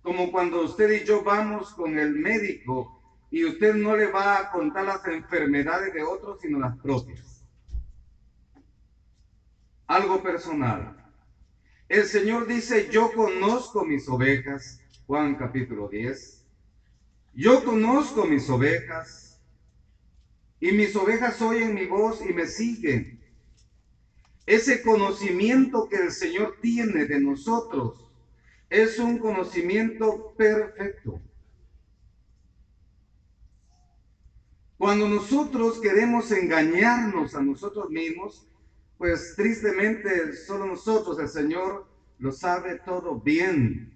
[0.02, 4.52] como cuando usted y yo vamos con el médico y usted no le va a
[4.52, 7.35] contar las enfermedades de otros, sino las propias.
[9.88, 10.96] Algo personal.
[11.88, 16.44] El Señor dice, yo conozco mis ovejas, Juan capítulo 10,
[17.36, 19.40] yo conozco mis ovejas
[20.60, 23.20] y mis ovejas oyen mi voz y me siguen.
[24.48, 28.10] Ese conocimiento que el Señor tiene de nosotros
[28.70, 31.22] es un conocimiento perfecto.
[34.78, 38.48] Cuando nosotros queremos engañarnos a nosotros mismos,
[38.98, 41.88] pues tristemente solo nosotros, el Señor,
[42.20, 43.92] lo sabe todo bien.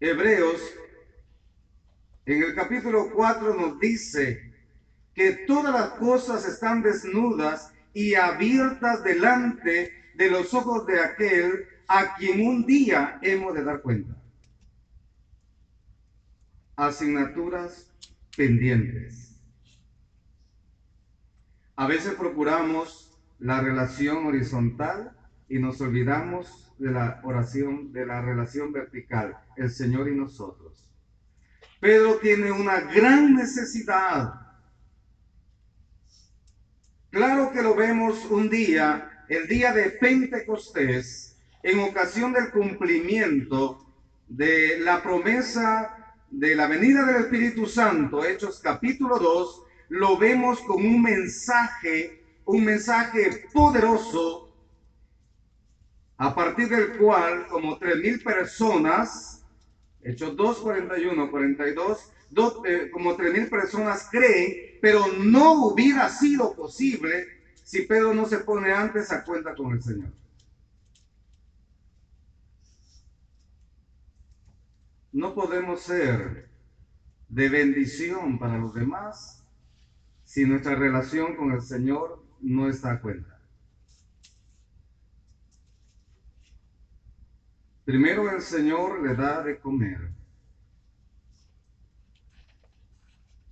[0.00, 0.60] Hebreos,
[2.26, 4.52] en el capítulo 4 nos dice
[5.14, 12.16] que todas las cosas están desnudas y abiertas delante de los ojos de aquel a
[12.16, 14.16] quien un día hemos de dar cuenta.
[16.76, 17.90] Asignaturas
[18.36, 19.23] pendientes.
[21.76, 23.10] A veces procuramos
[23.40, 25.16] la relación horizontal
[25.48, 30.88] y nos olvidamos de la oración, de la relación vertical, el Señor y nosotros.
[31.80, 34.34] Pedro tiene una gran necesidad.
[37.10, 43.84] Claro que lo vemos un día, el día de Pentecostés, en ocasión del cumplimiento
[44.28, 50.84] de la promesa de la venida del Espíritu Santo, Hechos capítulo 2, lo vemos con
[50.84, 54.52] un mensaje, un mensaje poderoso
[56.16, 59.42] a partir del cual como tres mil personas,
[60.02, 62.12] Hechos 2, 41, 42,
[62.92, 67.26] como tres mil personas creen, pero no hubiera sido posible
[67.62, 70.10] si Pedro no se pone antes a cuenta con el Señor.
[75.12, 76.48] No podemos ser
[77.28, 79.43] de bendición para los demás
[80.34, 83.40] si nuestra relación con el Señor no está a cuenta.
[87.84, 90.10] Primero el Señor le da de comer.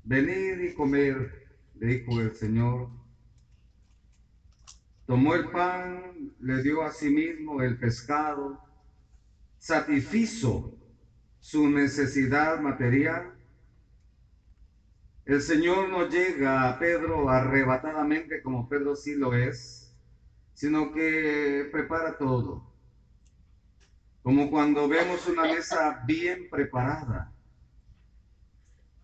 [0.02, 2.90] Venid y comer, dijo el Señor.
[5.06, 8.60] Tomó el pan, le dio a sí mismo el pescado,
[9.56, 10.76] satisfizo
[11.38, 13.38] su necesidad material.
[15.24, 19.94] El Señor no llega a Pedro arrebatadamente como Pedro sí lo es,
[20.54, 22.72] sino que prepara todo
[24.22, 27.32] como cuando vemos una mesa bien preparada,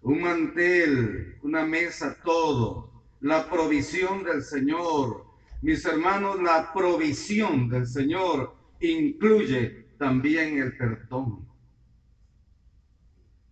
[0.01, 5.27] un mantel, una mesa, todo, la provisión del Señor.
[5.61, 11.49] Mis hermanos, la provisión del Señor incluye también el perdón.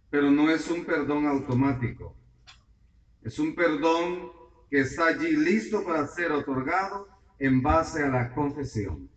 [0.09, 2.15] Pero no es un perdón automático.
[3.27, 4.31] Es un perdón
[4.71, 7.09] que está allí listo para ser otorgado
[7.41, 9.11] en base a la confesión.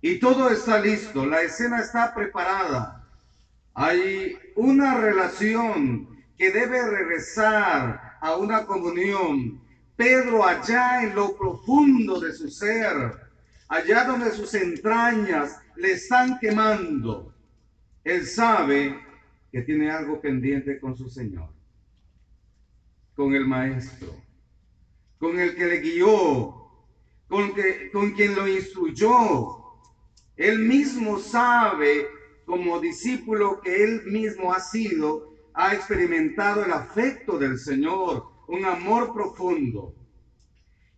[0.00, 3.06] Y todo está listo, la escena está preparada.
[3.74, 6.08] Hay una relación
[6.38, 9.60] que debe regresar a una comunión.
[9.94, 13.20] Pedro allá en lo profundo de su ser,
[13.68, 17.34] allá donde sus entrañas le están quemando,
[18.02, 18.98] él sabe
[19.52, 21.50] que tiene algo pendiente con su Señor,
[23.20, 24.16] con el Maestro,
[25.18, 26.54] con el que le guió,
[27.28, 29.58] con, que, con quien lo instruyó,
[30.38, 32.06] él mismo sabe,
[32.46, 39.12] como discípulo que él mismo ha sido, ha experimentado el afecto del Señor, un amor
[39.12, 39.94] profundo.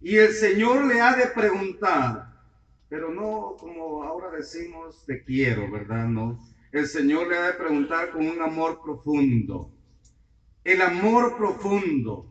[0.01, 2.41] Y el Señor le ha de preguntar,
[2.89, 6.07] pero no como ahora decimos te quiero, ¿verdad?
[6.07, 6.39] No.
[6.71, 9.73] El Señor le ha de preguntar con un amor profundo.
[10.65, 12.27] El amor profundo.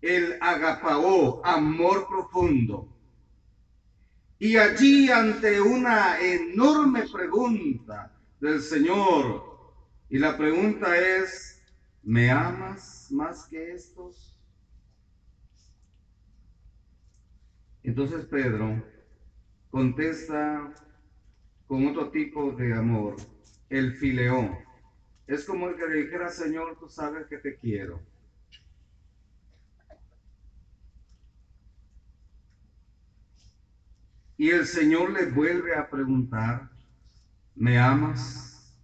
[0.00, 2.92] El agapao, amor profundo.
[4.38, 9.56] Y allí ante una enorme pregunta del Señor,
[10.10, 11.62] y la pregunta es,
[12.02, 14.36] ¿me amas más que estos?
[17.82, 18.84] Entonces Pedro
[19.70, 20.72] contesta
[21.66, 23.16] con otro tipo de amor,
[23.70, 24.65] el fileón.
[25.26, 28.00] Es como el que le dijera, Señor, tú sabes que te quiero.
[34.38, 36.68] Y el Señor le vuelve a preguntar,
[37.54, 38.76] ¿me amas?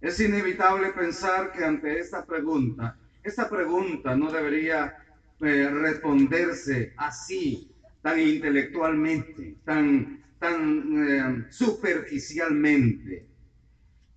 [0.00, 4.92] Es inevitable pensar que ante esta pregunta, esta pregunta no debería
[5.40, 7.70] eh, responderse así,
[8.02, 13.35] tan intelectualmente, tan, tan eh, superficialmente.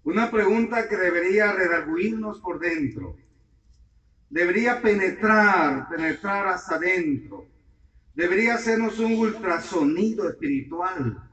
[0.03, 3.17] Una pregunta que debería redarguirnos por dentro.
[4.29, 7.47] Debería penetrar, penetrar hasta adentro
[8.19, 11.23] debería hacernos un ultrasonido espiritual,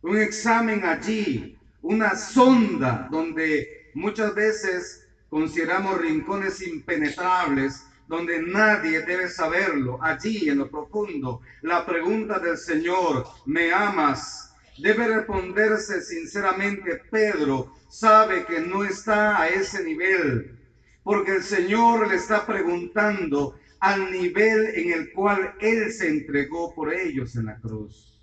[0.00, 10.02] un examen allí, una sonda donde muchas veces consideramos rincones impenetrables, donde nadie debe saberlo,
[10.02, 11.42] allí en lo profundo.
[11.60, 14.53] La pregunta del Señor, ¿me amas?
[14.78, 17.02] Debe responderse sinceramente.
[17.10, 20.58] Pedro sabe que no está a ese nivel,
[21.02, 26.92] porque el Señor le está preguntando, al nivel en el cual Él se entregó por
[26.92, 28.18] ellos en la cruz.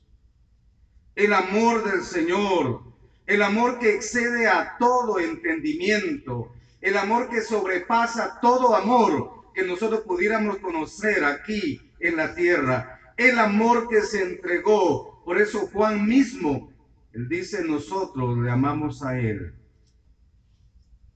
[1.16, 2.82] El amor del Señor,
[3.28, 6.52] el amor que excede a todo entendimiento,
[6.82, 13.00] el amor que sobrepasa todo amor, que nosotros pudiéramos conocer aquí en la tierra.
[13.16, 15.11] El amor que se entregó.
[15.32, 16.74] Por eso Juan mismo,
[17.14, 19.54] él dice, nosotros le amamos a Él.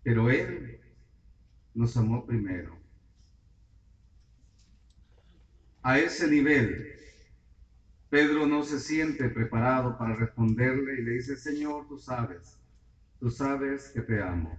[0.04, 0.80] Pero Él
[1.74, 2.80] nos amó primero.
[5.82, 6.96] A ese nivel,
[8.10, 12.58] Pedro no se siente preparado para responderle y le dice, Señor, tú sabes,
[13.20, 14.58] tú sabes que te amo.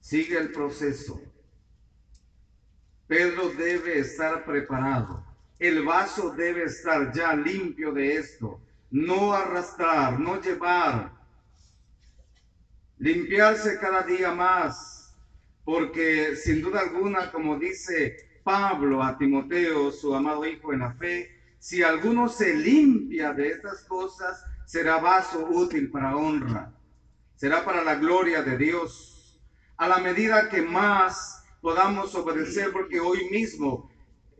[0.00, 1.20] Sigue el proceso.
[3.06, 5.27] Pedro debe estar preparado.
[5.58, 8.60] El vaso debe estar ya limpio de esto.
[8.90, 11.12] No arrastrar, no llevar.
[12.98, 15.16] Limpiarse cada día más.
[15.64, 21.28] Porque sin duda alguna, como dice Pablo a Timoteo, su amado hijo en la fe,
[21.58, 26.72] si alguno se limpia de estas cosas, será vaso útil para honra.
[27.34, 29.40] Será para la gloria de Dios
[29.76, 33.90] a la medida que más podamos obedecer, porque hoy mismo,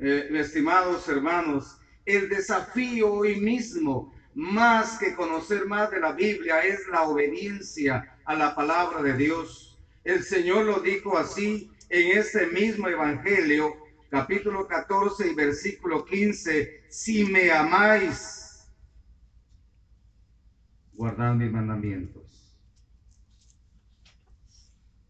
[0.00, 6.86] eh, estimados hermanos, el desafío hoy mismo, más que conocer más de la Biblia, es
[6.88, 9.78] la obediencia a la palabra de Dios.
[10.04, 13.74] El Señor lo dijo así en este mismo Evangelio,
[14.10, 18.66] capítulo 14 y versículo 15, si me amáis,
[20.94, 22.28] guardad mis mandamientos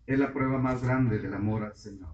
[0.09, 2.09] es la prueba más grande del amor al Señor.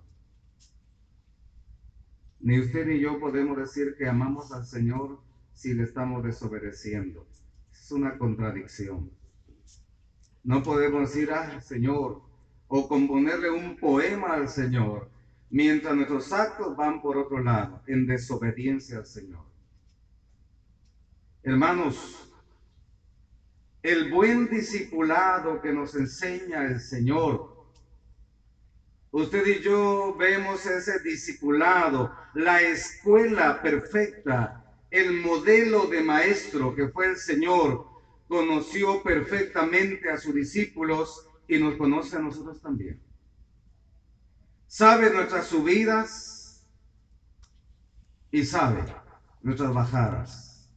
[2.45, 5.19] Ni usted ni yo podemos decir que amamos al Señor
[5.55, 7.27] si le estamos desobedeciendo.
[7.73, 9.11] Es una contradicción.
[10.43, 12.21] No podemos decir, ah, Señor,
[12.69, 15.09] o componerle un poema al Señor,
[15.49, 19.47] mientras nuestros actos van por otro lado, en desobediencia al Señor.
[21.43, 22.31] Hermanos,
[23.83, 27.54] el buen discipulado que nos enseña el Señor
[29.15, 37.11] Usted y yo vemos ese discipulado, la escuela perfecta, el modelo de maestro que fue
[37.11, 37.87] el Señor,
[38.27, 43.01] conoció perfectamente a sus discípulos y nos conoce a nosotros también.
[44.67, 46.67] Sabe nuestras subidas
[48.33, 48.83] y sabe
[49.43, 50.69] nuestras bajadas.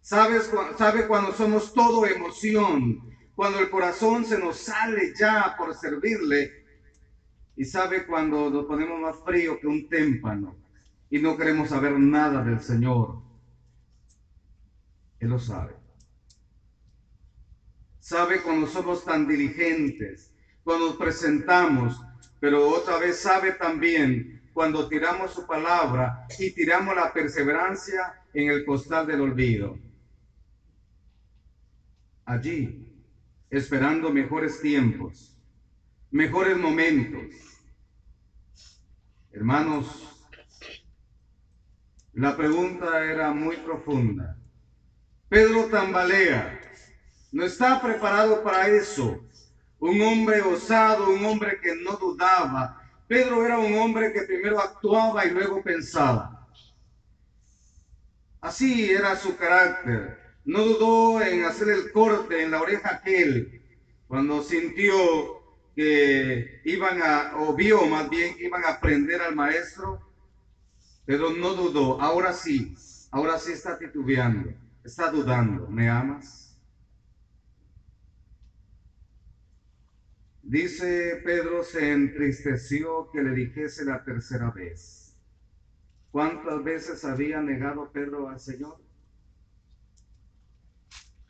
[0.00, 6.61] Sabes, sabe cuando somos todo emoción, cuando el corazón se nos sale ya por servirle
[7.62, 10.56] y sabe cuando nos ponemos más frío que un témpano
[11.08, 13.22] y no queremos saber nada del Señor.
[15.20, 15.72] Él lo sabe.
[18.00, 20.34] Sabe cuando somos tan diligentes,
[20.64, 22.00] cuando nos presentamos,
[22.40, 28.64] pero otra vez sabe también cuando tiramos su palabra y tiramos la perseverancia en el
[28.64, 29.78] costal del olvido.
[32.24, 32.84] Allí,
[33.50, 35.38] esperando mejores tiempos,
[36.10, 37.51] mejores momentos.
[39.34, 39.86] Hermanos,
[42.12, 44.36] la pregunta era muy profunda.
[45.30, 46.60] Pedro tambalea,
[47.32, 49.24] no está preparado para eso.
[49.78, 52.78] Un hombre osado, un hombre que no dudaba.
[53.08, 56.46] Pedro era un hombre que primero actuaba y luego pensaba.
[58.38, 60.18] Así era su carácter.
[60.44, 63.62] No dudó en hacer el corte en la oreja aquel
[64.06, 65.41] cuando sintió
[65.74, 70.00] que iban a, o vio más bien iban a aprender al maestro,
[71.04, 72.00] pero no dudó.
[72.00, 72.74] Ahora sí,
[73.10, 74.52] ahora sí está titubeando,
[74.84, 75.66] está dudando.
[75.68, 76.42] ¿Me amas?
[80.42, 85.16] Dice Pedro, se entristeció que le dijese la tercera vez.
[86.10, 88.76] ¿Cuántas veces había negado Pedro al Señor?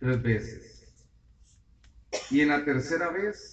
[0.01, 1.05] Tres veces.
[2.31, 3.52] Y en la tercera vez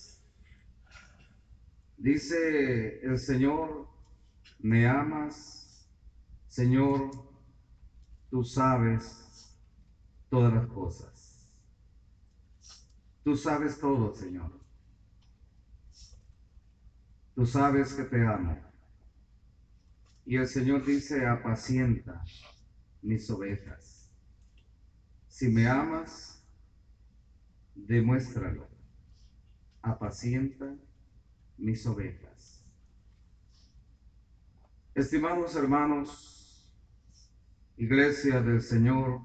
[2.00, 3.86] Dice el Señor,
[4.58, 5.86] me amas,
[6.48, 7.12] Señor,
[8.32, 9.54] tú sabes
[10.30, 11.46] todas las cosas.
[13.22, 14.50] Tú sabes todo, Señor.
[17.36, 18.58] Tú sabes que te amo.
[20.26, 22.24] Y el Señor dice, apacienta
[23.02, 24.10] mis ovejas.
[25.28, 26.42] Si me amas,
[27.76, 28.70] demuéstralo.
[29.82, 30.78] Apacienta
[31.60, 32.64] mis ovejas.
[34.96, 36.68] Estimados hermanos,
[37.78, 39.22] iglesia del Señor,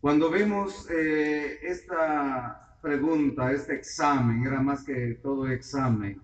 [0.00, 6.20] cuando vemos eh, esta pregunta, este examen, era más que todo examen,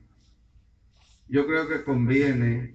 [1.29, 2.75] yo creo que conviene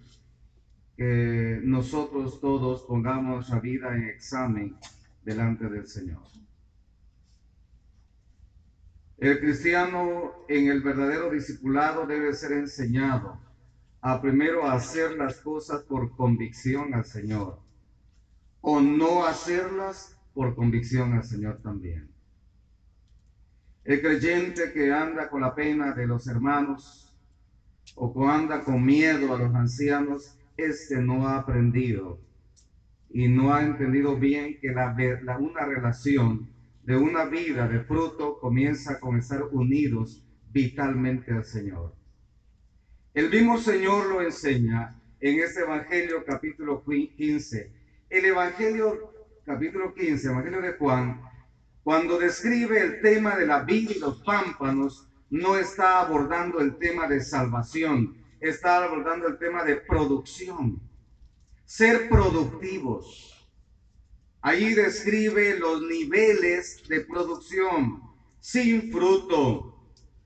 [0.95, 4.77] que nosotros todos pongamos la vida en examen
[5.25, 6.21] delante del Señor.
[9.23, 13.39] El cristiano en el verdadero discipulado debe ser enseñado
[14.01, 17.57] a primero hacer las cosas por convicción al Señor
[18.59, 22.11] o no hacerlas por convicción al Señor también.
[23.85, 27.15] El creyente que anda con la pena de los hermanos
[27.95, 32.19] o que anda con miedo a los ancianos, este no ha aprendido
[33.09, 36.52] y no ha entendido bien que la, la, una relación
[36.83, 41.95] de una vida de fruto comienza con estar unidos vitalmente al Señor.
[43.13, 47.71] El mismo Señor lo enseña en este Evangelio capítulo 15.
[48.09, 49.13] El Evangelio
[49.45, 51.21] capítulo 15, Evangelio de Juan,
[51.83, 57.07] cuando describe el tema de la vida y los pámpanos, no está abordando el tema
[57.07, 60.81] de salvación, está abordando el tema de producción,
[61.65, 63.32] ser productivos.
[64.45, 68.03] Ahí describe los niveles de producción,
[68.41, 69.73] sin fruto,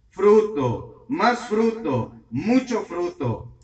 [0.10, 3.56] fruto, más fruto, mucho fruto.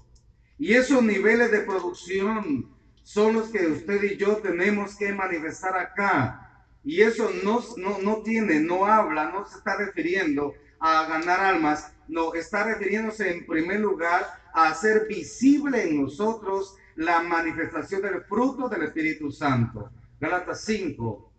[0.60, 2.70] Y esos niveles de producción
[3.02, 6.68] son los que usted y yo tenemos que manifestar acá.
[6.84, 11.92] Y eso no, no, no tiene, no habla, no se está refiriendo a ganar almas,
[12.08, 18.70] no, está refiriéndose en primer lugar a hacer visible en nosotros la manifestación del fruto
[18.70, 19.90] del Espíritu Santo.
[20.24, 21.34] Gálatas 5,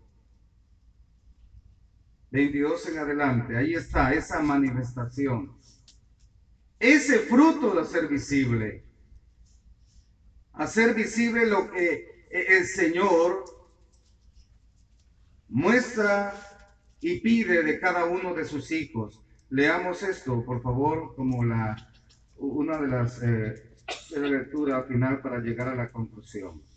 [2.30, 5.56] 22 en adelante, ahí está esa manifestación.
[6.78, 8.84] Ese fruto de hacer visible.
[10.52, 13.46] Hacer visible lo que el Señor
[15.48, 16.34] muestra
[17.00, 19.18] y pide de cada uno de sus hijos.
[19.48, 21.74] Leamos esto, por favor, como la
[22.36, 23.76] una de las eh,
[24.10, 26.73] de la lectura final para llegar a la conclusión.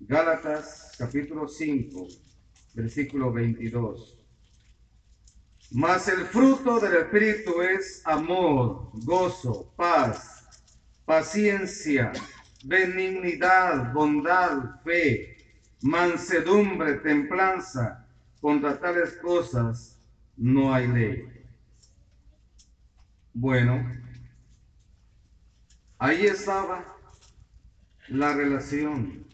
[0.00, 2.08] Gálatas capítulo 5,
[2.74, 4.16] versículo 22.
[5.72, 10.46] Mas el fruto del Espíritu es amor, gozo, paz,
[11.04, 12.12] paciencia,
[12.64, 15.36] benignidad, bondad, fe,
[15.82, 18.06] mansedumbre, templanza.
[18.40, 20.00] Contra tales cosas
[20.34, 21.28] no hay ley.
[23.34, 23.86] Bueno,
[25.98, 26.96] ahí estaba
[28.08, 29.29] la relación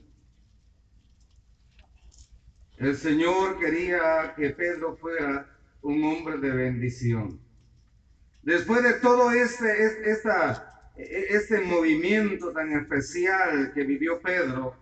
[2.79, 5.49] el Señor quería que Pedro fuera
[5.83, 7.41] un hombre de bendición.
[8.43, 14.77] Después de todo este, esta, este movimiento tan especial que vivió Pedro,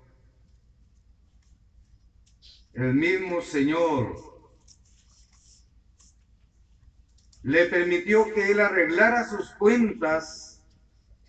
[2.73, 4.35] el mismo Señor
[7.43, 10.63] le permitió que él arreglara sus cuentas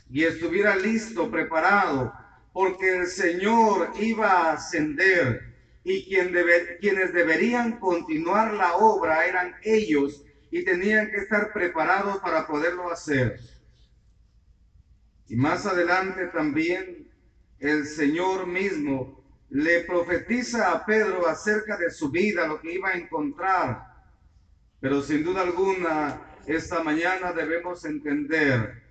[0.10, 2.14] y estuviera listo, preparado,
[2.54, 5.45] porque el Señor iba a ascender
[5.86, 6.36] y quien
[6.82, 13.40] quienes deberían continuar la obra eran ellos y tenían que estar preparados para poderlo hacer.
[15.30, 17.08] Y más adelante también
[17.60, 22.98] el Señor mismo le profetiza a Pedro acerca de su vida, lo que iba a
[22.98, 23.86] encontrar.
[24.80, 28.82] Pero sin duda alguna, esta mañana debemos entender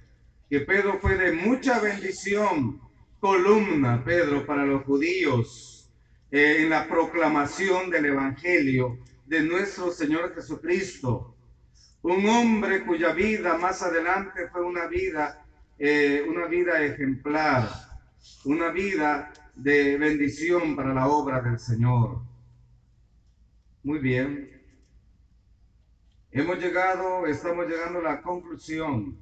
[0.49, 2.81] que Pedro fue de mucha bendición,
[3.19, 5.74] columna, Pedro, para los judíos
[6.35, 11.37] eh, en la proclamación del Evangelio de nuestro Señor Jesucristo.
[12.03, 15.47] Un hombre cuya vida más adelante fue una vida,
[15.79, 17.69] eh, una vida ejemplar,
[18.47, 22.21] una vida de bendición para la obra del Señor.
[23.85, 24.61] Muy bien.
[26.33, 29.17] Hemos llegado, estamos llegando a la conclusión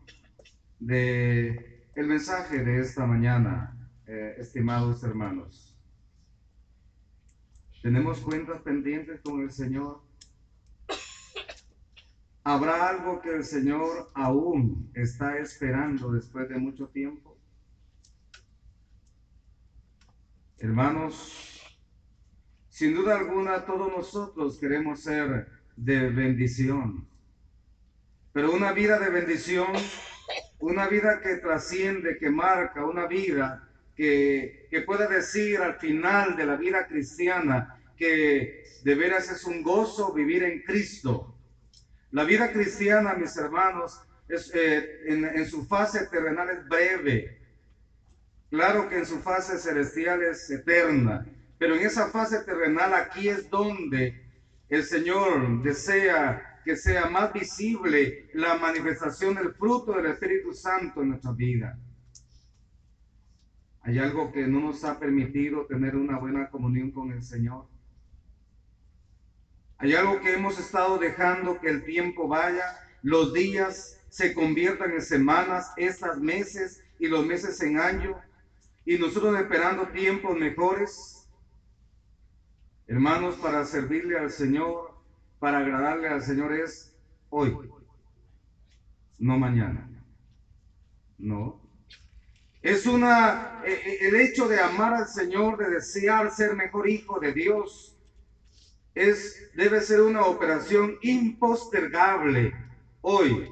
[0.80, 3.76] de el mensaje de esta mañana,
[4.06, 5.71] eh, estimados hermanos.
[7.82, 10.00] ¿Tenemos cuentas pendientes con el Señor?
[12.44, 17.36] ¿Habrá algo que el Señor aún está esperando después de mucho tiempo?
[20.58, 21.60] Hermanos,
[22.68, 27.08] sin duda alguna todos nosotros queremos ser de bendición,
[28.32, 29.72] pero una vida de bendición,
[30.60, 33.71] una vida que trasciende, que marca, una vida
[34.02, 40.12] que, pueda decir al final de la vida cristiana que de veras es un gozo
[40.12, 41.36] vivir en Cristo.
[42.10, 47.38] La vida cristiana, mis hermanos, es, eh, en, en su fase terrenal es breve.
[48.50, 51.24] Claro que en su fase celestial es eterna,
[51.56, 54.20] pero en esa fase terrenal aquí es donde
[54.68, 61.10] el Señor desea que sea más visible la manifestación del fruto del Espíritu Santo en
[61.10, 61.78] nuestra vida.
[63.82, 67.66] Hay algo que no nos ha permitido tener una buena comunión con el Señor.
[69.78, 75.02] Hay algo que hemos estado dejando que el tiempo vaya, los días se conviertan en
[75.02, 78.16] semanas, estas meses y los meses en años,
[78.84, 81.28] y nosotros esperando tiempos mejores.
[82.86, 84.94] Hermanos, para servirle al Señor,
[85.40, 86.94] para agradarle al Señor es
[87.30, 87.56] hoy,
[89.18, 89.88] no mañana.
[91.18, 91.61] No.
[92.62, 97.18] Es una, eh, eh, el hecho de amar al Señor, de desear ser mejor hijo
[97.18, 97.98] de Dios,
[98.94, 102.54] es, debe ser una operación impostergable
[103.00, 103.50] hoy.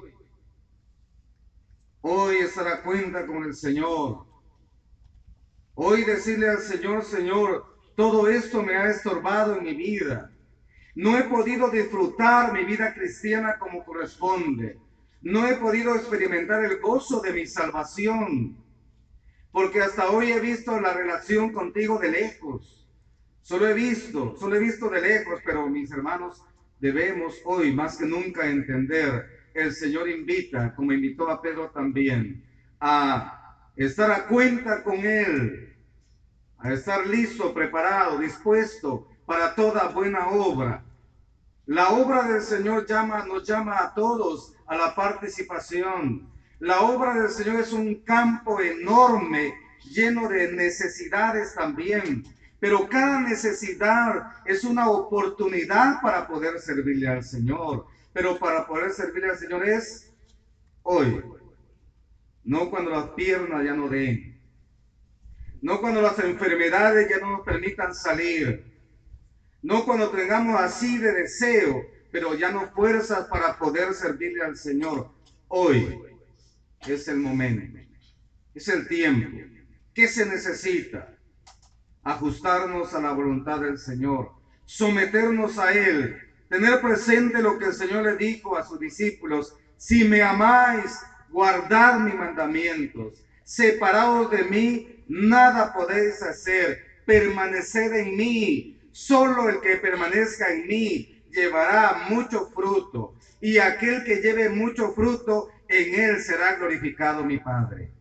[2.02, 4.26] Hoy estar a cuenta con el Señor.
[5.74, 7.66] Hoy decirle al Señor, Señor,
[7.96, 10.30] todo esto me ha estorbado en mi vida.
[10.94, 14.78] No he podido disfrutar mi vida cristiana como corresponde.
[15.20, 18.56] No he podido experimentar el gozo de mi salvación.
[19.52, 22.88] Porque hasta hoy he visto la relación contigo de lejos.
[23.42, 26.42] Solo he visto, solo he visto de lejos, pero mis hermanos,
[26.78, 32.44] debemos hoy más que nunca entender el Señor invita, como invitó a Pedro también,
[32.78, 35.76] a estar a cuenta con Él,
[36.58, 40.84] a estar listo, preparado, dispuesto para toda buena obra.
[41.66, 46.28] La obra del Señor llama, nos llama a todos a la participación.
[46.60, 49.54] La obra del Señor es un campo enorme,
[49.90, 52.22] lleno de necesidades también.
[52.60, 57.86] Pero cada necesidad es una oportunidad para poder servirle al Señor.
[58.12, 60.12] Pero para poder servir al Señor es
[60.82, 61.22] hoy.
[62.44, 64.38] No cuando las piernas ya no den.
[65.62, 68.66] No cuando las enfermedades ya no nos permitan salir.
[69.62, 75.08] No cuando tengamos así de deseo, pero ya no fuerzas para poder servirle al Señor.
[75.48, 76.09] Hoy
[76.86, 77.78] es el momento.
[78.54, 79.38] Es el tiempo.
[79.94, 81.16] ¿Qué se necesita?
[82.02, 84.32] Ajustarnos a la voluntad del Señor.
[84.64, 86.16] Someternos a Él
[86.48, 90.98] tener presente lo que el Señor le dijo a sus discípulos, si me amáis,
[91.30, 99.76] guardad mis mandamientos, separados de mí, nada podéis hacer, permaneced en mí, solo el que
[99.76, 106.56] permanezca en mí llevará mucho fruto, y aquel que lleve mucho fruto, en él será
[106.56, 107.92] glorificado mi Padre.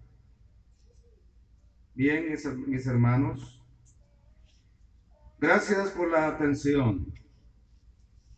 [1.94, 2.36] Bien,
[2.68, 3.64] mis hermanos,
[5.40, 7.14] gracias por la atención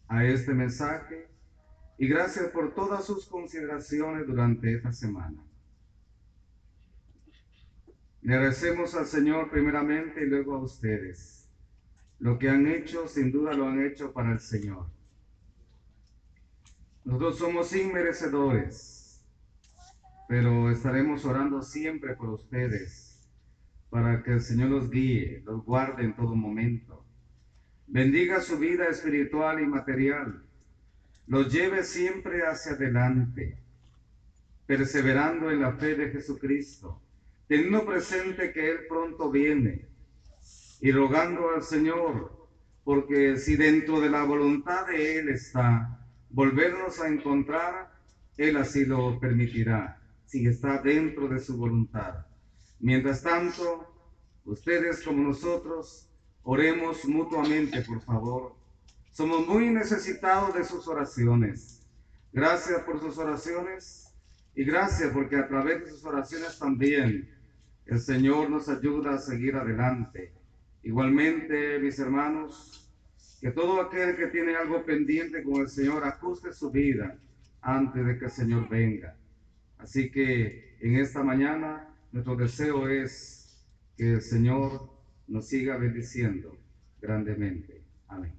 [0.08, 1.30] a este mensaje
[1.98, 5.42] y gracias por todas sus consideraciones durante esta semana.
[8.22, 11.48] Le agradecemos al Señor primeramente y luego a ustedes.
[12.20, 14.88] Lo que han hecho, sin duda lo han hecho para el Señor.
[17.04, 19.01] Nosotros somos inmerecedores,
[20.32, 23.20] pero estaremos orando siempre por ustedes,
[23.90, 27.06] para que el Señor los guíe, los guarde en todo momento.
[27.86, 30.42] Bendiga su vida espiritual y material,
[31.28, 33.58] los lleve siempre hacia adelante,
[34.66, 37.02] perseverando en la fe de Jesucristo,
[37.50, 39.90] teniendo presente que Él pronto viene
[40.80, 42.48] y rogando al Señor,
[42.86, 46.00] porque si dentro de la voluntad de Él está
[46.30, 47.92] volvernos a encontrar,
[48.38, 50.01] Él así lo permitirá,
[50.32, 52.26] si está dentro de su voluntad.
[52.80, 53.86] Mientras tanto,
[54.46, 56.12] ustedes como nosotros,
[56.44, 58.56] Oremos mutuamente, por favor.
[59.12, 61.86] Somos muy necesitados de sus oraciones.
[62.34, 64.12] Gracias por sus oraciones
[64.56, 67.30] y gracias porque a través de sus oraciones también
[67.86, 70.34] el Señor nos ayuda a seguir adelante.
[70.82, 72.90] Igualmente, mis hermanos,
[73.40, 77.20] que todo aquel que tiene algo pendiente con el Señor ajuste su vida
[77.62, 79.16] antes de que el Señor venga.
[79.82, 83.66] Así que en esta mañana nuestro deseo es
[83.98, 84.92] que el Señor
[85.28, 86.56] nos siga bendiciendo
[87.02, 87.84] grandemente.
[88.08, 88.34] Amén.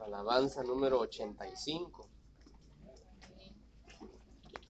[0.00, 2.03] Alabanza número 85.